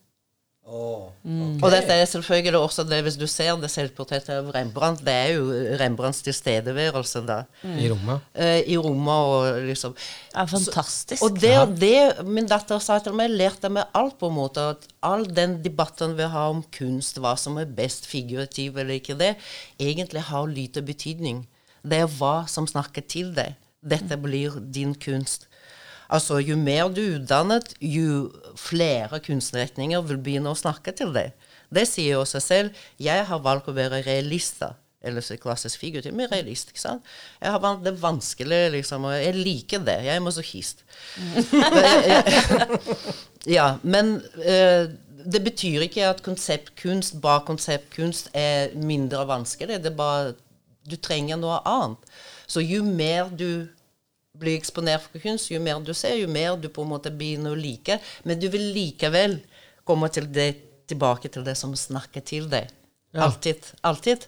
Og 0.70 1.66
dette 1.72 1.92
er 1.98 2.04
selvfølgelig 2.06 2.58
også 2.60 2.84
det, 2.86 3.00
hvis 3.02 3.16
du 3.18 3.26
ser 3.26 3.56
det 3.60 3.70
selvportrettet 3.72 4.30
av 4.36 4.50
Rembrandt, 4.54 5.02
det 5.04 5.14
er 5.14 5.32
jo 5.34 5.48
Rembrandts 5.80 6.22
tilstedeværelse 6.26 7.22
da, 7.26 7.40
I 7.64 7.88
rommet. 7.90 8.22
eh, 8.34 8.60
i 8.70 8.76
rommet 8.78 9.30
og 9.32 9.60
liksom 9.66 9.96
ja, 9.98 10.44
Fantastisk. 10.44 10.72
fantastisk. 10.76 11.22
og 11.26 11.40
det, 11.42 11.54
det 11.82 12.26
min 12.30 12.46
datter 12.50 12.78
sa 12.78 13.00
til 13.02 13.16
meg, 13.18 13.34
lærte 13.34 13.68
meg 13.72 13.90
alt 13.98 14.16
på 14.20 14.30
en 14.30 14.36
måte. 14.38 14.68
At 14.76 14.86
all 15.02 15.26
den 15.26 15.58
debatten 15.64 16.14
vi 16.18 16.28
har 16.30 16.54
om 16.54 16.62
kunst, 16.74 17.18
hva 17.18 17.34
som 17.36 17.58
er 17.58 17.66
best 17.66 18.06
figurativ 18.06 18.78
eller 18.78 19.00
ikke 19.00 19.18
det, 19.18 19.34
egentlig 19.80 20.22
har 20.30 20.46
lite 20.46 20.82
betydning. 20.86 21.44
Det 21.82 22.04
er 22.04 22.10
hva 22.20 22.44
som 22.48 22.66
snakker 22.70 23.02
til 23.10 23.34
deg. 23.34 23.56
Dette 23.80 24.16
blir 24.20 24.60
din 24.70 24.94
kunst. 24.94 25.46
Altså, 26.10 26.40
Jo 26.42 26.56
mer 26.58 26.90
du 26.90 27.00
er 27.00 27.16
utdannet, 27.20 27.74
jo 27.80 28.30
flere 28.58 29.20
kunstretninger 29.22 30.02
vil 30.08 30.18
begynne 30.18 30.50
å 30.50 30.58
snakke 30.58 30.94
til 30.96 31.14
deg. 31.14 31.32
Det 31.70 31.86
sier 31.86 32.18
jo 32.18 32.26
seg 32.26 32.42
selv. 32.42 32.78
Jeg 32.98 33.26
har 33.28 33.42
valgt 33.44 33.70
å 33.70 33.76
være 33.76 34.02
realist. 34.06 34.58
da. 34.60 34.74
Eller 35.00 35.24
så 35.24 35.38
klassisk 35.40 35.80
figurativ, 35.80 36.12
men 36.12 36.28
realist. 36.28 36.72
ikke 36.74 36.82
sant? 36.82 37.06
Jeg 37.40 37.54
har 37.54 37.62
valgt 37.62 37.86
det 37.86 37.94
vanskelige, 38.02 38.72
liksom, 38.74 39.06
og 39.08 39.14
jeg 39.16 39.38
liker 39.38 39.84
det. 39.86 39.96
Jeg 40.04 40.16
er 40.16 40.24
masochist. 40.24 40.84
ja, 43.56 43.76
men 43.82 44.18
eh, 44.44 44.90
det 45.24 45.40
betyr 45.46 45.86
ikke 45.86 46.10
at 46.10 46.22
konseptkunst, 46.26 47.20
bare 47.22 47.46
konseptkunst, 47.48 48.28
er 48.34 48.76
mindre 48.76 49.24
vanskelig. 49.28 49.80
Det 49.80 49.92
er 49.92 49.98
bare 49.98 50.34
Du 50.90 50.96
trenger 50.96 51.36
noe 51.36 51.58
annet. 51.68 52.06
Så 52.48 52.62
jo 52.64 52.80
mer 52.82 53.28
du 53.30 53.68
blir 54.40 54.58
eksponert 54.58 55.04
for 55.06 55.22
kunst, 55.22 55.50
jo 55.52 55.60
mer 55.62 55.80
du 55.84 55.92
ser, 55.96 56.16
jo 56.20 56.28
mer 56.30 56.56
du 56.60 56.68
på 56.72 56.84
en 56.84 56.92
måte 56.92 57.12
begynner 57.12 57.54
å 57.54 57.60
like. 57.60 58.00
Men 58.24 58.40
du 58.40 58.48
vil 58.52 58.70
likevel 58.74 59.38
komme 59.88 60.10
til 60.12 60.28
det, 60.32 60.52
tilbake 60.90 61.30
til 61.32 61.44
det 61.46 61.56
som 61.58 61.74
snakker 61.76 62.24
til 62.26 62.48
deg. 62.50 62.70
Ja. 63.14 63.26
Alltid. 63.26 63.72
Alltid. 63.86 64.26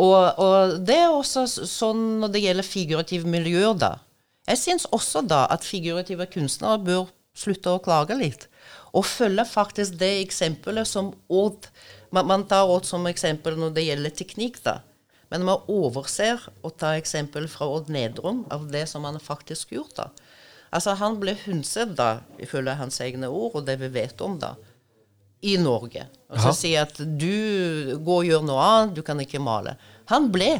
Og, 0.00 0.38
og 0.40 0.78
det 0.86 0.98
er 1.02 1.10
også 1.12 1.46
sånn 1.48 2.22
når 2.22 2.32
det 2.34 2.44
gjelder 2.46 2.68
figurative 2.68 3.28
miljøer, 3.28 3.74
da. 3.76 3.96
Jeg 4.48 4.58
syns 4.58 4.88
også 4.90 5.22
da 5.26 5.44
at 5.52 5.66
figurative 5.66 6.26
kunstnere 6.32 6.80
bør 6.82 7.10
slutte 7.38 7.72
å 7.72 7.82
klage 7.82 8.16
litt. 8.18 8.48
Og 8.92 9.06
følge 9.08 9.44
faktisk 9.48 9.96
det 10.00 10.10
eksempelet 10.24 10.88
som 10.88 11.12
Odd 11.32 11.68
man, 12.12 12.26
man 12.28 12.42
tar 12.48 12.68
Odd 12.68 12.86
som 12.86 13.06
eksempel 13.08 13.56
når 13.56 13.76
det 13.76 13.86
gjelder 13.86 14.16
teknikk, 14.18 14.60
da. 14.66 14.80
Men 15.32 15.46
man 15.48 15.62
overser 15.72 16.42
å 16.60 16.70
ta 16.76 16.92
eksempel 17.00 17.46
fra 17.48 17.64
Odd 17.72 17.88
Nedrum 17.92 18.42
av 18.52 18.66
det 18.72 18.84
som 18.90 19.06
han 19.08 19.16
faktisk 19.22 19.72
gjort. 19.72 19.94
da. 19.96 20.10
Altså 20.72 20.94
Han 21.00 21.16
ble 21.20 21.34
hundset, 21.46 21.94
da, 21.96 22.20
ifølge 22.40 22.74
hans 22.76 23.00
egne 23.04 23.30
ord, 23.32 23.56
og 23.56 23.64
det 23.66 23.78
vi 23.80 23.88
vet 23.92 24.20
om, 24.24 24.38
da, 24.40 24.54
i 25.42 25.56
Norge. 25.60 26.04
Og 26.30 26.38
så 26.38 26.52
sier 26.54 26.84
si 26.86 27.00
at 27.00 27.00
du 27.18 27.96
går 28.04 28.18
og 28.20 28.28
gjør 28.28 28.44
noe 28.46 28.66
annet, 28.68 28.94
du 28.96 29.02
kan 29.04 29.20
ikke 29.20 29.40
male. 29.42 29.74
Han 30.12 30.30
ble 30.32 30.52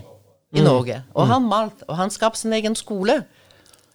i 0.53 0.61
Mm. 0.61 0.65
Norge, 0.67 0.99
og 1.17 1.29
han 1.31 1.47
malte, 1.49 1.85
og 1.89 1.97
han 1.97 2.11
skapte 2.13 2.43
sin 2.43 2.53
egen 2.53 2.75
skole. 2.77 3.23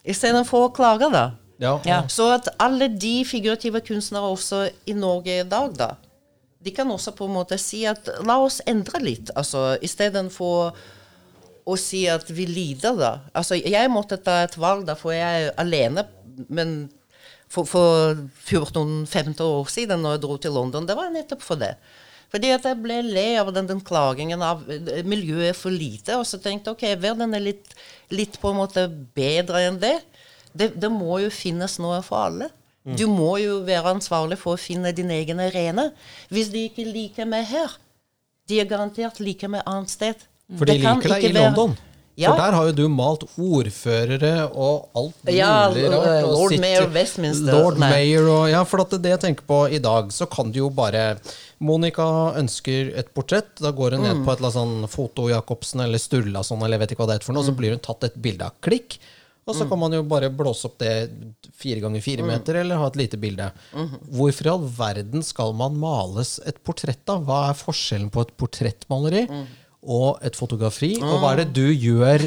Istedenfor 0.05 0.69
å 0.69 0.73
klage, 0.73 1.09
da. 1.13 1.25
Ja. 1.61 1.75
Ja. 1.85 1.99
Så 2.09 2.29
at 2.33 2.47
alle 2.61 2.87
de 2.87 3.23
figurative 3.25 3.81
kunstnere 3.85 4.29
også 4.31 4.63
i 4.89 4.93
Norge 4.97 5.39
i 5.41 5.45
dag, 5.45 5.75
da, 5.77 5.91
de 6.67 6.75
kan 6.75 6.91
også 6.91 7.15
på 7.15 7.29
en 7.29 7.37
måte 7.37 7.57
si 7.61 7.85
at 7.87 8.09
la 8.27 8.37
oss 8.43 8.59
endre 8.67 8.99
litt. 9.03 9.31
Altså 9.39 9.77
istedenfor 9.83 10.75
å 11.67 11.75
si 11.79 12.05
at 12.11 12.27
vi 12.31 12.47
lider, 12.47 12.95
da. 12.99 13.11
Altså 13.35 13.57
jeg 13.59 13.91
måtte 13.91 14.19
ta 14.23 14.41
et 14.45 14.55
valg, 14.59 14.85
da, 14.87 14.95
for 14.99 15.15
jeg 15.15 15.47
er 15.47 15.55
alene. 15.59 16.03
Men 16.51 16.75
for, 17.47 17.67
for 17.67 18.19
14-15 18.47 19.39
år 19.43 19.71
siden, 19.71 20.03
når 20.03 20.17
jeg 20.17 20.23
dro 20.25 20.37
til 20.43 20.55
London, 20.59 20.87
det 20.87 20.97
var 20.99 21.11
nettopp 21.13 21.43
for 21.43 21.59
det. 21.59 21.73
Fordi 22.31 22.51
at 22.51 22.65
jeg 22.67 22.79
ble 22.83 22.99
lei 23.05 23.29
av 23.39 23.53
den, 23.55 23.69
den 23.69 23.79
klagingen 23.87 24.43
av 24.43 24.65
eh, 24.71 25.03
miljøet 25.07 25.55
for 25.55 25.71
lite. 25.71 26.17
Og 26.19 26.27
så 26.27 26.39
tenkte 26.43 26.73
jeg 26.73 26.75
ok, 26.75 27.03
verden 27.03 27.35
er 27.35 27.43
litt, 27.43 27.71
litt 28.11 28.35
på 28.41 28.51
en 28.51 28.59
måte 28.59 28.87
bedre 29.15 29.63
enn 29.69 29.79
det. 29.79 29.95
det. 30.51 30.73
Det 30.75 30.91
må 30.91 31.21
jo 31.23 31.31
finnes 31.31 31.79
noe 31.83 32.01
for 32.05 32.27
alle. 32.27 32.51
Du 32.95 33.07
må 33.07 33.33
jo 33.41 33.59
være 33.67 33.95
ansvarlig 33.95 34.37
for 34.37 34.55
å 34.55 34.59
finne 34.59 34.93
din 34.95 35.09
egen 35.11 35.39
arena. 35.39 35.91
Hvis 36.31 36.49
de 36.53 36.69
ikke 36.69 36.85
liker 36.87 37.25
meg 37.27 37.45
her, 37.45 37.67
de 38.47 38.61
er 38.61 38.65
garantert 38.65 39.19
like 39.19 39.47
meg 39.51 39.61
annet 39.67 39.89
sted. 39.89 40.15
For 40.57 40.65
de 40.65 40.77
liker 40.79 41.09
deg 41.09 41.23
i 41.25 41.33
London. 41.35 41.75
Ja. 42.17 42.31
For 42.31 42.37
der 42.41 42.51
har 42.55 42.65
jo 42.65 42.71
du 42.73 42.87
malt 42.89 43.25
ordførere 43.37 44.47
og 44.55 44.87
alt 44.97 45.17
mulig 45.25 45.35
Ja, 45.37 45.67
rart. 45.67 46.23
Lord 46.25 46.49
sitter- 46.49 46.61
Mayor 46.63 46.87
Westminster. 46.95 47.51
Lord 47.53 47.77
Nei. 47.77 47.89
Mayor 47.91 48.29
og 48.29 48.49
Ja, 48.49 48.63
for 48.63 48.81
at 48.81 48.89
det 48.89 49.11
jeg 49.11 49.19
tenker 49.19 49.43
på 49.45 49.59
i 49.71 49.77
dag, 49.79 50.07
så 50.11 50.25
kan 50.29 50.51
du 50.51 50.57
jo 50.59 50.69
bare 50.69 51.19
Monica 51.59 52.33
ønsker 52.37 52.95
et 52.97 53.13
portrett. 53.13 53.55
Da 53.59 53.71
går 53.71 53.91
hun 53.97 54.01
Mm. 54.01 54.03
ned 54.17 54.25
på 54.25 54.31
et 54.31 54.39
eller 54.39 54.49
annet 54.49 54.53
sånn 54.53 54.89
Foto 54.89 55.27
Jacobsen 55.29 55.81
eller 55.83 55.97
Sturlason 55.99 56.57
eller 56.63 56.77
jeg 56.77 56.87
vet 56.87 56.91
ikke 56.91 57.03
hva 57.05 57.07
det 57.07 57.19
heter 57.19 57.25
for 57.25 57.33
noe, 57.33 57.43
Mm. 57.43 57.49
så 57.49 57.55
blir 57.57 57.69
hun 57.71 57.79
tatt 57.79 58.03
et 58.03 58.21
bilde 58.21 58.41
av 58.45 58.51
klikk. 58.61 58.97
Og 59.47 59.55
så 59.55 59.67
kan 59.69 59.79
man 59.79 59.93
jo 59.95 60.01
bare 60.03 60.29
blåse 60.29 60.65
opp 60.67 60.77
det 60.81 61.09
fire 61.55 61.79
ganger 61.83 62.01
fire 62.03 62.21
Mm. 62.25 62.27
meter, 62.27 62.55
eller 62.61 62.77
ha 62.81 62.87
et 62.87 62.97
lite 62.99 63.17
bilde. 63.17 63.51
Mm-hmm. 63.73 64.09
Hvorfor 64.17 64.45
i 64.45 64.49
all 64.51 64.65
verden 64.77 65.23
skal 65.23 65.53
man 65.53 65.77
males 65.79 66.39
et 66.45 66.59
portrett, 66.63 66.99
da? 67.07 67.15
Hva 67.19 67.49
er 67.49 67.53
forskjellen 67.61 68.09
på 68.11 68.21
et 68.27 68.35
portrettmaleri 68.37 69.23
Mm. 69.29 69.45
og 69.87 70.19
et 70.21 70.35
fotografi? 70.35 70.97
Og 71.01 71.21
hva 71.21 71.31
er 71.33 71.45
det 71.45 71.53
du 71.53 71.67
gjør 71.73 72.19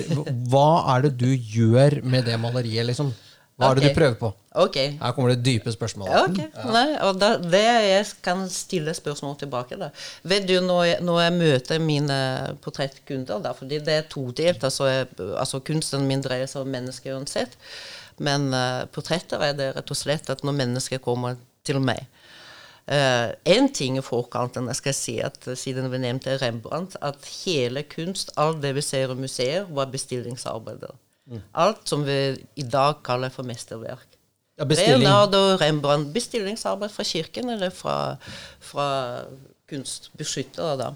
Hva 0.48 0.96
er 0.96 1.02
det 1.02 1.16
du 1.18 1.28
gjør 1.36 2.02
med 2.04 2.24
det 2.24 2.38
maleriet, 2.40 2.86
liksom? 2.86 3.12
Hva 3.60 3.70
er 3.70 3.78
det 3.78 3.90
du 3.90 3.96
prøver 3.96 4.16
på? 4.18 4.30
Ok. 4.60 4.76
Her 4.98 5.14
kommer 5.14 5.34
det 5.34 5.44
dype 5.46 5.72
spørsmålet. 5.72 6.38
Ja. 6.40 6.66
Nei, 6.72 6.86
og 7.06 7.18
da, 7.20 7.34
det 7.38 7.60
jeg 7.62 8.06
kan 8.24 8.46
stille 8.50 8.94
spørsmål 8.96 9.36
tilbake, 9.42 9.78
da. 9.80 9.90
Vet 10.32 10.48
du, 10.48 10.56
når 10.64 10.84
jeg, 10.88 11.00
når 11.06 11.20
jeg 11.22 11.36
møter 11.36 11.82
mine 11.84 12.20
portrettkunder, 12.64 13.42
da, 13.44 13.52
fordi 13.56 13.82
det 13.86 13.98
er 14.00 14.08
todelt, 14.10 14.64
altså, 14.66 14.88
jeg, 14.90 15.10
altså 15.38 15.60
kunsten 15.62 16.08
min 16.08 16.24
dreier 16.24 16.50
seg 16.50 16.64
om 16.64 16.72
mennesker 16.72 17.14
uansett, 17.18 17.54
men 18.20 18.48
uh, 18.52 18.88
portretter 18.92 19.44
er 19.44 19.54
det 19.56 19.70
rett 19.76 19.92
og 19.92 19.96
slett 19.96 20.32
at 20.32 20.42
når 20.44 20.58
mennesker 20.64 21.00
kommer 21.04 21.38
til 21.64 21.78
meg 21.84 22.08
Én 22.90 23.68
ting 23.70 23.98
i 23.98 24.02
forkanten, 24.02 24.66
jeg 24.66 24.78
skal 24.80 24.94
si 24.96 25.12
at 25.22 25.46
eh, 25.46 25.54
siden 25.54 25.86
vi 25.92 26.00
nevnte 26.02 26.34
Rembrandt, 26.40 26.96
at 27.00 27.22
hele 27.44 27.84
kunst, 27.86 28.32
alt 28.36 28.62
det 28.64 28.74
vi 28.74 28.82
ser 28.82 29.12
i 29.12 29.14
museer, 29.14 29.68
var 29.70 29.92
bestillingsarbeider. 29.92 30.96
Alt 31.54 31.88
som 31.88 32.02
vi 32.06 32.16
i 32.56 32.62
dag 32.66 33.02
kaller 33.06 33.30
for 33.30 33.46
mesterverk. 33.46 34.06
Ja, 34.58 34.64
bestilling. 34.68 35.00
Leonardo 35.06 35.56
Rembrandt, 35.60 36.10
bestillingsarbeid 36.12 36.90
fra 36.92 37.04
kirken 37.04 37.48
eller 37.54 37.70
fra, 37.72 38.16
fra 38.60 38.88
kunstbeskyttere, 39.70 40.74
da. 40.80 40.90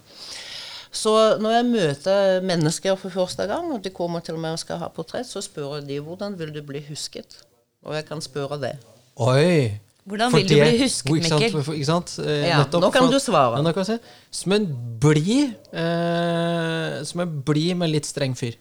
Så 0.95 1.12
når 1.43 1.51
jeg 1.57 1.64
møter 1.70 2.43
mennesker 2.47 2.95
for 3.01 3.11
første 3.11 3.47
gang, 3.51 3.72
og 3.74 3.80
de 3.82 3.91
kommer 3.95 4.20
til 4.22 4.37
meg 4.39 4.53
og 4.55 4.61
skal 4.62 4.78
ha 4.82 4.89
portrett, 4.95 5.26
så 5.26 5.41
spør 5.43 5.78
jeg 5.80 5.89
de 5.89 5.97
hvordan 6.05 6.37
vil 6.39 6.53
du 6.55 6.61
bli 6.62 6.85
husket. 6.89 7.41
Og 7.85 7.97
jeg 7.97 8.07
kan 8.07 8.20
spørre 8.24 8.61
det. 8.62 8.74
Oi! 9.16 9.72
Hvordan 10.05 10.30
For 10.35 10.39
vil 10.43 10.49
du 10.51 10.55
bli 10.61 10.78
husket, 10.82 11.11
ikke 11.16 11.28
sant, 11.30 11.41
Mikkel? 11.43 11.62
for- 11.64 11.74
Ikke 11.74 11.87
sant? 11.89 12.11
Eh, 12.20 12.49
Ja, 12.51 12.59
nettopp 12.61 12.82
nå 12.85 12.91
kan 12.93 13.03
for- 13.07 13.12
du 13.12 13.18
svare. 13.18 13.57
Ja, 13.57 13.62
kan 13.72 13.85
si. 13.89 13.97
Som 14.30 14.53
en 14.53 14.66
blid 15.01 15.55
eh, 15.72 17.05
Som 17.05 17.20
en 17.24 17.43
blid, 17.43 17.74
men 17.76 17.91
litt 17.91 18.05
streng 18.07 18.37
fyr. 18.37 18.55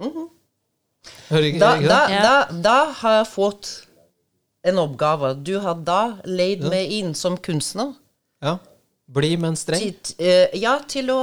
Mm 0.00 0.12
ikke, 0.12 0.28
Da, 1.28 1.74
da, 1.80 2.00
da, 2.08 2.34
da 2.64 2.76
har 3.02 3.18
jeg 3.22 3.26
fått 3.32 3.70
en 4.64 4.78
oppgave. 4.82 5.34
Du 5.44 5.58
har 5.60 5.74
da 5.84 6.00
leid 6.24 6.64
meg 6.68 6.90
inn 6.98 7.14
som 7.14 7.36
kunstner. 7.36 7.94
Ja. 8.44 8.56
Bli, 9.08 9.36
men 9.40 9.56
streng. 9.56 9.80
Til, 10.04 10.16
eh, 10.18 10.48
ja, 10.60 10.78
til 10.88 11.08
å 11.14 11.20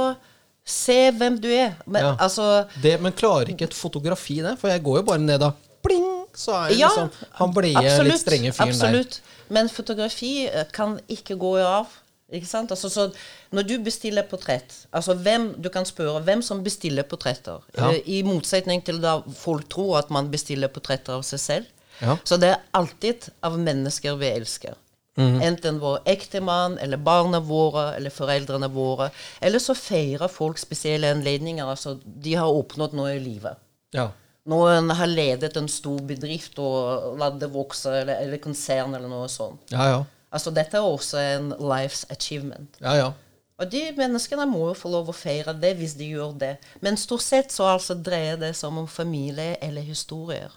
se 0.66 1.10
hvem 1.14 1.36
du 1.42 1.48
er. 1.54 1.76
Men 1.86 2.02
Ja. 2.02 2.16
altså 2.18 2.66
Det, 2.82 3.00
men 3.00 3.12
klarer 3.12 3.50
ikke 3.52 3.68
et 3.68 3.74
fotografi 3.74 4.40
det? 4.42 4.56
For 4.58 4.68
jeg 4.68 4.82
går 4.82 4.96
jo 4.98 5.02
bare 5.02 5.18
ned 5.22 5.40
da. 5.40 5.52
Pling! 5.82 6.26
Så 6.36 6.52
er 6.52 6.68
jeg 6.70 6.78
Ja, 6.80 6.88
liksom 6.88 7.10
han 7.38 7.54
blide, 7.54 8.02
litt 8.04 8.20
strenge 8.20 8.52
fyren 8.52 8.66
der. 8.72 8.74
absolutt. 8.74 9.20
Men 9.48 9.68
fotografi 9.68 10.46
eh, 10.48 10.64
kan 10.72 10.98
ikke 11.08 11.36
gå 11.38 11.52
av. 11.64 11.86
Ikke 12.32 12.48
sant? 12.48 12.72
Altså, 12.74 12.88
så 12.90 13.10
når 13.54 13.68
du 13.68 13.74
bestiller 13.86 14.26
portrett 14.26 14.72
altså 14.90 15.14
hvem, 15.14 15.52
Du 15.62 15.68
kan 15.70 15.86
spørre 15.86 16.24
hvem 16.26 16.42
som 16.42 16.64
bestiller 16.64 17.06
portretter. 17.06 17.62
Ja. 17.76 17.92
Eh, 17.92 18.00
I 18.18 18.22
motsetning 18.26 18.82
til 18.84 18.98
da 19.02 19.20
folk 19.38 19.68
tror 19.70 20.00
at 20.00 20.10
man 20.10 20.30
bestiller 20.32 20.72
portretter 20.72 21.14
av 21.14 21.22
seg 21.26 21.40
selv. 21.42 21.70
Ja. 22.02 22.16
Så 22.24 22.36
det 22.36 22.50
er 22.50 22.64
alltid 22.74 23.30
av 23.46 23.58
mennesker 23.58 24.18
vi 24.18 24.32
elsker. 24.34 24.74
Mm. 25.16 25.38
Enten 25.40 25.78
vår 25.80 26.02
ektemann, 26.12 26.76
eller 26.82 27.00
barna 27.00 27.40
våre, 27.40 27.94
eller 27.96 28.12
foreldrene 28.12 28.68
våre. 28.68 29.08
Eller 29.40 29.62
så 29.62 29.72
feirer 29.78 30.28
folk 30.28 30.58
spesielle 30.60 31.08
anledninger. 31.14 31.64
Altså, 31.64 31.94
de 32.04 32.34
har 32.36 32.52
oppnådd 32.52 32.92
noe 32.98 33.14
i 33.14 33.22
livet. 33.22 33.56
Ja. 33.96 34.10
Noen 34.46 34.92
har 34.94 35.08
ledet 35.08 35.56
en 35.56 35.70
stor 35.72 36.02
bedrift 36.06 36.58
og 36.62 37.16
latt 37.18 37.40
det 37.40 37.48
vokse, 37.54 37.94
eller, 38.02 38.20
eller 38.20 38.42
konsern, 38.42 38.94
eller 38.94 39.08
noe 39.10 39.30
sånt. 39.32 39.62
ja, 39.72 39.88
ja. 39.94 40.04
Altså, 40.36 40.52
dette 40.54 40.76
er 40.76 40.84
også 40.84 41.16
en 41.22 41.52
life's 41.58 42.04
achievement. 42.12 42.76
Ja, 42.84 42.92
ja. 43.00 43.08
Og 43.56 43.70
de 43.72 43.80
menneskene 43.96 44.44
må 44.50 44.66
jo 44.68 44.74
få 44.76 44.90
lov 44.92 45.08
å 45.08 45.16
feire 45.16 45.54
det 45.56 45.70
hvis 45.78 45.94
de 45.96 46.10
gjør 46.12 46.34
det. 46.36 46.50
Men 46.84 46.98
stort 47.00 47.24
sett 47.24 47.54
så 47.54 47.64
altså 47.72 47.96
dreier 47.96 48.36
det 48.36 48.50
seg 48.58 48.68
om 48.76 48.84
familie 48.90 49.54
eller 49.64 49.80
historier. 49.86 50.52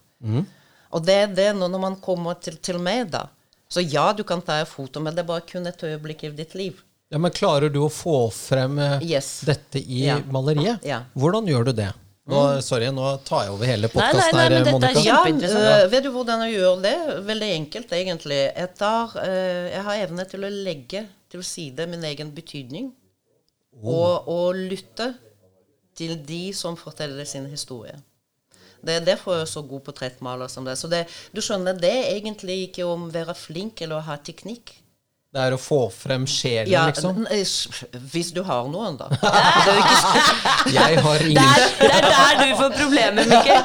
Og 0.91 1.05
det 1.05 1.15
er 1.23 1.31
det 1.37 1.49
når 1.55 1.79
man 1.79 1.95
kommer 2.03 2.35
til, 2.43 2.57
til 2.59 2.79
meg, 2.83 3.07
da. 3.13 3.27
Så 3.69 3.83
ja, 3.85 4.09
du 4.17 4.23
kan 4.27 4.41
ta 4.41 4.57
et 4.63 4.67
foto, 4.67 4.99
men 4.99 5.13
det 5.15 5.21
er 5.23 5.29
bare 5.29 5.45
kun 5.47 5.67
et 5.69 5.83
øyeblikk 5.85 6.23
i 6.27 6.31
ditt 6.35 6.55
liv. 6.57 6.83
ja 7.11 7.17
men 7.17 7.31
klarer 7.33 7.69
du 7.73 7.79
å 7.85 7.89
få 7.89 8.17
frem 8.33 8.77
eh, 8.79 8.99
Yes. 9.05 9.41
dette 9.47 9.79
i 9.79 10.03
Ja. 10.07 10.19
maleriet? 10.29 10.83
Ja. 10.85 11.03
Hvordan 11.15 11.47
gjør 11.47 11.65
du 11.65 11.71
det? 11.79 11.93
Nå, 12.29 12.41
sorry, 12.65 12.89
nå 12.93 13.07
tar 13.25 13.47
jeg 13.47 13.53
over 13.55 13.69
hele 13.69 13.89
podkasten 13.91 14.37
her, 14.37 14.53
men 14.53 14.67
dette 14.67 14.73
Monica. 14.75 15.03
Ja, 15.05 15.77
øh, 15.79 15.85
vet 15.91 16.05
du 16.05 16.11
hvordan 16.13 16.43
jeg 16.45 16.59
gjør 16.59 16.83
det? 16.83 16.95
Veldig 17.25 17.49
enkelt, 17.55 17.95
egentlig. 17.97 18.39
Jeg, 18.45 18.69
tar, 18.77 19.15
uh, 19.17 19.65
jeg 19.73 19.85
har 19.87 20.03
evne 20.03 20.25
til 20.29 20.45
å 20.45 20.51
legge 20.53 21.05
til 21.31 21.45
side 21.45 21.87
min 21.89 22.05
egen 22.11 22.33
betydning. 22.35 22.91
Og, 23.79 24.27
og 24.27 24.59
lytte 24.59 25.13
til 25.95 26.17
de 26.27 26.49
som 26.55 26.77
forteller 26.79 27.27
sin 27.27 27.47
historie. 27.51 27.95
Det 28.79 28.95
er 28.95 29.05
derfor 29.05 29.35
jeg 29.35 29.45
er 29.47 29.51
så 29.51 29.63
god 29.67 29.83
portrettmaler 29.87 30.51
som 30.51 30.67
det. 30.67 30.77
Så 30.79 30.87
det, 30.91 31.05
du 31.35 31.41
skjønner, 31.43 31.75
det 31.75 31.91
er 31.91 32.13
egentlig 32.15 32.61
ikke 32.69 32.87
om 32.87 33.07
å 33.07 33.13
være 33.13 33.35
flink 33.35 33.81
eller 33.83 33.99
å 33.99 34.07
ha 34.07 34.19
teknikk. 34.23 34.77
Det 35.29 35.41
er 35.45 35.53
å 35.53 35.57
få 35.61 35.77
frem 35.93 36.23
sjelen, 36.25 36.71
Ja, 36.71 36.87
liksom? 36.89 37.19
Hvis 38.09 38.31
du 38.33 38.39
har 38.47 38.65
noen, 38.65 38.95
da. 38.97 39.11
Jeg 40.73 41.03
har 41.05 41.21
ingen 41.21 41.37
Der, 41.37 41.65
det 41.77 41.89
er 41.99 42.07
der 42.07 42.39
du 42.41 42.55
får 42.57 42.73
problemer, 42.79 43.29
Mikkel. 43.29 43.59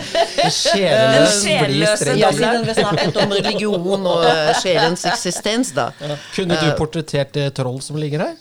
sjelen 0.60 1.16
Den 1.16 1.64
blir 1.72 1.96
streng. 1.98 2.20
ja, 2.22 2.30
Siden 2.38 2.68
vi 2.68 2.76
snakket 2.78 3.18
om 3.24 3.34
religion 3.34 4.06
og 4.06 4.28
øh, 4.30 4.52
sjelens 4.62 5.02
eksistens, 5.10 5.74
da. 5.74 5.88
Kunne 6.36 6.60
du 6.62 6.68
portrettert 6.78 7.34
det 7.34 7.48
troll 7.58 7.82
som 7.82 7.98
ligger 7.98 8.28
her? 8.28 8.36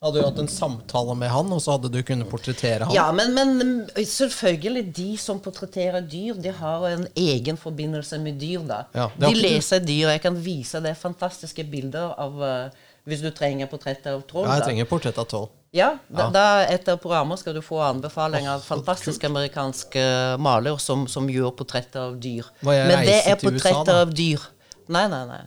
Hadde 0.00 0.16
du 0.16 0.24
hatt 0.24 0.38
en 0.40 0.48
samtale 0.48 1.12
med 1.12 1.28
han, 1.28 1.50
og 1.52 1.58
så 1.60 1.74
hadde 1.74 1.90
du 1.92 1.98
kunnet 2.08 2.28
portrettere 2.30 2.86
han? 2.88 2.94
Ja, 2.96 3.10
men, 3.12 3.34
men 3.36 3.82
selvfølgelig, 3.92 4.82
de 4.96 5.08
som 5.20 5.42
portretterer 5.44 6.00
dyr, 6.00 6.38
de 6.40 6.54
har 6.56 6.86
en 6.88 7.02
egen 7.20 7.58
forbindelse 7.60 8.16
med 8.22 8.38
dyr, 8.40 8.62
da. 8.64 8.78
Ja, 8.96 9.10
de 9.20 9.34
leser 9.36 9.82
dyr. 9.84 10.08
Jeg 10.14 10.22
kan 10.24 10.38
vise 10.40 10.80
deg 10.80 10.96
fantastiske 10.96 11.66
bilder 11.68 12.14
av 12.16 12.40
uh, 12.40 12.86
Hvis 13.04 13.20
du 13.20 13.28
trenger 13.36 13.68
portretter 13.68 14.16
av 14.16 14.24
troll. 14.28 14.48
Ja, 14.48 14.56
jeg 14.62 14.70
trenger 14.70 14.88
portrett 14.88 15.20
av 15.20 15.28
troll. 15.28 15.50
Ja, 15.76 15.90
da, 16.08 16.22
Ja. 16.22 16.30
da 16.32 16.46
etter 16.72 16.96
programmet 16.96 17.44
skal 17.44 17.54
du 17.54 17.60
få 17.62 17.82
anbefaling 17.84 18.48
av 18.48 18.64
fantastiske 18.64 19.28
amerikanske 19.28 20.02
maler 20.40 20.80
som, 20.80 21.04
som 21.12 21.28
gjør 21.28 21.52
portretter 21.60 22.08
av 22.08 22.16
dyr. 22.16 22.48
Men 22.64 23.04
det 23.04 23.20
er 23.20 23.36
portretter 23.36 23.84
USA, 23.84 24.00
av 24.00 24.16
dyr. 24.16 24.48
Nei, 24.88 25.04
nei, 25.12 25.26
nei. 25.28 25.42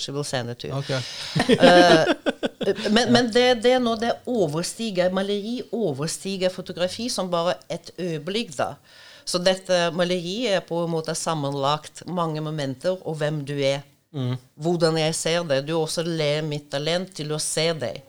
She 0.00 0.10
will 0.16 0.24
send 0.24 0.50
it 0.50 0.58
to 0.64 0.72
you. 0.72 0.80
Ok. 0.80 0.88
Men, 2.94 3.12
men 3.12 3.30
det, 3.34 3.46
det 3.64 3.72
er 3.76 3.80
nå 3.82 3.94
det 4.00 4.12
overstiger 4.30 5.10
Maleri 5.14 5.60
overstiger 5.74 6.52
fotografi 6.52 7.08
som 7.10 7.30
bare 7.32 7.56
et 7.72 7.90
øyeblikk, 7.98 8.52
da. 8.58 8.74
Så 9.24 9.38
dette 9.38 9.90
maleriet 9.94 10.56
er 10.58 10.62
på 10.66 10.80
en 10.84 10.90
måte 10.90 11.14
sammenlagt 11.14 12.02
mange 12.10 12.42
momenter 12.42 12.96
og 13.06 13.16
hvem 13.20 13.42
du 13.46 13.54
er 13.58 13.82
Hvordan 14.60 14.98
jeg 15.00 15.14
ser 15.16 15.44
det. 15.48 15.62
Du 15.64 15.70
også 15.78 16.02
ler 16.04 16.42
mitt 16.44 16.66
talent 16.70 17.14
til 17.16 17.30
å 17.32 17.38
se 17.40 17.70
deg. 17.80 18.02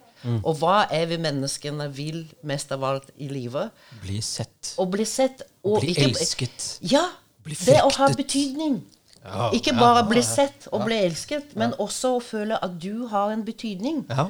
Og 0.44 0.58
hva 0.60 0.82
er 0.92 1.06
vi 1.08 1.16
menneskene 1.20 1.86
vil 1.96 2.26
mest 2.48 2.72
av 2.76 2.84
alt 2.88 3.08
i 3.24 3.30
livet? 3.32 3.72
Bli 4.04 4.18
sett. 4.24 4.74
Å 4.80 4.86
bli 4.90 5.06
sett. 5.08 5.46
Og 5.64 5.80
Bli 5.80 5.94
ikke- 5.94 6.10
elsket. 6.10 6.66
Ja. 6.92 7.06
Bli 7.44 7.56
Det 7.56 7.80
å 7.84 7.90
ha 7.96 8.10
betydning. 8.16 8.82
Ja, 9.24 9.50
Ikke 9.56 9.72
ja, 9.72 9.80
bare 9.80 10.02
ja, 10.02 10.08
bli 10.10 10.24
sett 10.26 10.68
og 10.72 10.84
bli 10.88 10.98
elsket, 11.06 11.54
men 11.60 11.76
også 11.80 12.18
å 12.18 12.24
føle 12.24 12.58
at 12.60 12.76
du 12.82 13.08
har 13.12 13.32
en 13.32 13.46
betydning. 13.48 14.04
Ja. 14.12 14.28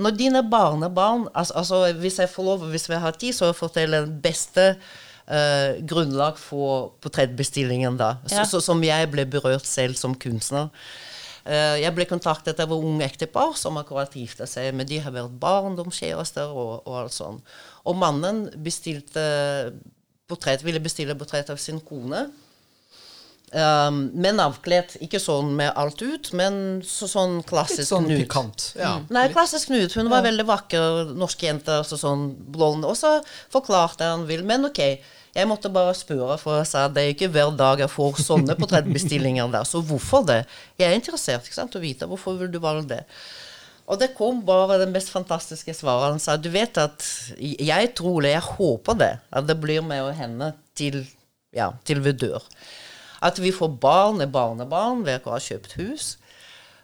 Når 0.00 0.16
dine 0.16 0.40
barnebarn 0.48 1.26
altså, 1.34 1.54
altså 1.60 1.80
Hvis 2.00 2.18
jeg 2.18 2.30
får 2.32 2.46
lov, 2.46 2.62
hvis 2.72 2.88
vi 2.88 2.96
har 2.96 3.12
tid, 3.12 3.36
så 3.36 3.52
forteller 3.52 4.06
den 4.06 4.20
beste 4.24 4.70
uh, 4.72 5.80
grunnlag 5.88 6.38
for 6.40 6.94
portrettbestillingen, 7.04 7.98
da. 8.00 8.14
Ja. 8.30 8.42
Så, 8.42 8.56
så, 8.56 8.64
som 8.72 8.82
jeg 8.84 9.10
ble 9.12 9.26
berørt 9.28 9.68
selv 9.68 9.98
som 10.00 10.16
kunstner. 10.16 10.72
Uh, 11.44 11.76
jeg 11.82 11.92
ble 11.92 12.06
kontaktet 12.08 12.60
av 12.62 12.72
et 12.72 12.86
unge 12.88 13.04
ektepar 13.04 13.52
som 13.58 13.76
akkurat 13.80 14.16
gifta 14.16 14.48
seg. 14.48 14.70
Men 14.72 14.88
de 14.88 15.02
har 15.02 15.12
vært 15.12 15.36
barndomskjærester 15.42 16.54
og, 16.56 16.86
og 16.86 17.02
alt 17.02 17.16
sånt. 17.16 17.56
Og 17.84 17.98
mannen 17.98 18.46
bestilte 18.64 19.26
portrett, 20.30 20.64
ville 20.64 20.80
bestille 20.80 21.18
portrett 21.18 21.50
av 21.52 21.60
sin 21.60 21.82
kone. 21.84 22.30
Um, 23.52 24.06
men 24.16 24.40
avkledd. 24.40 24.94
Ikke 25.04 25.20
sånn 25.20 25.50
med 25.58 25.74
alt 25.76 26.00
ut, 26.00 26.30
men 26.32 26.80
så, 26.88 27.04
sånn 27.10 27.34
Litt 27.42 27.50
klassisk 27.50 27.90
sånn 27.90 28.06
Knut. 28.08 28.22
pikant. 28.22 28.68
Ja. 28.80 28.94
Nei, 29.12 29.26
klassisk 29.34 29.68
Knut. 29.68 29.92
Hun 29.98 30.08
var 30.08 30.24
veldig 30.24 30.46
vakker, 30.48 31.12
norsk 31.20 31.44
jente, 31.44 31.82
Så 31.84 31.98
sånn 32.00 32.30
blond. 32.54 32.86
Og 32.88 32.96
så 32.96 33.18
forklarte 33.52 34.08
han 34.08 34.24
vil. 34.28 34.40
Men 34.48 34.64
ok, 34.70 34.80
jeg 35.36 35.48
måtte 35.48 35.68
bare 35.72 35.92
spørre, 35.96 36.38
for 36.40 36.62
jeg 36.62 36.68
sa 36.70 36.88
det 36.88 37.04
er 37.04 37.12
ikke 37.14 37.30
hver 37.32 37.52
dag 37.56 37.80
jeg 37.84 37.92
får 37.92 38.20
sånne 38.24 38.56
portrettbestillinger 38.60 39.52
der. 39.52 39.68
Så 39.68 39.82
hvorfor 39.84 40.24
det? 40.28 40.42
Jeg 40.80 40.88
er 40.88 40.96
interessert 40.96 41.44
ikke 41.44 41.60
sant, 41.60 41.76
å 41.76 41.82
vite 41.82 42.08
hvorfor 42.08 42.40
vil 42.40 42.52
du 42.52 42.60
valge 42.62 42.88
det. 42.96 43.02
Og 43.92 43.98
det 44.00 44.14
kom 44.16 44.40
bare 44.46 44.78
det 44.80 44.88
mest 44.92 45.10
fantastiske 45.12 45.74
svaret. 45.76 46.14
Han 46.14 46.22
sa 46.22 46.38
du 46.40 46.48
vet 46.52 46.78
at 46.80 47.04
jeg 47.36 47.92
tror 47.98 48.24
jeg 48.28 48.44
håper 48.54 48.96
det, 49.00 49.12
at 49.28 49.48
det 49.48 49.58
blir 49.60 49.84
meg 49.84 50.06
og 50.06 50.14
henne 50.16 50.52
til, 50.78 51.02
ja, 51.52 51.72
til 51.84 52.00
vi 52.04 52.14
dør. 52.16 52.40
At 53.22 53.38
vi 53.38 53.52
får 53.54 53.70
barn 53.82 54.20
og 54.24 54.34
barnebarn 54.34 55.04
ved 55.06 55.24
å 55.26 55.36
ha 55.36 55.40
kjøpt 55.42 55.76
hus. 55.78 56.16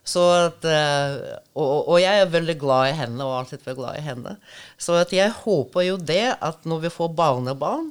Så 0.09 0.23
at, 0.47 0.65
eh, 0.65 1.17
og, 1.59 1.91
og 1.91 1.99
jeg 2.01 2.23
er 2.23 2.31
veldig 2.33 2.57
glad 2.61 2.93
i 2.93 2.97
henne, 2.97 3.21
og 3.21 3.35
har 3.35 3.43
alltid 3.43 3.67
vært 3.67 3.81
glad 3.83 3.99
i 3.99 4.07
henne. 4.07 4.37
Så 4.81 4.97
at 4.97 5.13
jeg 5.13 5.35
håper 5.43 5.85
jo 5.85 5.99
det, 6.01 6.25
at 6.41 6.65
når 6.69 6.87
vi 6.87 6.95
får 6.95 7.13
barnebarn, 7.19 7.91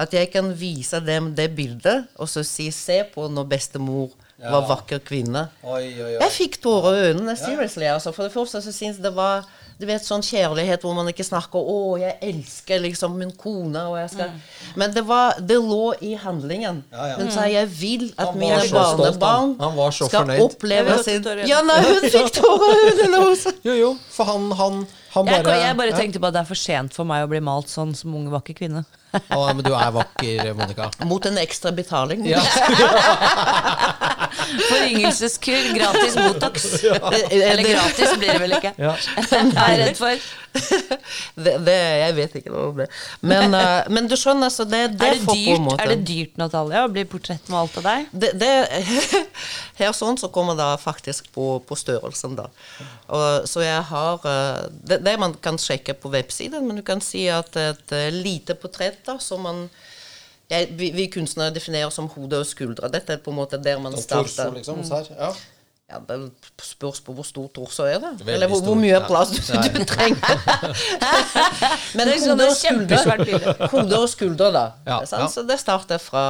at 0.00 0.14
jeg 0.16 0.30
kan 0.32 0.48
vise 0.56 1.02
dem 1.04 1.34
det 1.36 1.50
bildet, 1.58 2.08
og 2.16 2.30
så 2.30 2.44
si 2.46 2.70
se 2.72 3.02
på 3.12 3.26
når 3.28 3.48
bestemor 3.50 4.14
var 4.40 4.64
vakker 4.70 5.02
kvinne. 5.04 5.48
Oi, 5.60 5.84
oi, 5.90 6.14
oi. 6.14 6.20
Jeg 6.22 6.32
fikk 6.32 6.60
tårer 6.64 6.96
i 6.96 7.02
øynene. 7.10 7.36
seriously. 7.36 7.84
Altså, 7.92 8.12
for 8.16 8.24
det 8.24 8.32
første 8.32 8.62
så 8.64 8.72
syns 8.72 9.02
det 9.02 9.12
var 9.12 9.44
du 9.80 9.86
vet, 9.88 10.04
sånn 10.04 10.22
kjærlighet 10.24 10.82
hvor 10.84 10.92
man 10.94 11.08
ikke 11.08 11.24
snakker 11.24 11.58
'Å, 11.58 11.98
jeg 12.02 12.18
elsker 12.20 12.82
liksom 12.84 13.16
min 13.16 13.32
kone', 13.32 13.80
og 13.88 13.96
jeg 13.96 14.10
skal 14.12 14.30
Men 14.76 14.92
det, 14.92 15.02
var, 15.08 15.40
det 15.40 15.56
lå 15.56 15.94
i 16.04 16.14
handlingen. 16.20 16.82
Ja, 16.92 17.06
ja. 17.08 17.16
Hun 17.16 17.30
sa 17.32 17.46
'jeg 17.48 17.68
vil 17.80 18.12
at 18.18 18.34
mine 18.36 18.60
barnebarn 18.70 19.56
Han 19.60 19.76
var 19.76 19.90
så 19.90 20.08
skal 20.08 20.26
fornøyd. 20.26 20.40
oppleve 20.44 21.02
sin. 21.04 21.24
Ja, 21.48 21.62
nei, 21.62 21.80
hun 21.80 22.10
fikk 22.10 22.32
tårer 22.36 23.04
i 23.04 23.08
også. 23.24 23.52
Jo, 23.68 23.72
jo, 23.72 23.96
for 24.10 24.24
han, 24.24 24.50
han, 24.52 24.86
han 25.14 25.26
Jeg, 25.26 25.44
bare 25.44 25.60
jeg 25.60 25.76
bare 25.76 25.96
tenkte 25.96 26.20
på 26.20 26.26
at 26.26 26.34
det 26.34 26.40
er 26.40 26.50
for 26.52 26.54
sent 26.60 26.94
for 26.94 27.04
meg 27.04 27.24
å 27.24 27.28
bli 27.30 27.40
malt 27.40 27.68
sånn 27.68 27.94
som 27.96 28.14
ung, 28.14 28.28
vakker 28.30 28.54
kvinne. 28.54 28.84
Å, 29.36 29.40
men 29.54 29.64
du 29.66 29.72
er 29.74 29.90
vakker, 29.94 30.52
Monica. 30.58 30.90
Mot 31.08 31.26
en 31.26 31.38
ekstra 31.42 31.72
betaling. 31.74 32.22
Ja. 32.30 32.42
Foryngelseskur, 34.70 35.72
gratis 35.74 36.14
Botox. 36.18 36.68
Eller 37.30 37.64
gratis 37.66 38.14
blir 38.18 38.32
det 38.36 38.42
vel 38.44 38.54
ikke. 38.60 38.72
Ja. 38.78 38.94
Jeg 39.30 39.50
er 39.56 39.82
redd 39.84 39.98
for. 39.98 40.30
Det, 41.44 41.52
det, 41.66 41.74
jeg 41.74 42.14
vet 42.16 42.34
ikke 42.40 42.52
noe 42.52 42.64
om 42.70 42.78
det. 42.80 42.86
Men, 43.22 43.54
uh, 43.54 43.86
men 43.94 44.08
du 44.10 44.16
skjønner, 44.18 44.50
så 44.52 44.66
det, 44.68 44.82
det 45.00 45.10
Er 45.10 45.18
det, 45.18 45.36
dyrt, 45.36 45.62
måte 45.64 45.84
er 45.84 45.92
det 45.92 45.98
dyrt, 46.08 46.34
Natalia, 46.40 46.84
å 46.86 46.92
bli 46.92 47.04
portrettmalt 47.08 47.78
av 47.80 47.86
deg? 47.86 48.08
det, 48.12 48.32
det, 48.40 48.50
her 49.80 49.94
sånn 49.96 50.18
så 50.20 50.30
kommer 50.32 50.58
det 50.58 50.68
faktisk 50.82 51.30
på, 51.34 51.52
på 51.66 51.78
størrelsen, 51.78 52.36
da. 52.38 52.48
Og, 53.10 53.46
så 53.50 53.64
jeg 53.64 53.84
har 53.90 54.26
eh, 54.30 54.66
det, 54.86 55.00
det 55.06 55.16
man 55.20 55.36
kan 55.42 55.58
sjekke 55.60 55.96
på 55.98 56.12
websiden, 56.12 56.66
men 56.66 56.80
du 56.80 56.84
kan 56.86 57.02
si 57.04 57.26
at 57.32 57.56
et 57.60 57.96
eh, 57.96 58.10
lite 58.14 58.58
portrett 58.58 59.02
da, 59.06 59.18
som 59.22 59.46
man 59.46 59.64
jeg, 60.50 60.66
vi, 60.74 60.90
vi 60.90 61.06
kunstnere 61.06 61.54
definerer 61.54 61.92
som 61.94 62.08
hode 62.10 62.40
og 62.42 62.46
skuldre. 62.48 62.90
Dette 62.90 63.14
er 63.14 63.20
på 63.22 63.30
en 63.30 63.38
måte 63.38 63.58
der 63.62 63.78
man 63.78 63.94
Torso, 63.94 64.26
starter. 64.26 64.56
liksom. 64.56 64.82
så 64.82 64.98
her. 64.98 65.10
Ja. 65.14 65.30
Ja, 65.90 65.98
det 66.06 66.18
spørs 66.62 67.00
på 67.02 67.12
hvor 67.16 67.26
stor 67.26 67.48
torso 67.54 67.82
er 67.82 67.98
det. 67.98 68.12
Veldig 68.20 68.34
Eller 68.34 68.50
hvor, 68.52 68.60
hvor 68.62 68.78
mye 68.78 69.00
plass 69.08 69.32
du, 69.34 69.40
du 69.42 69.84
trenger. 69.88 70.22
Men 71.98 72.06
Det 72.06 72.20
hode 72.22 72.46
og 72.46 73.72
hode 73.74 73.98
og 73.98 74.08
skulder, 74.12 74.54
da. 74.54 74.64
Ja, 74.86 75.00
ja. 75.02 75.26
Så 75.32 75.42
det 75.48 75.58
starter 75.60 75.98
fra 75.98 76.22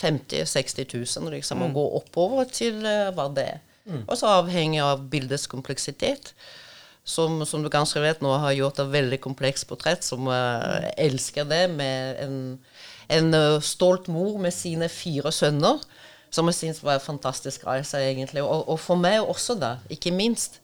50 0.00 0.42
000-60 0.42 1.20
000 1.20 1.30
liksom, 1.36 1.58
Mm. 1.58 1.62
og 1.68 1.74
går 1.74 1.94
oppover 2.00 2.44
til 2.50 2.82
eh, 2.86 3.12
hva 3.14 3.28
det 3.34 3.46
er. 3.54 3.62
Og 4.08 4.16
så 4.18 4.26
avhengig 4.40 4.80
av 4.82 5.02
bildets 5.12 5.46
kompleksitet. 5.46 6.32
Som, 7.04 7.42
som 7.44 7.60
du 7.62 7.68
kanskje 7.68 8.00
vet, 8.00 8.22
nå 8.24 8.32
har 8.40 8.54
gjort 8.56 8.78
et 8.80 8.92
veldig 8.94 9.18
komplekst 9.20 9.66
portrett 9.68 10.06
som 10.06 10.24
uh, 10.24 10.86
elsker 10.96 11.44
det, 11.44 11.66
med 11.76 12.22
en, 12.24 12.38
en 13.12 13.34
uh, 13.36 13.60
stolt 13.60 14.08
mor 14.08 14.38
med 14.40 14.56
sine 14.56 14.88
fire 14.88 15.28
sønner. 15.32 15.84
Som 16.34 16.50
jeg 16.50 16.58
syns 16.58 16.82
var 16.82 16.98
en 16.98 17.04
fantastisk 17.04 17.66
reise, 17.68 18.00
egentlig. 18.02 18.42
Og, 18.42 18.66
og 18.68 18.80
for 18.82 18.98
meg 18.98 19.22
også, 19.22 19.54
da, 19.60 19.76
ikke 19.92 20.12
minst. 20.14 20.58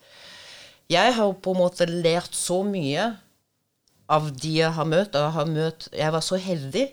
Jeg 0.90 1.14
har 1.14 1.34
på 1.38 1.54
en 1.54 1.60
måte 1.62 1.86
lært 1.86 2.34
så 2.34 2.64
mye 2.66 3.12
av 4.10 4.32
de 4.34 4.56
jeg 4.58 4.74
har 4.74 4.88
møtt. 4.88 5.14
Og 5.14 5.22
jeg, 5.22 5.36
har 5.36 5.52
møtt, 5.52 5.86
jeg 5.94 6.16
var 6.16 6.26
så 6.26 6.40
heldig 6.40 6.88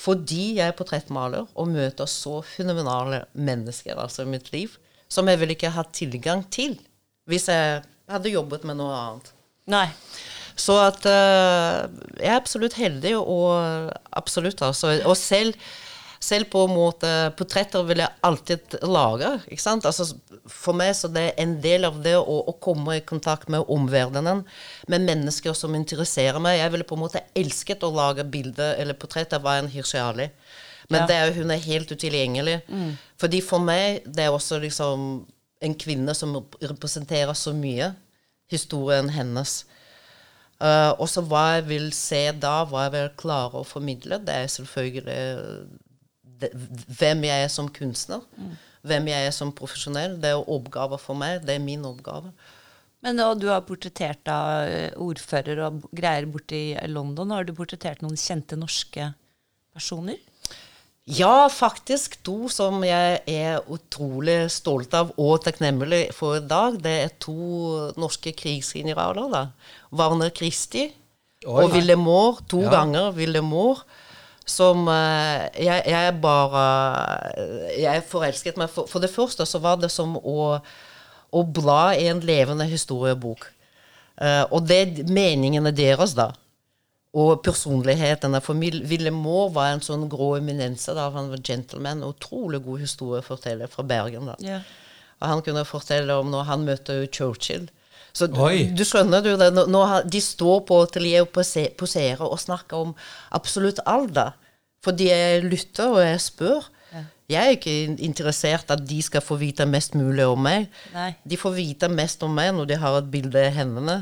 fordi 0.00 0.54
jeg 0.60 0.70
er 0.70 0.76
portrettmaler 0.78 1.48
og 1.58 1.68
møter 1.68 2.08
så 2.08 2.38
fenomenale 2.46 3.24
mennesker 3.34 3.98
altså 3.98 4.22
i 4.22 4.30
mitt 4.30 4.46
liv, 4.54 4.76
som 5.10 5.28
jeg 5.28 5.40
ville 5.40 5.56
ikke 5.56 5.72
hatt 5.74 5.90
tilgang 5.98 6.44
til 6.54 6.78
hvis 7.28 7.48
jeg 7.50 7.82
hadde 8.10 8.32
jobbet 8.32 8.64
med 8.66 8.78
noe 8.78 8.94
annet. 8.96 9.32
Nei. 9.70 9.86
Så 10.58 10.76
at 10.82 11.04
uh, 11.06 11.86
jeg 12.18 12.30
er 12.30 12.38
absolutt 12.38 12.76
heldig, 12.76 13.14
og 13.18 13.92
absolutt 14.16 14.62
altså. 14.66 14.96
Og 15.08 15.16
selv, 15.18 15.54
selv 16.20 16.50
på 16.52 16.66
en 16.66 16.74
måte 16.76 17.10
Portretter 17.38 17.84
vil 17.88 18.02
jeg 18.02 18.12
alltid 18.26 18.74
lage. 18.84 19.30
ikke 19.48 19.62
sant? 19.62 19.86
Altså, 19.88 20.04
for 20.44 20.76
meg 20.76 20.92
så 20.98 21.08
det 21.08 21.22
er 21.30 21.38
en 21.40 21.54
del 21.64 21.86
av 21.88 21.96
det 22.04 22.16
å, 22.18 22.36
å 22.44 22.54
komme 22.60 22.98
i 22.98 23.04
kontakt 23.06 23.48
med 23.48 23.64
omverdenen, 23.72 24.42
med 24.92 25.06
mennesker 25.08 25.56
som 25.56 25.74
interesserer 25.78 26.40
meg. 26.42 26.58
Jeg 26.60 26.74
ville 26.76 26.88
på 26.88 26.98
en 26.98 27.04
måte 27.06 27.24
elsket 27.34 27.86
å 27.88 27.92
lage 27.94 28.26
bilder 28.28 28.76
eller 28.82 28.98
portrett 29.00 29.32
av 29.36 29.48
en 29.54 29.72
Hirshali. 29.72 30.28
Men 30.90 31.04
Ja. 31.04 31.06
det 31.06 31.16
er, 31.16 31.32
hun 31.38 31.50
er 31.54 31.64
helt 31.64 31.90
utilgjengelig. 31.92 32.60
Fordi 33.20 33.40
for 33.46 33.62
meg 33.62 34.02
det 34.04 34.26
er 34.26 34.34
også 34.34 34.58
liksom 34.60 35.10
en 35.60 35.74
kvinne 35.74 36.14
som 36.16 36.36
representerer 36.60 37.36
så 37.36 37.52
mye. 37.56 37.92
Historien 38.50 39.08
hennes. 39.14 39.60
Uh, 40.60 40.92
og 41.00 41.06
så 41.08 41.22
hva 41.24 41.54
jeg 41.54 41.68
vil 41.70 41.92
se 41.96 42.26
da, 42.36 42.64
hva 42.68 42.88
jeg 42.88 42.92
vil 42.96 43.12
klare 43.16 43.60
å 43.60 43.64
formidle, 43.64 44.18
det 44.20 44.34
er 44.34 44.50
selvfølgelig 44.52 45.20
det, 46.40 46.50
hvem 46.98 47.24
jeg 47.28 47.44
er 47.44 47.52
som 47.52 47.68
kunstner. 47.72 48.20
Hvem 48.86 49.10
jeg 49.12 49.26
er 49.28 49.34
som 49.36 49.52
profesjonell. 49.52 50.16
Det 50.22 50.30
er 50.32 50.48
oppgaver 50.48 51.00
for 51.00 51.14
meg. 51.20 51.42
Det 51.44 51.56
er 51.58 51.62
min 51.64 51.84
oppgave. 51.84 52.32
Men 53.04 53.20
og 53.24 53.38
du 53.40 53.46
har 53.48 53.62
portrettert 53.64 54.28
av 54.28 54.68
eh, 54.68 54.90
ordfører 55.00 55.60
og 55.66 55.84
greier 55.96 56.26
borti 56.28 56.62
London. 56.88 57.30
Har 57.32 57.44
du 57.48 57.54
portrettert 57.56 58.02
noen 58.04 58.16
kjente 58.20 58.58
norske 58.60 59.12
personer? 59.72 60.18
Ja, 61.10 61.48
faktisk 61.50 62.18
to 62.22 62.46
som 62.52 62.84
jeg 62.86 63.22
er 63.26 63.64
utrolig 63.72 64.44
stolt 64.52 64.92
av 64.94 65.10
og 65.18 65.40
takknemlig 65.46 66.10
for 66.14 66.36
i 66.38 66.44
dag. 66.44 66.76
Det 66.84 66.92
er 67.06 67.14
to 67.24 67.34
norske 67.98 68.32
krigsgeneraler. 68.36 69.30
da. 69.32 69.42
Warner 69.96 70.30
Christie 70.36 70.92
Oi. 71.46 71.64
og 71.64 71.72
Ville 71.72 71.96
Moore. 71.96 72.44
To 72.52 72.60
Ja. 72.62 72.70
ganger 72.70 73.10
Ville 73.16 73.40
Moore. 73.42 73.80
Som 74.48 74.88
eh, 74.88 75.46
jeg, 75.62 75.84
jeg 75.86 76.14
bare 76.22 76.64
Jeg 77.76 78.04
forelsket 78.08 78.58
meg. 78.60 78.70
For, 78.72 78.88
for 78.90 79.02
det 79.02 79.12
første 79.12 79.46
så 79.46 79.60
var 79.62 79.80
det 79.82 79.92
som 79.92 80.16
å, 80.16 80.58
å 81.30 81.42
bla 81.46 81.94
i 81.96 82.08
en 82.10 82.22
levende 82.24 82.66
historiebok. 82.70 83.48
Uh, 84.20 84.44
og 84.52 84.66
det 84.68 85.06
meningene 85.08 85.72
deres, 85.72 86.12
da. 86.18 86.30
Og 87.16 87.40
personlighetene. 87.42 88.42
For 88.44 88.58
Ville 88.58 89.12
Moore 89.14 89.54
var 89.54 89.72
en 89.72 89.82
sånn 89.82 90.04
grå 90.12 90.34
eminense. 90.38 90.92
da, 90.94 91.08
Han 91.14 91.32
var 91.32 91.42
gentleman. 91.42 92.04
Utrolig 92.06 92.60
god 92.66 92.84
historieforteller 92.84 93.70
fra 93.72 93.82
Bergen. 93.82 94.28
da. 94.30 94.36
Yeah. 94.44 94.66
Og 95.20 95.28
han 95.28 95.42
kunne 95.44 95.66
fortelle 95.68 96.16
om 96.16 96.30
når 96.32 96.46
han 96.48 96.66
møtte 96.68 96.96
Churchill. 97.12 97.68
Så 98.12 98.26
du, 98.30 98.40
du 98.74 98.84
skjønner 98.86 99.22
du 99.24 99.32
det, 99.38 99.50
Nå, 99.54 99.66
nå 99.70 99.84
de 100.10 100.20
står 100.24 100.64
på 100.68 100.80
atelieret 100.84 101.28
og 101.28 101.76
poserer 101.78 102.24
og 102.26 102.40
snakker 102.42 102.88
om 102.88 102.94
absolutt 103.36 103.82
da. 104.14 104.32
Fordi 104.84 105.10
jeg 105.10 105.44
lytter 105.44 105.92
og 105.92 106.02
jeg 106.04 106.20
spør. 106.24 106.70
Jeg 107.30 107.46
er 107.46 107.54
ikke 107.54 108.02
interessert 108.02 108.72
at 108.74 108.80
de 108.82 108.96
skal 109.06 109.22
få 109.22 109.36
vite 109.38 109.62
mest 109.68 109.94
mulig 109.94 110.24
om 110.26 110.40
meg. 110.42 110.66
Nei. 110.94 111.12
De 111.22 111.38
får 111.38 111.54
vite 111.54 111.90
mest 111.92 112.22
om 112.26 112.32
meg 112.34 112.50
når 112.56 112.72
de 112.72 112.78
har 112.82 112.96
et 112.98 113.10
bilde 113.12 113.44
i 113.46 113.52
hendene. 113.54 114.00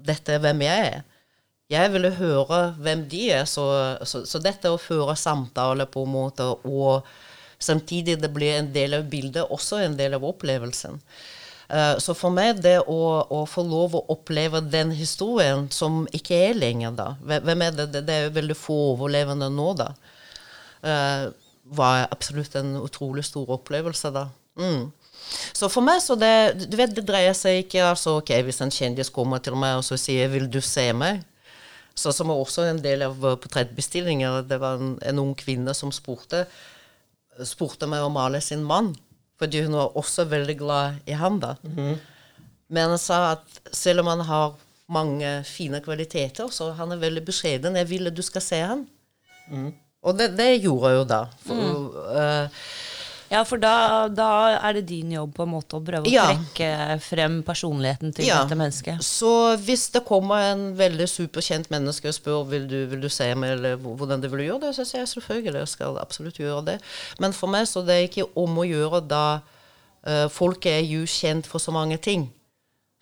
Dette 0.00 0.38
er 0.38 0.40
hvem 0.40 0.64
jeg 0.64 0.86
er. 0.94 1.02
Jeg 1.72 1.92
ville 1.92 2.12
høre 2.16 2.62
hvem 2.84 3.04
de 3.08 3.26
er, 3.32 3.44
så, 3.48 3.64
så, 4.08 4.24
så 4.28 4.40
dette 4.44 4.72
å 4.72 4.80
føre 4.80 5.14
samtale 5.16 5.86
på 5.88 6.02
en 6.04 6.12
måte, 6.12 6.44
og 6.68 7.06
samtidig 7.62 8.18
det 8.20 8.28
blir 8.34 8.58
en 8.58 8.68
del 8.74 8.98
av 8.98 9.06
bildet, 9.08 9.46
også 9.48 9.80
en 9.80 9.96
del 9.96 10.18
av 10.18 10.26
opplevelsen. 10.28 11.00
Eh, 11.72 11.98
så 12.04 12.12
for 12.14 12.34
meg, 12.34 12.58
det 12.60 12.78
å, 12.84 12.96
å 13.32 13.44
få 13.48 13.62
lov 13.64 13.94
å 13.96 14.02
oppleve 14.12 14.60
den 14.60 14.90
historien 14.92 15.70
som 15.72 16.02
ikke 16.12 16.36
er 16.50 16.58
lenger 16.58 16.92
da 16.98 17.06
Hvem 17.24 17.62
er 17.64 17.76
det? 17.78 17.86
Det- 17.94 18.02
er 18.12 18.26
jo 18.26 18.34
veldig 18.36 18.56
få 18.58 18.76
overlevende 18.90 19.48
nå, 19.48 19.70
da. 19.78 19.92
eh, 20.82 21.30
var 21.64 22.08
absolutt 22.10 22.56
en 22.58 22.74
utrolig 22.82 23.24
stor 23.24 23.46
opplevelse 23.54 24.10
da. 24.12 24.26
Mm. 24.58 24.90
Så 25.54 25.70
for 25.70 25.80
meg 25.86 26.02
så 26.02 26.16
det 26.18 26.68
du 26.68 26.76
vet, 26.76 26.92
det 26.92 27.06
dreier 27.08 27.32
seg 27.32 27.62
ikke 27.62 27.86
altså, 27.86 28.18
ok, 28.18 28.34
Hvis 28.42 28.60
en 28.60 28.70
kjendis 28.74 29.08
kommer 29.08 29.40
til 29.40 29.54
meg 29.56 29.78
og 29.78 29.84
så 29.86 29.96
sier 29.96 30.28
'vil 30.28 30.50
du 30.50 30.60
se 30.60 30.92
meg', 30.92 31.22
så 31.94 32.12
som 32.12 32.28
er 32.28 32.34
også 32.34 32.68
en 32.68 32.82
del 32.82 33.02
av 33.02 33.24
eh, 33.24 33.36
portrettbestillinger 33.36 34.42
Det 34.46 34.60
var 34.60 34.74
en, 34.76 34.98
en 35.00 35.18
ung 35.18 35.34
kvinne 35.34 35.72
som 35.74 35.90
spurte, 35.90 36.46
spurte 37.44 37.86
meg 37.88 38.02
å 38.02 38.12
male 38.12 38.40
sin 38.42 38.62
mann, 38.62 38.94
fordi 39.42 39.64
hun 39.66 39.74
var 39.76 39.96
også 39.98 40.24
veldig 40.30 40.54
glad 40.60 41.00
i 41.10 41.16
han. 41.18 41.40
da. 41.42 41.56
Men 42.72 42.94
han 42.94 43.00
sa 43.02 43.32
at 43.34 43.62
selv 43.74 44.00
om 44.04 44.10
han 44.14 44.22
har 44.28 44.54
mange 44.92 45.28
fine 45.48 45.80
kvaliteter, 45.84 46.48
så 46.52 46.70
han 46.78 46.92
er 46.94 47.00
veldig 47.02 47.24
beskjeden. 47.26 47.76
Jeg 47.80 47.88
vil 47.90 48.06
at 48.10 48.16
du 48.16 48.22
skal 48.24 48.44
se 48.44 48.60
han. 48.62 48.86
Og 50.02 50.16
det, 50.18 50.32
det 50.38 50.48
gjorde 50.64 50.90
jeg 50.90 50.98
jo 50.98 51.04
da. 51.10 51.20
For, 51.46 51.98
eh, 52.18 52.62
Ja, 53.32 53.40
for 53.48 53.56
da, 53.62 54.08
da 54.12 54.28
er 54.58 54.76
det 54.76 54.82
din 54.90 55.14
jobb 55.14 55.30
på 55.38 55.46
en 55.46 55.52
måte 55.54 55.78
å 55.78 55.84
prøve 55.84 56.04
å 56.04 56.12
Ja. 56.12 56.26
trekke 56.34 56.98
frem 57.00 57.38
personligheten 57.46 58.12
til 58.14 58.26
Ja. 58.28 58.42
dette 58.44 58.58
mennesket. 58.60 59.00
Så 59.00 59.56
hvis 59.56 59.86
det 59.94 60.04
kommer 60.04 60.52
en 60.52 60.76
veldig 60.76 61.08
superkjent 61.08 61.70
menneske 61.72 62.08
og 62.12 62.14
spør 62.18 62.44
vil 62.50 62.66
du 62.68 62.86
vil 62.92 63.00
du 63.00 63.08
se 63.08 63.30
meg, 63.34 63.56
eller 63.58 63.76
hvordan 63.80 64.20
du 64.20 64.28
vil 64.28 64.44
gjøre 64.50 64.60
det, 64.66 64.74
så 64.76 64.84
sier 64.84 65.00
jeg 65.06 65.08
selvfølgelig 65.14 65.62
jeg 65.64 65.68
skal 65.68 65.96
absolutt 66.02 66.36
gjøre 66.42 66.64
det. 66.66 66.78
Men 67.18 67.32
for 67.32 67.48
meg 67.48 67.66
så 67.66 67.80
det 67.86 67.96
er 67.96 68.08
ikke 68.08 68.28
om 68.36 68.56
å 68.60 68.68
gjøre 68.68 69.00
da 69.08 69.40
uh, 70.04 70.28
folk 70.28 70.66
er 70.66 70.82
jo 70.82 71.04
kjent 71.06 71.46
for 71.46 71.58
så 71.62 71.72
mange 71.72 71.96
ting. 72.00 72.28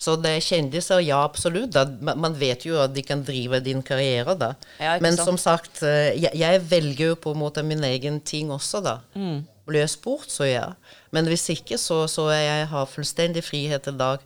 Så 0.01 0.14
det 0.16 0.31
er 0.33 0.41
kjendiser, 0.41 1.03
ja, 1.05 1.18
absolutt. 1.24 1.72
Da. 1.74 1.85
Man 2.16 2.33
vet 2.41 2.64
jo 2.64 2.78
at 2.81 2.95
de 2.95 3.03
kan 3.05 3.22
drive 3.22 3.59
din 3.62 3.83
karriere, 3.85 4.33
da. 4.39 4.55
Ja, 4.78 4.95
Men 4.99 5.16
som 5.16 5.37
sagt, 5.37 5.83
eh, 5.83 6.14
jeg, 6.16 6.33
jeg 6.41 6.62
velger 6.70 7.11
jo 7.11 7.16
på 7.20 7.35
en 7.35 7.41
måte 7.43 7.62
min 7.62 7.85
egen 7.85 8.20
ting 8.24 8.49
også, 8.49 8.81
da. 8.83 8.95
Mm. 9.14 9.43
Blir 9.71 9.97
bort, 10.05 10.31
så 10.33 10.49
ja. 10.49 10.66
Men 11.14 11.31
hvis 11.31 11.49
ikke, 11.55 11.79
så, 11.79 12.03
så 12.11 12.29
er 12.35 12.43
jeg 12.43 12.71
har 12.73 12.91
fullstendig 12.91 13.45
frihet 13.47 13.87
i 13.91 13.97
dag 13.97 14.25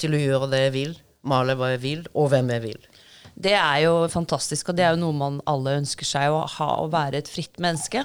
til 0.00 0.16
å 0.16 0.22
gjøre 0.22 0.50
det 0.52 0.64
jeg 0.66 0.74
vil, 0.76 0.96
male 1.28 1.56
hva 1.56 1.72
jeg 1.74 1.82
vil, 1.84 2.08
og 2.12 2.32
hvem 2.32 2.50
jeg 2.56 2.66
vil. 2.68 2.88
Det 3.32 3.54
er 3.56 3.84
jo 3.86 3.94
fantastisk, 4.12 4.68
og 4.68 4.76
det 4.76 4.84
er 4.84 4.96
jo 4.96 5.04
noe 5.06 5.16
man 5.16 5.38
alle 5.48 5.78
ønsker 5.80 6.06
seg, 6.06 6.32
å 6.32 6.44
ha 6.58 6.74
å 6.82 6.90
være 6.92 7.22
et 7.22 7.30
fritt 7.32 7.62
menneske. 7.62 8.04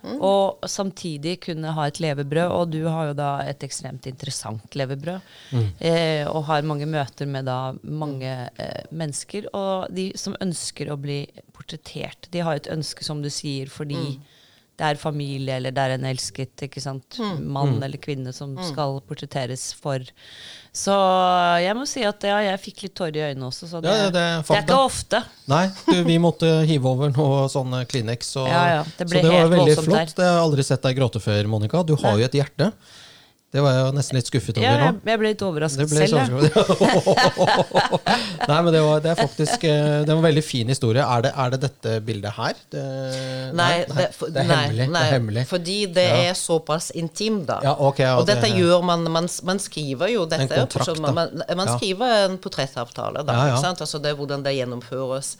Og 0.00 0.64
samtidig 0.68 1.36
kunne 1.44 1.74
ha 1.76 1.86
et 1.88 2.00
levebrød, 2.00 2.52
og 2.56 2.70
du 2.72 2.80
har 2.88 3.10
jo 3.10 3.16
da 3.18 3.30
et 3.44 3.64
ekstremt 3.66 4.06
interessant 4.08 4.76
levebrød. 4.78 5.20
Eh, 5.76 6.24
og 6.24 6.46
har 6.48 6.66
mange 6.66 6.88
møter 6.88 7.28
med 7.28 7.44
da 7.50 7.74
mange 7.82 8.32
eh, 8.48 8.84
mennesker. 8.90 9.50
Og 9.56 9.92
de 9.92 10.10
som 10.16 10.36
ønsker 10.40 10.90
å 10.90 10.98
bli 11.00 11.22
portrettert, 11.52 12.30
de 12.32 12.44
har 12.46 12.56
et 12.56 12.70
ønske, 12.72 13.04
som 13.04 13.20
du 13.22 13.28
sier, 13.32 13.68
fordi 13.68 14.16
det 14.80 14.86
er 14.88 14.96
familie, 15.00 15.58
eller 15.60 15.74
det 15.76 15.82
er 15.82 15.92
en 15.98 16.06
elsket 16.08 16.62
ikke 16.64 16.80
sant? 16.80 17.18
mann 17.44 17.76
eller 17.84 18.00
kvinne 18.00 18.32
som 18.32 18.54
skal 18.64 18.96
portretteres 19.04 19.66
for. 19.76 20.00
Så 20.72 20.94
jeg 21.60 21.74
må 21.76 21.84
si 21.90 22.00
at 22.06 22.24
ja, 22.24 22.38
jeg 22.46 22.60
fikk 22.62 22.84
litt 22.86 22.94
tårer 22.96 23.18
i 23.18 23.24
øynene 23.28 23.50
også. 23.50 23.68
Så 23.68 23.82
det, 23.84 23.90
Ja, 23.90 24.06
det 24.08 24.22
er 24.22 24.40
det, 24.40 24.54
er 24.56 24.62
ikke 24.64 24.78
ofte. 24.86 25.20
Nei, 25.50 25.64
du, 25.84 25.98
vi 26.06 26.16
måtte 26.22 26.48
hive 26.70 26.88
over 26.94 27.12
noe 27.12 27.44
sånne 27.52 27.82
Kleenex. 27.90 28.32
Og, 28.40 28.48
Ja, 28.48 28.64
ja, 28.78 28.82
det 28.96 29.08
ble 29.10 29.20
så 29.20 29.26
det 29.26 29.34
var 29.36 29.52
veldig 29.52 29.76
flott. 29.82 29.90
flott. 29.90 30.16
Det 30.16 30.24
har 30.24 30.36
jeg 30.38 30.44
aldri 30.46 30.66
sett 30.70 30.88
deg 30.88 30.96
gråte 31.02 31.20
før, 31.20 31.52
Monica. 31.58 31.84
Du 31.84 31.96
har 32.00 32.16
jo 32.16 32.24
et 32.30 32.38
hjerte. 32.40 32.70
Det 33.50 33.58
var 33.64 33.72
jeg 33.74 33.82
jo 33.82 33.92
nesten 33.96 34.14
litt 34.14 34.28
skuffet 34.30 34.58
over 34.60 34.66
Ja, 34.66 34.90
jeg, 34.92 35.18
ble 35.18 35.30
litt 35.32 35.40
overrasket 35.42 35.88
ble 35.90 36.06
selv. 36.06 36.20
sånn 36.30 37.48
Nei, 38.50 38.58
men 38.62 38.68
det 38.74 38.82
var, 38.84 39.00
det 39.02 39.10
er 39.10 39.18
faktisk 39.18 39.64
eh, 39.66 40.02
Det 40.04 40.12
var 40.12 40.20
en 40.20 40.26
veldig 40.28 40.44
fin 40.46 40.70
historie. 40.70 41.02
Er 41.02 41.24
det, 41.26 41.32
er 41.34 41.54
det 41.54 41.58
dette 41.64 41.94
bildet 42.06 42.36
her? 42.36 42.60
Det, 42.70 42.84
Nei, 43.58 43.70
det, 43.90 44.06
for, 44.14 44.30
det 44.30 44.44
er 44.44 44.52
hemmelig. 44.52 44.86
nei, 44.86 45.00
det 45.02 45.08
er 45.08 45.16
hemmelig. 45.16 45.44
fordi 45.50 45.78
det 45.96 46.06
Ja. 46.06 46.20
er 46.30 46.38
såpass 46.38 46.90
intimt, 46.94 47.46
da. 47.50 47.58
Ja, 47.66 47.74
okay, 47.88 48.06
ja, 48.06 48.14
og 48.20 48.28
dette 48.30 48.46
det- 48.46 48.60
gjør 48.60 48.84
man, 48.86 49.02
man 49.10 49.26
Man 49.50 49.58
skriver 49.58 50.12
jo 50.14 50.26
dette. 50.30 50.46
En 50.46 50.68
kontrakt, 50.68 50.86
så 50.86 50.94
man, 51.00 51.14
man, 51.56 51.72
skriver 51.78 52.24
en 52.28 52.38
portrettavtale, 52.38 53.26
da. 53.26 53.40
Altså 53.58 53.98
det 53.98 54.12
er 54.12 54.16
hvordan 54.18 54.46
det 54.46 54.54
gjennomføres. 54.56 55.36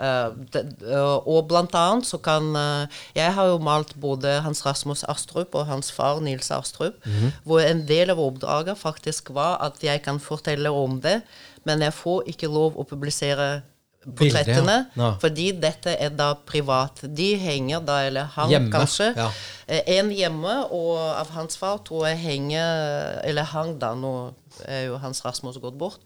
Eh, 0.00 0.28
eh, 0.56 1.16
og 1.28 1.48
blant 1.50 1.74
annet 1.76 2.06
så 2.08 2.16
kan 2.24 2.46
eh, 2.56 3.00
Jeg 3.18 3.34
har 3.36 3.50
jo 3.50 3.58
malt 3.60 3.92
både 4.00 4.38
Hans 4.40 4.62
Rasmus 4.64 5.02
Astrup 5.12 5.54
og 5.54 5.66
hans 5.68 5.90
far 5.92 6.20
Nils 6.24 6.50
Astrup, 6.50 6.94
Mhm. 7.04 7.32
hvor 7.44 7.60
en 7.60 7.82
del 7.86 8.10
av 8.10 8.18
oppdraget 8.18 8.78
faktisk 8.80 9.28
var 9.36 9.58
at 9.60 9.82
jeg 9.84 10.02
kan 10.02 10.18
fortelle 10.20 10.70
om 10.72 11.00
det, 11.00 11.20
men 11.64 11.80
jeg 11.84 11.92
får 11.92 12.24
ikke 12.32 12.48
lov 12.48 12.76
å 12.80 12.86
publisere 12.88 13.62
Bilder, 14.00 14.24
ja. 14.24 14.44
portrettene, 14.56 15.18
fordi 15.20 15.50
dette 15.60 15.92
er 16.00 16.08
da 16.08 16.30
privat. 16.34 17.02
De 17.04 17.34
henger 17.36 17.82
da, 17.84 17.98
eller 18.06 18.24
han 18.24 18.48
Hjemme, 18.48 18.70
kanskje. 18.72 19.10
ja. 19.16 19.28
En 19.68 20.08
hjemme, 20.10 20.54
og 20.72 20.96
av 20.96 21.28
hans 21.36 21.56
far 21.60 21.76
tror 21.84 22.06
jeg 22.08 22.16
henger 22.18 23.20
Eller 23.24 23.42
hang 23.44 23.78
da, 23.78 23.92
nå 23.94 24.32
er 24.64 24.86
jo 24.86 24.96
Hans 24.98 25.20
Rasmus 25.24 25.58
gått 25.60 25.76
bort. 25.78 26.00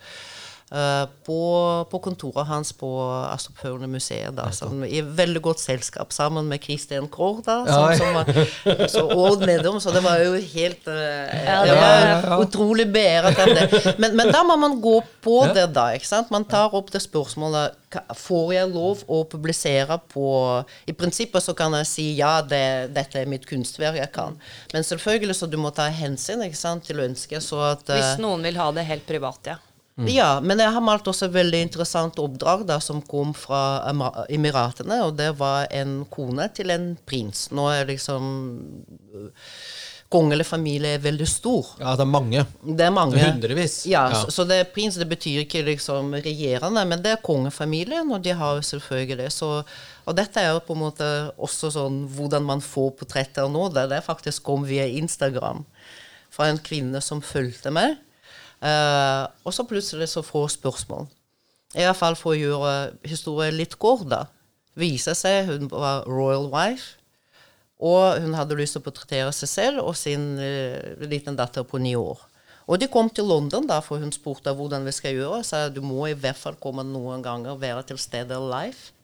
Eh, 0.73 1.05
på, 1.27 1.39
på 1.91 1.99
kontoret 2.05 2.47
hans 2.49 2.73
på 2.77 2.89
Astrup 3.31 3.59
Høgne 3.65 3.89
museet. 3.91 4.35
Da, 4.37 4.51
som, 4.55 4.83
I 4.85 5.01
veldig 5.05 5.43
godt 5.45 5.61
selskap, 5.62 6.12
sammen 6.15 6.49
med 6.51 6.62
Christian 6.65 7.09
Krogh. 7.09 7.43
Da, 7.47 7.61
som, 7.67 7.85
Ja. 7.85 7.97
som 7.99 8.15
var, 8.15 8.89
så, 8.89 9.05
og 9.11 9.45
nedom, 9.47 9.81
så 9.81 9.93
det 9.95 10.03
var 10.05 10.21
jo 10.25 10.35
helt 10.39 10.89
eh, 10.89 11.45
Ja, 11.45 11.61
Det 11.65 11.75
det- 11.75 11.81
var 12.31 12.45
utrolig 12.47 12.87
beæret 12.93 13.39
av 13.39 13.55
det. 13.55 13.95
Men, 13.99 14.17
men 14.17 14.33
da 14.33 14.43
må 14.47 14.57
man 14.61 14.81
gå 14.81 14.99
på 15.25 15.39
det, 15.55 15.69
da. 15.75 15.91
ikke 15.97 16.07
sant? 16.11 16.31
Man 16.35 16.45
tar 16.45 16.75
opp 16.75 16.91
det 16.95 17.03
spørsmålet 17.05 17.81
Får 18.19 18.49
jeg 18.57 18.71
lov 18.75 19.05
å 19.07 19.21
publisere 19.31 20.01
på 20.11 20.25
I 20.91 20.95
prinsippet 20.99 21.45
så 21.45 21.53
kan 21.55 21.77
jeg 21.79 21.87
si 21.87 22.07
ja, 22.19 22.41
det, 22.43 22.91
dette 22.97 23.21
er 23.21 23.29
mitt 23.31 23.45
kunstverk, 23.47 24.01
jeg 24.01 24.11
kan. 24.12 24.35
Men 24.73 24.83
selvfølgelig 24.83 25.37
så 25.39 25.47
du 25.47 25.55
må 25.62 25.71
ta 25.71 25.87
hensyn 25.95 26.43
ikke 26.43 26.59
sant, 26.59 26.83
til 26.89 26.99
ønsket. 27.05 27.39
Så 27.47 27.61
at 27.62 27.87
eh, 27.95 28.01
Hvis 28.01 28.19
noen 28.25 28.43
vil 28.43 28.59
ha 28.59 28.67
det 28.75 28.83
helt 28.89 29.07
privat, 29.07 29.39
ja. 29.47 29.57
Ja, 29.95 30.40
men 30.42 30.59
jeg 30.59 30.74
har 30.74 30.82
malt 30.82 31.07
også 31.07 31.28
et 31.28 31.36
veldig 31.36 31.61
interessant 31.68 32.18
oppdrag 32.18 32.64
da, 32.66 32.80
som 32.82 32.99
kom 33.07 33.30
fra 33.38 33.92
Emiratene, 34.26 35.05
og 35.07 35.14
det 35.20 35.30
var 35.38 35.68
en 35.70 36.01
kone 36.11 36.49
til 36.57 36.72
en 36.74 36.88
prins. 37.07 37.47
Nå 37.55 37.68
er 37.70 37.86
liksom 37.92 38.24
øh, 39.14 39.28
Kongelig 40.14 40.45
familie 40.47 40.92
er 40.95 41.01
veldig 41.03 41.26
stor. 41.26 41.70
Ja, 41.80 41.95
det 41.99 42.05
er 42.05 42.11
mange. 42.11 42.42
Det 42.62 42.84
er 42.84 42.92
mange. 42.95 43.18
Hundrevis. 43.18 43.80
Ja, 43.86 44.05
Ja. 44.12 44.20
Så, 44.20 44.30
så 44.30 44.45
det 44.47 44.61
prins 44.74 44.95
det 45.01 45.09
betyr 45.11 45.40
ikke 45.42 45.64
liksom 45.66 46.12
regjerende, 46.14 46.84
men 46.86 47.03
det 47.03 47.14
er 47.14 47.22
kongefamilien, 47.24 48.12
og 48.12 48.22
de 48.22 48.34
har 48.36 48.61
jo 48.61 48.62
selvfølgelig 48.62 49.16
det. 49.24 49.32
Så, 49.32 49.64
og 50.05 50.16
dette 50.16 50.38
er 50.38 50.53
jo 50.53 50.62
på 50.62 50.76
en 50.76 50.84
måte 50.84 51.09
også 51.34 51.72
sånn 51.74 52.05
hvordan 52.14 52.47
man 52.47 52.62
får 52.62 52.92
portretter 53.01 53.51
nå. 53.51 53.66
Det, 53.74 53.88
det 53.90 54.05
faktisk 54.07 54.45
kom 54.47 54.66
via 54.68 54.86
Instagram 54.86 55.64
fra 56.30 56.51
en 56.53 56.62
kvinne 56.62 57.03
som 57.03 57.24
fulgte 57.24 57.72
meg. 57.74 57.97
Eh, 58.65 59.25
og 59.45 59.53
så 59.53 59.67
plutselig 59.69 60.09
så 60.12 60.23
får 60.25 60.55
spørsmål. 60.57 61.09
I 61.75 61.85
hvert 61.85 61.99
fall 61.99 62.17
for 62.17 62.33
å 62.33 62.39
gjøre 62.39 62.75
historien 63.09 63.57
litt 63.59 63.77
kort, 63.83 64.07
da. 64.09 64.25
Vise 64.79 65.15
seg 65.19 65.51
hun 65.51 65.69
var 65.71 66.07
royal 66.09 66.49
wife. 66.53 66.97
Og 67.85 68.23
hun 68.23 68.37
hadde 68.39 68.57
lyst 68.57 68.77
til 68.77 68.83
å 68.83 68.87
portrettere 68.87 69.33
seg 69.35 69.51
selv 69.51 69.83
og 69.83 69.97
sin 69.99 70.39
uh, 70.39 71.05
liten 71.05 71.37
datter 71.37 71.67
på 71.67 71.81
ni 71.83 71.93
år. 71.99 72.23
Og 72.71 72.79
de 72.81 72.89
kom 72.89 73.11
til 73.12 73.27
London, 73.29 73.67
da, 73.69 73.81
for 73.85 74.01
hun 74.01 74.15
spurte 74.15 74.55
hvordan 74.57 74.87
vi 74.87 74.95
skal 74.95 75.19
gjøre. 75.19 75.43
Så 75.45 75.67
du 75.75 75.83
må 75.85 76.07
i 76.09 76.17
hvert 76.17 76.39
fall 76.39 76.57
komme 76.62 76.87
noen 76.87 77.23
ganger 77.25 77.53
og 77.53 77.61
være 77.61 77.83
til 77.91 78.01
stede 78.01 78.39
live. 78.41 78.95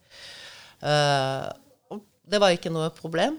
Uh, 0.81 1.51
og 1.91 2.01
det 2.25 2.41
var 2.41 2.55
ikke 2.55 2.73
noe 2.73 2.89
problem. 2.95 3.37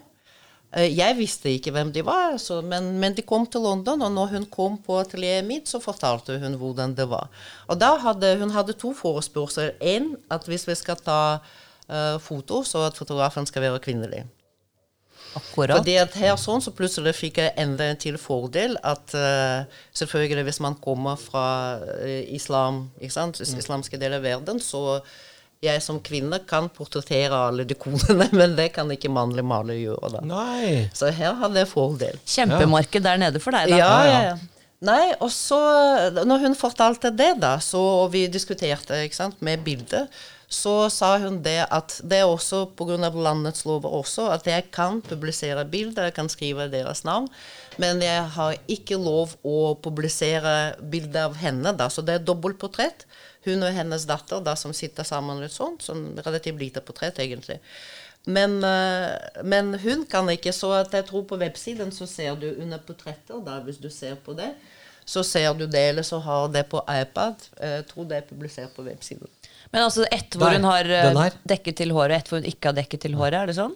Eh, 0.73 0.89
jeg 0.97 1.17
visste 1.19 1.51
ikke 1.53 1.73
hvem 1.75 1.91
de 1.93 2.05
var, 2.07 2.39
så, 2.41 2.61
men, 2.65 2.95
men 3.01 3.17
de 3.17 3.25
kom 3.29 3.45
til 3.47 3.61
London, 3.65 4.03
og 4.03 4.13
når 4.13 4.31
hun 4.37 4.47
kom 4.53 4.79
på 4.81 4.97
atelieret 5.03 5.45
mitt, 5.45 5.69
så 5.69 5.83
fortalte 5.85 6.39
hun 6.41 6.57
hvordan 6.61 6.95
det 6.97 7.09
var. 7.11 7.29
Og 7.69 7.81
da 7.81 7.95
hadde 8.01 8.37
hun 8.41 8.55
hadde 8.55 8.77
to 8.81 8.95
forespørsler. 8.97 9.75
Én 9.81 10.15
at 10.33 10.49
hvis 10.49 10.65
vi 10.69 10.77
skal 10.79 10.97
ta 11.05 11.19
uh, 11.43 12.17
foto, 12.21 12.63
så 12.65 12.87
at 12.89 12.97
fotografen 12.97 13.47
skal 13.47 13.69
være 13.69 13.83
kvinnelig. 13.85 14.25
Akkurat. 15.37 15.79
Fordi 15.79 15.95
at 15.97 16.17
her 16.21 16.37
sånn, 16.37 16.61
så 16.61 16.73
plutselig 16.77 17.15
fikk 17.17 17.39
jeg 17.41 17.55
enda 17.61 17.87
en 17.89 18.01
til 18.01 18.19
fordel 18.21 18.75
at 18.85 19.15
uh, 19.17 19.69
selvfølgelig 19.97 20.45
hvis 20.49 20.61
man 20.65 20.77
kommer 20.81 21.21
fra 21.21 21.45
uh, 21.81 22.25
islam, 22.33 22.87
ikke 23.01 23.17
sant, 23.17 23.41
Mm. 23.41 23.61
islamske 23.61 24.01
deler 24.01 24.21
av 24.21 24.27
verden, 24.29 24.61
så 24.61 25.01
jeg 25.63 25.83
som 25.85 26.01
kvinne 26.03 26.41
kan 26.49 26.69
portrettere 26.75 27.39
alle 27.49 27.67
de 27.69 27.77
konene, 27.79 28.29
men 28.39 28.57
det 28.59 28.73
kan 28.77 28.91
ikke 28.91 29.13
mannlig 29.13 29.45
maler 29.47 29.79
gjøre. 29.79 30.17
da. 30.17 30.23
Nei. 30.27 30.89
Så 30.97 31.13
her 31.15 31.37
har 31.39 31.53
det 31.55 31.69
fordel. 31.71 32.19
Kjempemarked 32.27 33.05
der 33.07 33.21
nede 33.23 33.43
for 33.43 33.55
deg, 33.55 33.71
da. 33.71 33.83
Ja, 33.83 33.93
Ja, 34.09 34.25
ja. 34.33 34.41
Nei, 34.83 35.13
og 35.23 35.29
så, 35.31 35.59
når 36.27 36.41
hun 36.43 36.57
fortalte 36.59 37.13
det, 37.15 37.37
da, 37.39 37.53
så, 37.63 37.79
og 38.03 38.09
vi 38.17 38.25
diskuterte 38.27 38.97
ikke 39.07 39.15
sant, 39.15 39.37
med 39.39 39.63
bildet, 39.63 40.11
så 40.53 40.89
sa 40.93 41.15
hun 41.23 41.39
det 41.45 41.61
at 41.73 41.95
det 42.05 42.19
er 42.21 42.29
også 42.29 42.65
pga. 42.77 42.99
landets 42.99 43.65
lover 43.65 43.95
også, 44.03 44.27
at 44.35 44.47
jeg 44.47 44.67
kan 44.75 45.01
publisere 45.01 45.65
bilder, 45.65 46.11
jeg 46.11 46.17
kan 46.19 46.29
skrive 46.29 46.67
deres 46.69 47.05
navn, 47.05 47.29
men 47.79 48.03
jeg 48.03 48.27
har 48.35 48.59
ikke 48.69 48.99
lov 48.99 49.37
å 49.47 49.75
publisere 49.81 50.75
bilder 50.83 51.31
av 51.31 51.39
henne, 51.41 51.73
da, 51.73 51.89
så 51.89 52.03
det 52.03 52.19
er 52.19 52.27
dobbeltportrett. 52.27 53.07
Hun 53.47 53.65
og 53.67 53.75
hennes 53.75 54.07
datter 54.07 54.43
da, 54.45 54.55
som 54.59 54.75
sitter 54.77 55.07
sammen 55.07 55.43
litt 55.43 55.55
sånn, 55.55 55.79
sånn 55.83 56.05
relativt 56.23 56.61
lite 56.61 56.83
portrett, 56.85 57.19
egentlig. 57.23 57.59
Men, 58.25 58.61
eh, 58.65 59.43
men 59.43 59.75
hun 59.83 60.05
kan 60.07 60.31
ikke, 60.31 60.53
så 60.55 60.71
at 60.79 60.95
jeg 60.95 61.09
tror 61.09 61.25
på 61.27 61.41
websiden 61.41 61.91
så 61.95 62.07
ser 62.07 62.37
du 62.39 62.53
under 62.53 62.79
portretter, 62.79 63.43
da, 63.43 63.59
hvis 63.67 63.83
du 63.83 63.91
ser 63.91 64.15
på 64.23 64.37
det, 64.39 64.53
så 65.05 65.25
ser 65.27 65.55
du 65.59 65.67
det, 65.67 65.83
eller 65.91 66.07
så 66.07 66.21
har 66.23 66.49
det 66.55 66.69
på 66.71 66.79
iPad. 66.87 67.43
Jeg 67.59 67.87
tror 67.91 68.07
det 68.11 68.21
er 68.21 68.29
publisert 68.29 68.75
på 68.77 68.85
websiden. 68.87 69.27
Men 69.73 69.83
altså 69.89 70.05
ett 70.13 70.37
hvor 70.37 70.53
Der, 70.53 70.61
hun 70.61 70.69
har 70.69 70.87
eh, 70.87 71.39
dekket 71.49 71.81
til 71.81 71.95
håret, 71.97 72.15
og 72.15 72.21
ett 72.21 72.31
hvor 72.31 72.43
hun 72.43 72.51
ikke 72.53 72.71
har 72.71 72.77
dekket 72.79 73.09
til 73.09 73.17
håret, 73.19 73.41
er 73.41 73.51
det 73.51 73.59
sånn? 73.59 73.75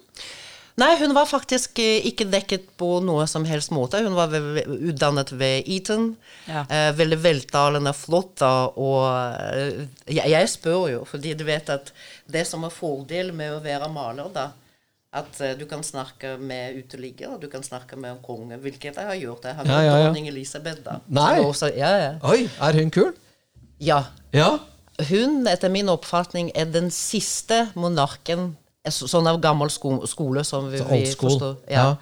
Nei, 0.76 0.90
hun 1.00 1.14
var 1.16 1.24
faktisk 1.24 1.78
eh, 1.80 2.04
ikke 2.10 2.26
dekket 2.28 2.66
på 2.76 2.98
noe 3.00 3.24
som 3.30 3.46
helst 3.48 3.70
måte. 3.72 4.02
Hun 4.04 4.12
var 4.18 4.34
utdannet 4.36 5.30
ved 5.40 5.64
Eton. 5.72 6.10
Ja. 6.44 6.66
Eh, 6.68 6.90
veldig 6.98 7.16
veltalende, 7.24 7.94
flott. 7.96 8.34
da, 8.42 8.50
Og 8.76 9.06
jeg, 10.12 10.28
jeg 10.34 10.50
spør 10.52 10.84
jo, 10.92 11.00
fordi 11.08 11.32
du 11.38 11.46
vet 11.48 11.72
at 11.72 11.92
det 12.28 12.44
som 12.48 12.66
er 12.68 12.74
fordel 12.74 13.32
med 13.32 13.54
å 13.56 13.62
være 13.64 13.88
maler, 13.94 14.28
da, 14.34 14.50
at 15.16 15.40
eh, 15.40 15.54
du 15.56 15.64
kan 15.70 15.80
snakke 15.86 16.34
med 16.44 16.76
uteligger, 16.82 17.38
du 17.40 17.48
kan 17.48 17.64
snakke 17.64 17.96
med 17.96 18.10
en 18.12 18.20
konge, 18.20 18.58
hvilket 18.60 19.00
jeg 19.00 19.08
har 19.14 19.16
gjort. 19.16 19.48
Jeg 19.48 19.56
har 19.56 19.64
Ja, 19.64 19.72
møtt 19.78 19.86
ja, 19.88 19.96
ja. 19.96 20.04
dronning 20.10 20.28
Elisabeth, 20.28 20.84
da. 20.84 20.98
Nei. 21.08 21.38
Også, 21.40 21.72
ja, 21.72 21.94
ja. 22.02 22.12
Oi, 22.28 22.42
er 22.60 22.80
hun 22.82 22.92
kul? 22.92 23.14
ja. 23.80 24.02
Ja. 24.36 24.58
Hun, 25.08 25.42
etter 25.48 25.68
min 25.68 25.88
oppfatning, 25.92 26.50
er 26.56 26.68
den 26.72 26.86
siste 26.92 27.66
monarken 27.76 28.54
Sånn 28.92 29.26
av 29.26 29.40
gammel 29.42 29.70
sko 29.72 29.98
skole 30.06 30.44
som 30.46 30.70
vi, 30.70 30.80
vi 30.80 31.02
forstår. 31.18 31.56
Ja. 31.72 31.96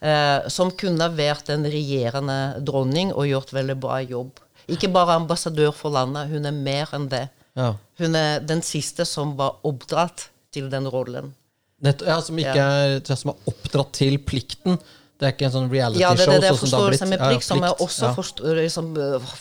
Eh, 0.00 0.48
som 0.52 0.70
kunne 0.78 1.08
vært 1.14 1.50
en 1.50 1.66
regjerende 1.66 2.60
dronning 2.62 3.10
og 3.14 3.26
gjort 3.26 3.52
veldig 3.54 3.76
bra 3.82 4.00
jobb. 4.02 4.38
Ikke 4.68 4.90
bare 4.92 5.16
ambassadør 5.16 5.72
for 5.74 5.94
landet, 5.94 6.28
hun 6.30 6.46
er 6.46 6.54
mer 6.54 6.90
enn 6.94 7.08
det. 7.10 7.28
ja. 7.58 7.74
Hun 7.98 8.14
er 8.14 8.40
den 8.46 8.60
siste 8.62 9.02
som 9.08 9.32
var 9.38 9.56
oppdratt 9.66 10.28
til 10.54 10.68
den 10.70 10.86
rollen. 10.86 11.32
Nett, 11.82 12.02
ja, 12.06 12.20
som 12.22 12.38
ikke 12.38 12.58
er 12.58 13.00
Som 13.06 13.32
er 13.32 13.50
oppdratt 13.50 13.92
til 13.98 14.18
plikten. 14.18 14.78
Det 15.18 15.26
er 15.26 15.32
ikke 15.34 15.48
en 15.48 15.54
sånn 15.56 15.70
reality 15.72 16.02
Ja, 16.02 16.12
det 16.14 16.28
er 16.28 16.36
det, 16.36 16.42
det 16.44 16.50
sånn 16.52 16.58
som 16.60 16.68
det 16.70 16.78
har 16.78 16.92
forståelse 16.94 17.06
med 17.10 17.22
plikt, 17.24 17.46
som 17.48 17.62
jeg 17.66 17.74
også 17.84 18.04
ja. 18.06 18.12
forstå- 18.14 18.52
liksom, 18.60 18.90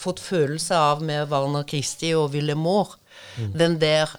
fått 0.02 0.22
følelse 0.26 0.80
av 0.90 1.04
med 1.06 1.30
Warner 1.30 1.68
Christie 1.70 2.18
og 2.18 2.32
Villemår. 2.34 2.96
Mm. 3.38 3.52
Den 3.62 3.78
der 3.82 4.14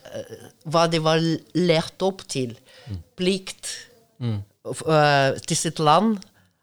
Hva 0.70 0.86
de 0.90 1.00
var 1.02 1.18
lært 1.59 2.02
opp 2.06 2.22
til. 2.30 2.54
Mm. 2.86 3.00
Plikt 3.18 3.72
mm. 4.22 4.38
Uh, 4.68 5.32
til 5.48 5.56
sitt 5.56 5.78
land. 5.80 6.18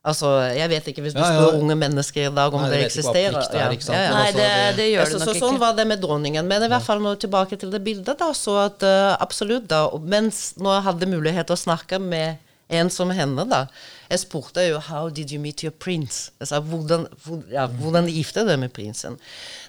Altså, 0.05 0.29
jeg 0.53 0.69
vet 0.69 0.87
ikke 0.91 1.01
hvis 1.01 1.15
du 1.15 1.19
Ja, 1.19 1.31
ja. 1.33 1.41
spør 1.41 1.55
unge 1.63 1.75
mennesker 1.81 2.27
i 2.29 2.33
dag 2.35 2.53
om 2.53 2.61
Nei, 2.61 2.69
det 2.69 2.81
eksisterer. 2.85 3.39
plikt 3.41 3.89
er? 3.89 4.03
Men 4.05 4.13
Nei, 4.13 4.25
altså, 4.27 4.37
det, 4.37 4.75
det- 4.77 4.89
gjør 4.91 5.01
Altså, 5.01 5.17
det 5.17 5.25
så 5.25 5.33
nok 5.33 5.41
sånn 5.41 5.59
var 5.63 5.73
det 5.79 5.87
med 5.89 6.01
dronningen. 6.03 6.47
Men 6.47 6.63
i 6.63 6.69
hvert 6.69 6.85
fall 6.85 7.01
nå 7.01 7.15
tilbake 7.17 7.57
til 7.57 7.71
det 7.73 7.81
bildet, 7.83 8.19
da, 8.19 8.29
så 8.37 8.59
at 8.67 8.85
uh, 8.85 9.17
absolutt, 9.19 9.67
da. 9.67 9.89
Mens 9.99 10.53
når 10.61 10.77
jeg 10.77 10.83
hadde 10.91 11.11
mulighet 11.17 11.49
til 11.49 11.57
å 11.57 11.63
snakke 11.65 11.99
med 11.99 12.37
en 12.69 12.89
som 12.89 13.11
henne, 13.13 13.45
da 13.49 13.67
Jeg 14.09 14.19
spurte 14.19 14.63
jo 14.67 14.79
'How 14.79 15.09
did 15.09 15.31
you 15.31 15.39
meet 15.39 15.63
your 15.63 15.71
prince?' 15.71 16.31
Sa, 16.43 16.59
hvordan, 16.59 17.07
hvor, 17.23 17.43
ja, 17.51 17.67
hvordan 17.67 18.07
gifte 18.07 18.45
du 18.45 18.57
med 18.57 18.73
prinsen? 18.73 19.17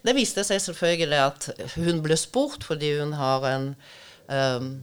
Det 0.05 0.15
viste 0.15 0.45
seg 0.45 0.61
selvfølgelig 0.61 1.21
at 1.27 1.51
hun 1.77 2.03
ble 2.03 2.17
spurt 2.17 2.65
fordi 2.65 2.99
hun 2.99 3.13
har 3.13 3.45
en 3.45 3.75
um, 4.29 4.83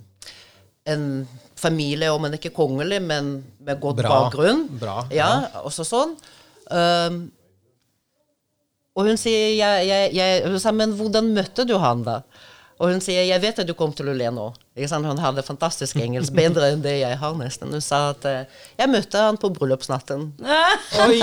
en 0.85 1.27
familie, 1.55 2.11
om 2.11 2.25
en 2.25 2.35
ikke 2.35 2.51
kongelig, 2.55 2.99
men 3.01 3.37
med 3.63 3.79
godt 3.81 4.01
Bra. 4.01 4.09
bakgrunn. 4.09 4.65
Bra, 4.79 5.03
Ja, 5.15 5.29
også 5.63 5.85
sånn. 5.87 6.17
Um, 6.67 7.23
og 8.93 9.07
hun 9.09 9.17
sier 9.17 9.55
jeg, 9.57 9.87
jeg, 9.87 10.11
jeg, 10.13 10.73
men 10.75 10.93
hvordan 10.97 11.31
møtte 11.33 11.65
du 11.65 11.77
han 11.81 12.03
da? 12.05 12.19
Og 12.83 12.91
hun 12.91 12.99
sier 12.99 13.23
jeg 13.23 13.39
vet 13.39 13.61
at 13.63 13.67
du 13.67 13.71
kommer 13.79 13.95
til 13.95 14.09
å 14.11 14.15
le 14.17 14.27
nå. 14.35 14.49
Hun 14.75 15.21
hadde 15.23 15.45
fantastisk 15.47 16.01
engelsk, 16.03 16.33
bedre 16.35 16.73
enn 16.73 16.81
det 16.83 16.97
jeg 16.99 17.15
har 17.21 17.37
nesten. 17.39 17.71
Hun 17.71 17.83
sa 17.83 18.09
at 18.11 18.25
eh, 18.27 18.49
jeg 18.75 18.91
møtte 18.91 19.21
han 19.23 19.39
på 19.39 19.53
bryllupsnatten. 19.55 20.33
Oi. 21.05 21.21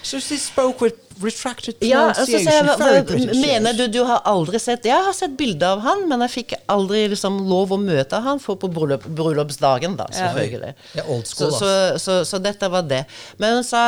So 0.00 0.18
she 0.26 0.40
spoke 0.40 0.80
with 0.80 1.11
retracted 1.22 1.80
Ja, 1.86 2.08
jeg, 2.12 2.42
pronunciation. 2.42 2.68
hva, 2.68 2.88
Very 3.08 3.38
mener 3.40 3.76
du 3.78 3.84
du 3.92 3.98
har 4.08 4.20
aldri 4.28 4.58
sett 4.62 4.84
Jeg 4.88 5.04
har 5.06 5.14
sett 5.16 5.36
bilder 5.38 5.76
av 5.76 5.82
han, 5.86 6.04
men 6.10 6.24
jeg 6.26 6.32
fikk 6.34 6.54
aldri 6.72 7.04
liksom 7.12 7.40
lov 7.48 7.72
å 7.74 7.78
møte 7.80 8.20
han 8.24 8.40
for 8.42 8.58
på 8.60 8.70
bryllup, 8.72 9.06
bryllupsdagen, 9.18 9.96
da, 9.98 10.06
selvfølgelig. 10.12 10.74
Ja, 10.98 11.06
old 11.06 11.26
school, 11.30 11.50
så, 11.54 11.72
så, 11.96 11.98
så, 12.02 12.18
så 12.28 12.42
dette 12.42 12.68
var 12.72 12.86
det. 12.90 13.04
Men 13.42 13.58
hun 13.60 13.66
sa 13.66 13.82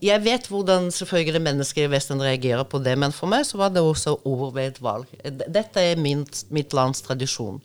Jeg 0.00 0.22
vet 0.24 0.48
hvordan 0.50 0.90
selvfølgelig 0.94 1.42
mennesker 1.44 1.86
i 1.86 1.92
Vesten 1.92 2.20
reagerer 2.22 2.64
på 2.68 2.82
det, 2.84 2.96
men 2.98 3.14
for 3.14 3.30
meg 3.30 3.46
så 3.48 3.58
var 3.60 3.72
det 3.74 3.82
også 3.84 4.18
overveid 4.28 4.78
valg. 4.84 5.06
Dette 5.24 5.82
er 5.92 5.98
min, 6.00 6.26
mitt 6.54 6.72
lands 6.76 7.02
tradisjon. 7.06 7.60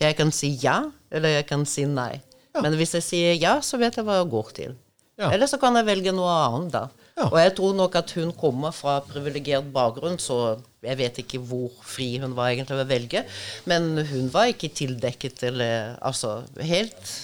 Jeg 0.00 0.16
kan 0.16 0.30
si 0.32 0.54
ja, 0.62 0.82
eller 1.12 1.38
jeg 1.40 1.46
kan 1.50 1.66
si 1.68 1.84
nei. 1.84 2.14
Men 2.56 2.72
hvis 2.78 2.94
jeg 2.96 3.04
sier 3.04 3.34
ja, 3.36 3.58
så 3.60 3.76
vet 3.76 3.98
jeg 3.98 4.06
hva 4.06 4.22
jeg 4.22 4.30
går 4.32 4.52
til. 4.56 4.76
Ja. 5.20 5.28
Eller 5.32 5.48
så 5.48 5.58
kan 5.60 5.76
jeg 5.76 5.84
velge 5.88 6.12
noe 6.16 6.32
annet, 6.46 6.72
da. 6.72 7.05
Ja. 7.16 7.30
Og 7.30 7.38
jeg 7.40 7.54
tror 7.56 7.76
nok 7.78 7.94
at 7.96 8.10
hun 8.18 8.32
kommer 8.36 8.74
fra 8.76 8.98
privilegert 9.04 9.70
bakgrunn, 9.72 10.18
så 10.20 10.58
jeg 10.84 10.98
vet 11.00 11.22
ikke 11.22 11.40
hvor 11.48 11.72
fri 11.86 12.10
hun 12.20 12.36
var 12.36 12.50
egentlig 12.50 12.76
ved 12.76 12.84
å 12.84 12.90
velge. 12.90 13.22
Men 13.64 13.88
hun 14.10 14.28
var 14.34 14.52
ikke 14.52 14.74
tildekket 14.76 15.46
eller 15.48 15.96
Altså 16.04 16.42
helt 16.60 17.16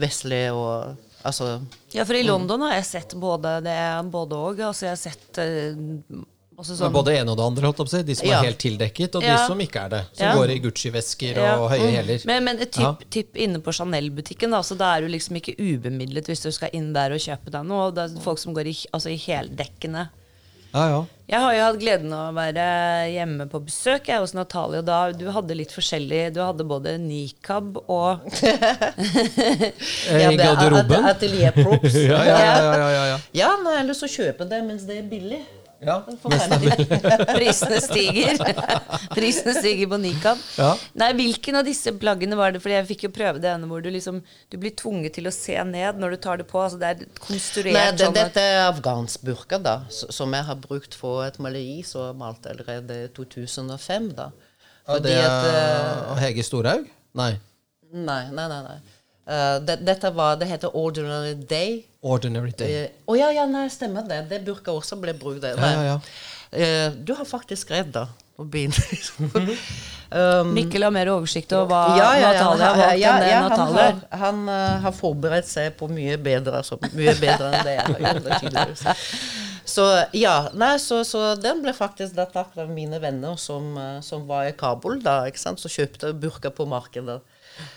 vestlig 0.00 0.46
og 0.52 0.94
Altså 1.24 1.54
Ja, 1.94 2.04
for 2.04 2.18
i 2.18 2.26
London 2.26 2.66
har 2.66 2.74
jeg 2.76 2.88
sett 2.90 3.14
både 3.16 3.56
det 3.64 3.78
både 4.12 4.36
og. 4.36 4.58
Altså, 4.60 4.84
jeg 4.84 4.92
har 4.92 5.00
sett 5.00 5.38
eh, 5.40 5.78
sånn 6.62 6.92
både 6.92 7.16
ene 7.18 7.30
og 7.32 7.36
det 7.36 7.44
andre, 7.44 7.66
holdt 7.66 7.80
opp. 7.80 7.90
De 8.06 8.14
som 8.14 8.26
Ja. 8.28 8.40
er 8.40 8.44
helt 8.46 8.58
tildekket, 8.58 9.14
og 9.16 9.22
de 9.22 9.26
Ja. 9.28 9.46
som 9.46 9.58
ikke 9.58 9.84
er 9.84 9.88
det. 9.88 10.02
Som 10.12 10.26
Ja. 10.28 10.34
går 10.36 10.50
i 10.50 10.58
Gucci-vesker 10.60 11.38
og 11.58 11.70
høye 11.70 11.90
hæler. 11.96 12.24
Men, 12.26 12.44
men 12.44 12.58
tipp, 12.58 13.10
tipp 13.10 13.34
inne 13.36 13.58
på 13.60 13.72
Chanel-butikken, 13.72 14.50
da, 14.50 14.60
så 14.60 14.76
da 14.76 14.96
er 14.96 15.00
du 15.02 15.08
liksom 15.08 15.36
ikke 15.36 15.56
ubemidlet 15.58 16.26
hvis 16.26 16.42
du 16.42 16.50
skal 16.52 16.70
inn 16.72 16.92
der 16.92 17.10
og 17.12 17.18
kjøpe 17.18 17.50
deg 17.50 17.64
noe. 17.66 17.90
Det 17.92 18.10
er 18.16 18.20
folk 18.20 18.38
som 18.38 18.54
går 18.54 18.66
i, 18.66 18.76
altså 18.92 19.10
i 19.10 19.16
heldekkende. 19.18 20.08
Ja, 20.74 20.88
ja. 20.88 21.04
Jeg 21.28 21.38
har 21.40 21.52
jo 21.54 21.60
hatt 21.62 21.78
gleden 21.80 22.12
av 22.12 22.34
å 22.34 22.36
være 22.36 23.12
hjemme 23.14 23.48
på 23.48 23.64
besøk 23.64 24.06
jeg 24.08 24.18
hos 24.18 24.34
Natalie, 24.34 24.78
og 24.80 24.84
da 24.84 25.12
du 25.12 25.30
hadde 25.30 25.54
litt 25.56 25.70
forskjellig 25.70 26.34
Du 26.34 26.40
hadde 26.40 26.64
både 26.66 26.98
nikab 26.98 27.76
og 27.88 28.20
Eh, 30.10 30.32
I 30.32 30.36
garderoben. 30.36 31.04
at- 31.04 31.16
Atelierprops. 31.16 31.94
Ja, 32.10 32.24
ja, 32.24 32.38
ja, 32.38 32.76
ja, 32.76 33.06
ja, 33.06 33.18
ja. 33.32 33.50
Eller 33.80 33.94
så 33.94 34.06
kjøpe 34.10 34.48
det 34.48 34.62
mens 34.66 34.82
det 34.84 34.98
er 34.98 35.02
billig. 35.08 35.40
Ja. 35.86 35.96
Prisene 37.34 37.80
stiger. 37.84 38.40
Prisene 39.16 39.54
stiger 39.58 39.90
på 39.92 39.98
nikab. 40.02 40.40
Ja. 40.58 40.70
Nei, 41.00 41.10
hvilken 41.18 41.60
av 41.60 41.68
disse 41.68 41.92
plaggene 42.00 42.38
var 42.38 42.54
det? 42.54 42.62
Fordi 42.64 42.76
jeg 42.78 42.88
fikk 42.92 43.06
jo 43.08 43.12
prøve 43.14 43.42
det 43.42 43.50
ene 43.52 43.68
hvor 43.70 43.84
du 43.84 43.90
liksom 43.92 44.22
Du 44.52 44.56
blir 44.60 44.74
tvunget 44.78 45.16
til 45.18 45.28
å 45.28 45.34
se 45.34 45.56
ned 45.68 46.00
når 46.00 46.16
du 46.16 46.20
tar 46.26 46.40
det 46.40 46.48
på. 46.50 46.62
Altså 46.62 46.80
det 46.80 46.90
er 46.92 47.04
konstruert 47.20 47.76
Nei, 47.76 47.86
det, 47.92 48.06
sånn 48.06 48.16
at 48.16 48.20
dette 48.20 48.46
er 48.54 48.64
afghansk 48.68 49.24
burka, 49.26 49.60
da, 49.62 49.76
som 49.90 50.34
jeg 50.34 50.48
har 50.48 50.60
brukt 50.60 50.96
for 50.98 51.24
et 51.26 51.38
maleri 51.42 51.82
som 51.86 52.08
jeg 52.08 52.18
malt 52.20 52.50
allerede 52.50 53.04
i 53.04 53.12
2005. 53.16 54.10
da. 54.18 54.30
Ja, 54.84 54.98
det 55.00 55.14
er 55.16 56.20
Hege 56.20 56.44
Storhaug? 56.44 56.90
Nei. 57.16 57.32
Nei, 57.94 58.22
nei, 58.34 58.48
nei. 58.50 58.60
nei. 58.66 58.78
Eh, 59.26 59.56
det, 59.64 59.78
dette 59.86 60.10
var, 60.14 60.36
det 60.40 60.48
heter 60.50 60.76
Ordinary 60.76 61.34
Day. 61.34 61.80
Ordinary 62.00 62.52
Day. 62.56 62.84
Å 62.84 62.90
uh, 62.90 63.12
oh, 63.12 63.18
ja, 63.18 63.30
ja, 63.32 63.46
nei, 63.48 63.68
stemmer 63.72 64.04
det. 64.08 64.24
Det 64.30 64.42
burka 64.44 64.74
også 64.74 64.98
ble 65.00 65.16
brukt. 65.16 65.40
der. 65.44 65.56
Ja, 65.56 65.72
ja, 65.72 65.94
ja. 65.94 65.98
Uh, 66.54 66.98
du 67.04 67.14
har 67.16 67.26
faktisk 67.28 67.72
rett, 67.74 67.92
da. 67.94 68.08
Å 68.34 68.44
begynne. 68.50 68.74
um, 70.10 70.48
Mikkel 70.56 70.82
har 70.82 70.90
mer 70.94 71.12
oversikt 71.12 71.52
over 71.54 71.70
hva 71.70 71.82
ja, 71.94 72.08
ja, 72.18 72.32
ja, 72.34 72.40
Natalia 72.42 72.70
har 72.72 72.78
ja, 72.78 72.80
valgt 72.82 73.02
ja, 73.04 73.12
enn 73.14 73.22
det 73.22 73.34
han, 73.38 73.76
har, 73.78 74.00
han 74.24 74.40
eh, 74.50 74.78
har 74.82 74.96
forberedt 74.96 75.46
seg 75.46 75.76
på 75.78 75.86
mye 75.86 76.16
bedre, 76.18 76.58
altså, 76.64 76.80
mye 76.98 77.14
bedre 77.20 77.52
enn 77.52 77.68
det 77.68 77.76
jeg 77.76 77.92
har 77.92 78.18
gjort. 78.18 79.04
Så 79.64 79.84
ja, 80.18 80.34
nei, 80.52 80.74
så, 80.82 80.98
så 81.08 81.22
den 81.40 81.62
ble 81.64 81.72
faktisk 81.72 82.18
tatt 82.18 82.58
av 82.58 82.68
mine 82.74 82.98
venner 83.00 83.38
som, 83.40 83.70
eh, 83.78 84.00
som 84.04 84.26
var 84.28 84.50
i 84.50 84.56
Kabul 84.58 84.98
da, 85.02 85.22
ikke 85.30 85.40
sant, 85.40 85.62
som 85.62 85.72
kjøpte 85.72 86.10
burka 86.18 86.50
på 86.52 86.66
markedet. 86.68 87.20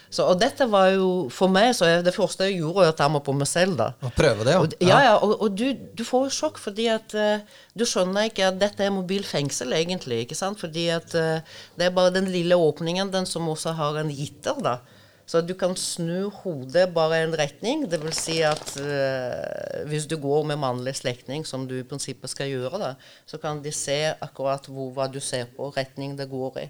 Så, 0.09 0.23
og 0.23 0.39
dette 0.39 0.65
var 0.71 0.89
jo 0.95 1.07
for 1.33 1.51
meg 1.51 1.73
så 1.75 1.89
jeg, 1.89 2.03
Det 2.07 2.13
første 2.15 2.47
jeg 2.47 2.61
gjorde, 2.61 2.79
var 2.79 2.93
å 2.93 2.97
ta 2.97 3.07
meg 3.11 3.23
på 3.25 3.35
meg 3.35 3.49
selv, 3.49 3.75
da. 3.79 3.89
Og 4.07 4.13
prøve 4.15 4.45
det, 4.47 4.55
Og, 4.59 4.75
ja, 4.81 4.99
ja, 5.03 5.15
og, 5.19 5.35
og 5.43 5.57
du, 5.57 5.65
du 5.97 6.03
får 6.07 6.27
jo 6.27 6.35
sjokk 6.37 6.61
fordi 6.63 6.87
at 6.93 7.15
uh, 7.17 7.43
du 7.77 7.83
skjønner 7.87 8.29
ikke 8.29 8.47
at 8.47 8.59
dette 8.61 8.85
er 8.85 8.93
mobilfengsel, 8.95 9.75
egentlig. 9.77 10.23
ikke 10.25 10.37
sant? 10.39 10.59
Fordi 10.63 10.87
at 10.95 11.15
uh, 11.17 11.57
det 11.77 11.89
er 11.89 11.97
bare 11.97 12.15
den 12.15 12.31
lille 12.31 12.55
åpningen, 12.55 13.11
den 13.13 13.27
som 13.29 13.49
også 13.51 13.75
har 13.77 13.99
en 13.99 14.13
gitter, 14.13 14.61
da. 14.63 14.79
Så 15.27 15.41
du 15.43 15.51
kan 15.59 15.73
snu 15.75 16.29
hodet 16.31 16.85
bare 16.95 17.17
i 17.19 17.25
en 17.25 17.35
retning. 17.35 17.83
Det 17.91 17.99
vil 17.99 18.15
si 18.15 18.37
at 18.47 18.63
uh, 18.79 19.83
hvis 19.91 20.07
du 20.07 20.15
går 20.23 20.47
med 20.47 20.61
mannlig 20.63 20.95
slektning, 21.01 21.43
som 21.45 21.67
du 21.67 21.75
i 21.81 21.85
prinsippet 21.87 22.31
skal 22.31 22.47
gjøre, 22.53 22.79
da, 22.79 22.93
så 23.27 23.39
kan 23.43 23.59
de 23.63 23.75
se 23.75 23.99
akkurat 24.13 24.71
hvor, 24.71 24.93
hva 24.95 25.09
du 25.11 25.19
ser 25.19 25.49
på, 25.51 25.67
retning 25.75 26.15
det 26.15 26.29
går 26.31 26.63
i. 26.63 26.67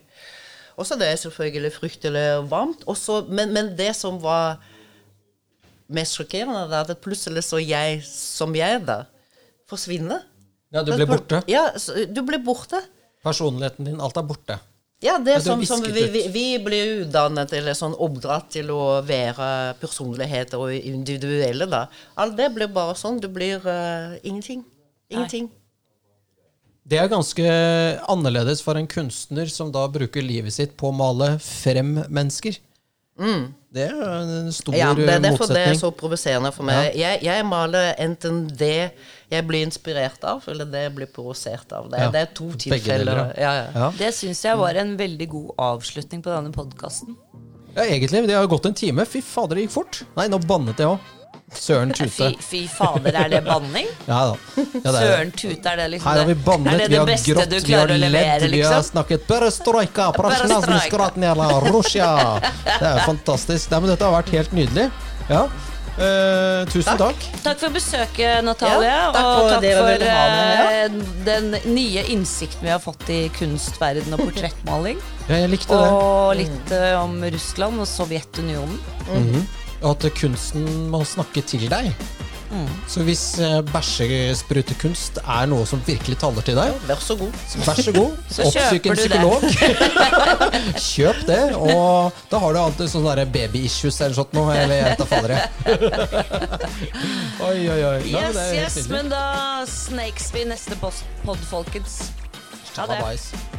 Og 0.78 0.86
så 0.86 0.98
det 1.00 1.10
er 1.10 1.20
selvfølgelig 1.20 1.74
fryktelig 1.74 2.26
varmt. 2.52 2.86
Også, 2.90 3.24
men, 3.30 3.54
men 3.56 3.74
det 3.78 3.92
som 3.98 4.20
var 4.22 4.60
mest 5.90 6.18
sjokkerende, 6.20 6.68
er 6.70 6.84
at 6.84 7.02
plutselig 7.02 7.44
så 7.48 7.60
jeg 7.62 8.04
som 8.06 8.54
jeg 8.56 8.84
da 8.86 9.02
forsvinner. 9.70 10.26
Ja, 10.74 10.84
du 10.84 10.94
ble 10.94 11.08
borte. 11.10 11.42
Ja, 11.50 11.70
så, 11.80 12.06
du 12.06 12.22
ble 12.28 12.40
borte. 12.44 12.82
Personligheten 13.26 13.88
din, 13.88 14.02
alt 14.04 14.20
er 14.20 14.28
borte. 14.28 14.60
Ja, 15.04 15.20
det 15.22 15.36
er 15.36 15.44
som, 15.46 15.62
som 15.66 15.84
vi, 15.86 16.08
vi, 16.10 16.24
vi 16.34 16.46
blir 16.62 17.04
utdannet 17.04 17.52
eller 17.54 17.76
sånn 17.78 17.94
oppdratt 18.02 18.50
til 18.56 18.72
å 18.74 19.00
være 19.06 19.76
personligheter 19.78 20.62
og 20.62 20.74
individuelle, 20.74 21.68
da. 21.70 21.84
Alt 22.18 22.34
det 22.40 22.50
blir 22.56 22.72
bare 22.74 22.96
sånn. 22.98 23.20
Du 23.22 23.30
blir 23.30 23.62
uh, 23.62 24.18
ingenting. 24.24 24.64
Ingenting. 25.14 25.52
Det 26.88 27.00
er 27.02 27.10
ganske 27.12 27.44
annerledes 28.08 28.62
for 28.64 28.80
en 28.80 28.88
kunstner 28.88 29.50
som 29.52 29.72
da 29.76 29.88
bruker 29.92 30.24
livet 30.24 30.54
sitt 30.56 30.78
på 30.80 30.88
å 30.92 30.96
male 30.96 31.34
frem 31.44 31.98
mennesker. 32.08 32.56
Det 33.18 33.84
er 33.90 33.96
en 33.98 34.52
stor 34.54 34.72
motsetning. 34.72 34.78
Ja, 34.78 34.94
det 34.94 35.10
er 35.10 35.24
derfor 35.26 35.50
det 35.50 35.64
er 35.68 35.74
så 35.80 35.90
provoserende 35.98 36.52
for 36.54 36.68
meg. 36.70 36.94
Jeg, 36.96 37.20
jeg 37.26 37.46
maler 37.50 37.96
enten 38.00 38.44
det 38.60 38.92
jeg 39.34 39.48
blir 39.50 39.66
inspirert 39.66 40.24
av, 40.24 40.46
eller 40.48 40.70
det 40.70 40.84
jeg 40.86 40.94
blir 41.00 41.10
provosert 41.12 41.74
av. 41.76 41.90
Det, 41.92 41.98
er- 42.00 42.06
Ja, 42.06 42.12
det 42.14 42.22
er 42.22 42.32
to 42.38 42.48
begge 42.54 42.70
tilfeller. 42.70 43.24
ja, 43.36 43.52
ja. 43.58 43.66
Ja. 43.76 43.90
Det 43.98 44.14
syns 44.16 44.44
jeg 44.46 44.58
var 44.62 44.78
en 44.80 44.96
veldig 45.02 45.28
god 45.34 45.52
avslutning 45.58 46.22
på 46.24 46.30
denne 46.32 46.54
podkasten. 46.56 47.18
ja, 47.76 47.84
egentlig. 47.84 48.28
Det 48.28 48.36
har 48.38 48.48
gått 48.48 48.66
en 48.66 48.74
time. 48.74 49.06
Fy 49.06 49.22
fader, 49.22 49.56
det 49.56 49.66
gikk 49.68 49.76
fort. 49.76 50.04
Nei, 50.16 50.28
nå 50.30 50.40
bannet 50.46 50.78
jeg 50.78 50.88
òg. 50.88 51.00
Søren 51.56 51.93
Fy, 51.95 52.08
tute. 52.10 52.43
fy 52.43 52.68
fader, 52.68 53.16
er 53.16 53.30
det 53.32 53.39
banning? 53.45 53.88
Ja 54.08 54.18
da. 54.28 54.34
Ja, 54.58 54.91
det 54.91 54.93
Søren 55.00 55.32
tute, 55.32 55.70
er 55.72 55.78
det 55.80 55.86
liksom 55.93 56.10
her 56.12 56.20
har 56.20 56.26
vi 56.28 56.34
det- 56.34 56.43
bannet, 56.45 56.74
Er 56.74 56.78
det 56.78 56.89
vi 56.89 56.98
har 56.98 57.06
grått, 57.08 57.64
vi 57.68 57.74
har 57.74 57.88
ledd, 57.88 58.02
levere, 58.02 58.50
vi 58.52 58.62
har 58.62 58.76
liksom? 58.76 58.84
snakket 58.91 59.28
perestrojka, 59.30 60.10
rusja. 61.72 62.10
Det 62.68 62.91
er 62.91 63.00
fantastisk. 63.06 63.72
Nei, 63.72 63.80
men 63.80 63.93
dette 63.93 64.04
har 64.06 64.18
vært 64.20 64.36
helt 64.36 64.52
nydelig. 64.60 64.89
Ja. 65.30 65.45
Uh, 65.98 66.62
tusen 66.70 67.00
takk. 67.00 67.24
Takk 67.41 67.58
for 67.64 67.74
besøket, 67.74 68.43
Natalia. 68.45 68.89
Ja, 68.91 69.06
takk 69.16 69.30
og 69.32 69.48
takk 69.56 69.64
for 69.80 70.04
ha 70.12 70.68
eh, 70.84 70.98
den 71.26 71.48
nye 71.74 72.04
innsikten 72.14 72.68
vi 72.68 72.70
har 72.70 72.84
fått 72.84 73.08
i 73.10 73.22
kunstverden 73.34 74.14
og 74.14 74.22
portrettmaling. 74.28 75.00
Ja, 75.26 75.39
det. 75.80 75.88
Og 75.95 76.36
litt 76.38 76.76
uh, 76.76 77.00
om 77.02 77.18
Russland 77.34 77.82
og 77.82 77.89
Sovjetunionen. 77.89 78.78
Og 79.82 79.92
at 79.94 80.08
kunsten 80.18 80.66
må 80.92 81.04
snakke 81.06 81.44
til 81.46 81.68
deg. 81.70 81.92
Mm. 82.48 82.68
Så 82.88 83.04
hvis 83.04 83.22
uh, 83.44 83.60
bæsjesprutekunst 83.74 85.18
er 85.20 85.50
noe 85.52 85.66
som 85.68 85.82
virkelig 85.84 86.16
taler 86.22 86.46
til 86.48 86.56
deg, 86.56 86.72
Vær 86.88 87.02
så 87.04 87.18
god. 87.20 87.34
så 87.52 87.60
vær 87.66 87.82
så 87.84 87.92
god, 87.92 88.14
Så 88.38 88.46
oppsøk 88.48 88.88
en 88.88 88.96
psykolog. 88.96 89.44
Kjøp 90.88 91.20
det, 91.28 91.42
og 91.60 92.22
da 92.32 92.40
har 92.44 92.56
du 92.56 92.62
alltid 92.62 92.92
sånne 92.94 93.26
baby-issues 93.36 94.00
eller 94.06 94.16
sånt 94.22 94.38
noe. 94.38 94.56
Eller 94.56 94.80
jeg 94.80 95.10
fader, 95.12 95.36
jeg. 95.36 95.46
Oi, 97.50 97.60
oi, 97.68 97.82
oi. 97.92 98.00
Nei, 98.16 98.24
Yes, 98.24 98.40
yes, 98.56 98.80
men 98.92 99.12
da 99.12 99.66
snakes 99.68 100.32
vi 100.36 100.48
neste 100.48 100.80
pod, 100.80 100.96
folkens. 101.52 102.00
Ha 102.78 102.86
det. 102.88 103.02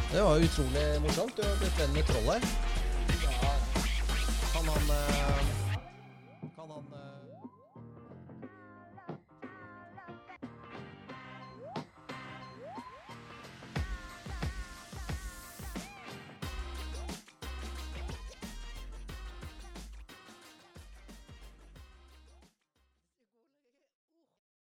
Det 0.09 0.21
var 0.23 0.41
utrolig 0.41 0.83
morsomt. 1.03 1.37
Du 1.37 1.43
har 1.45 1.55
blitt 1.61 1.77
venn 1.77 1.93
med 1.93 2.07
trollet. 2.09 2.51
Ja. 3.21 3.55
Kan 4.53 4.69
han 4.71 4.93
eh, 4.95 5.58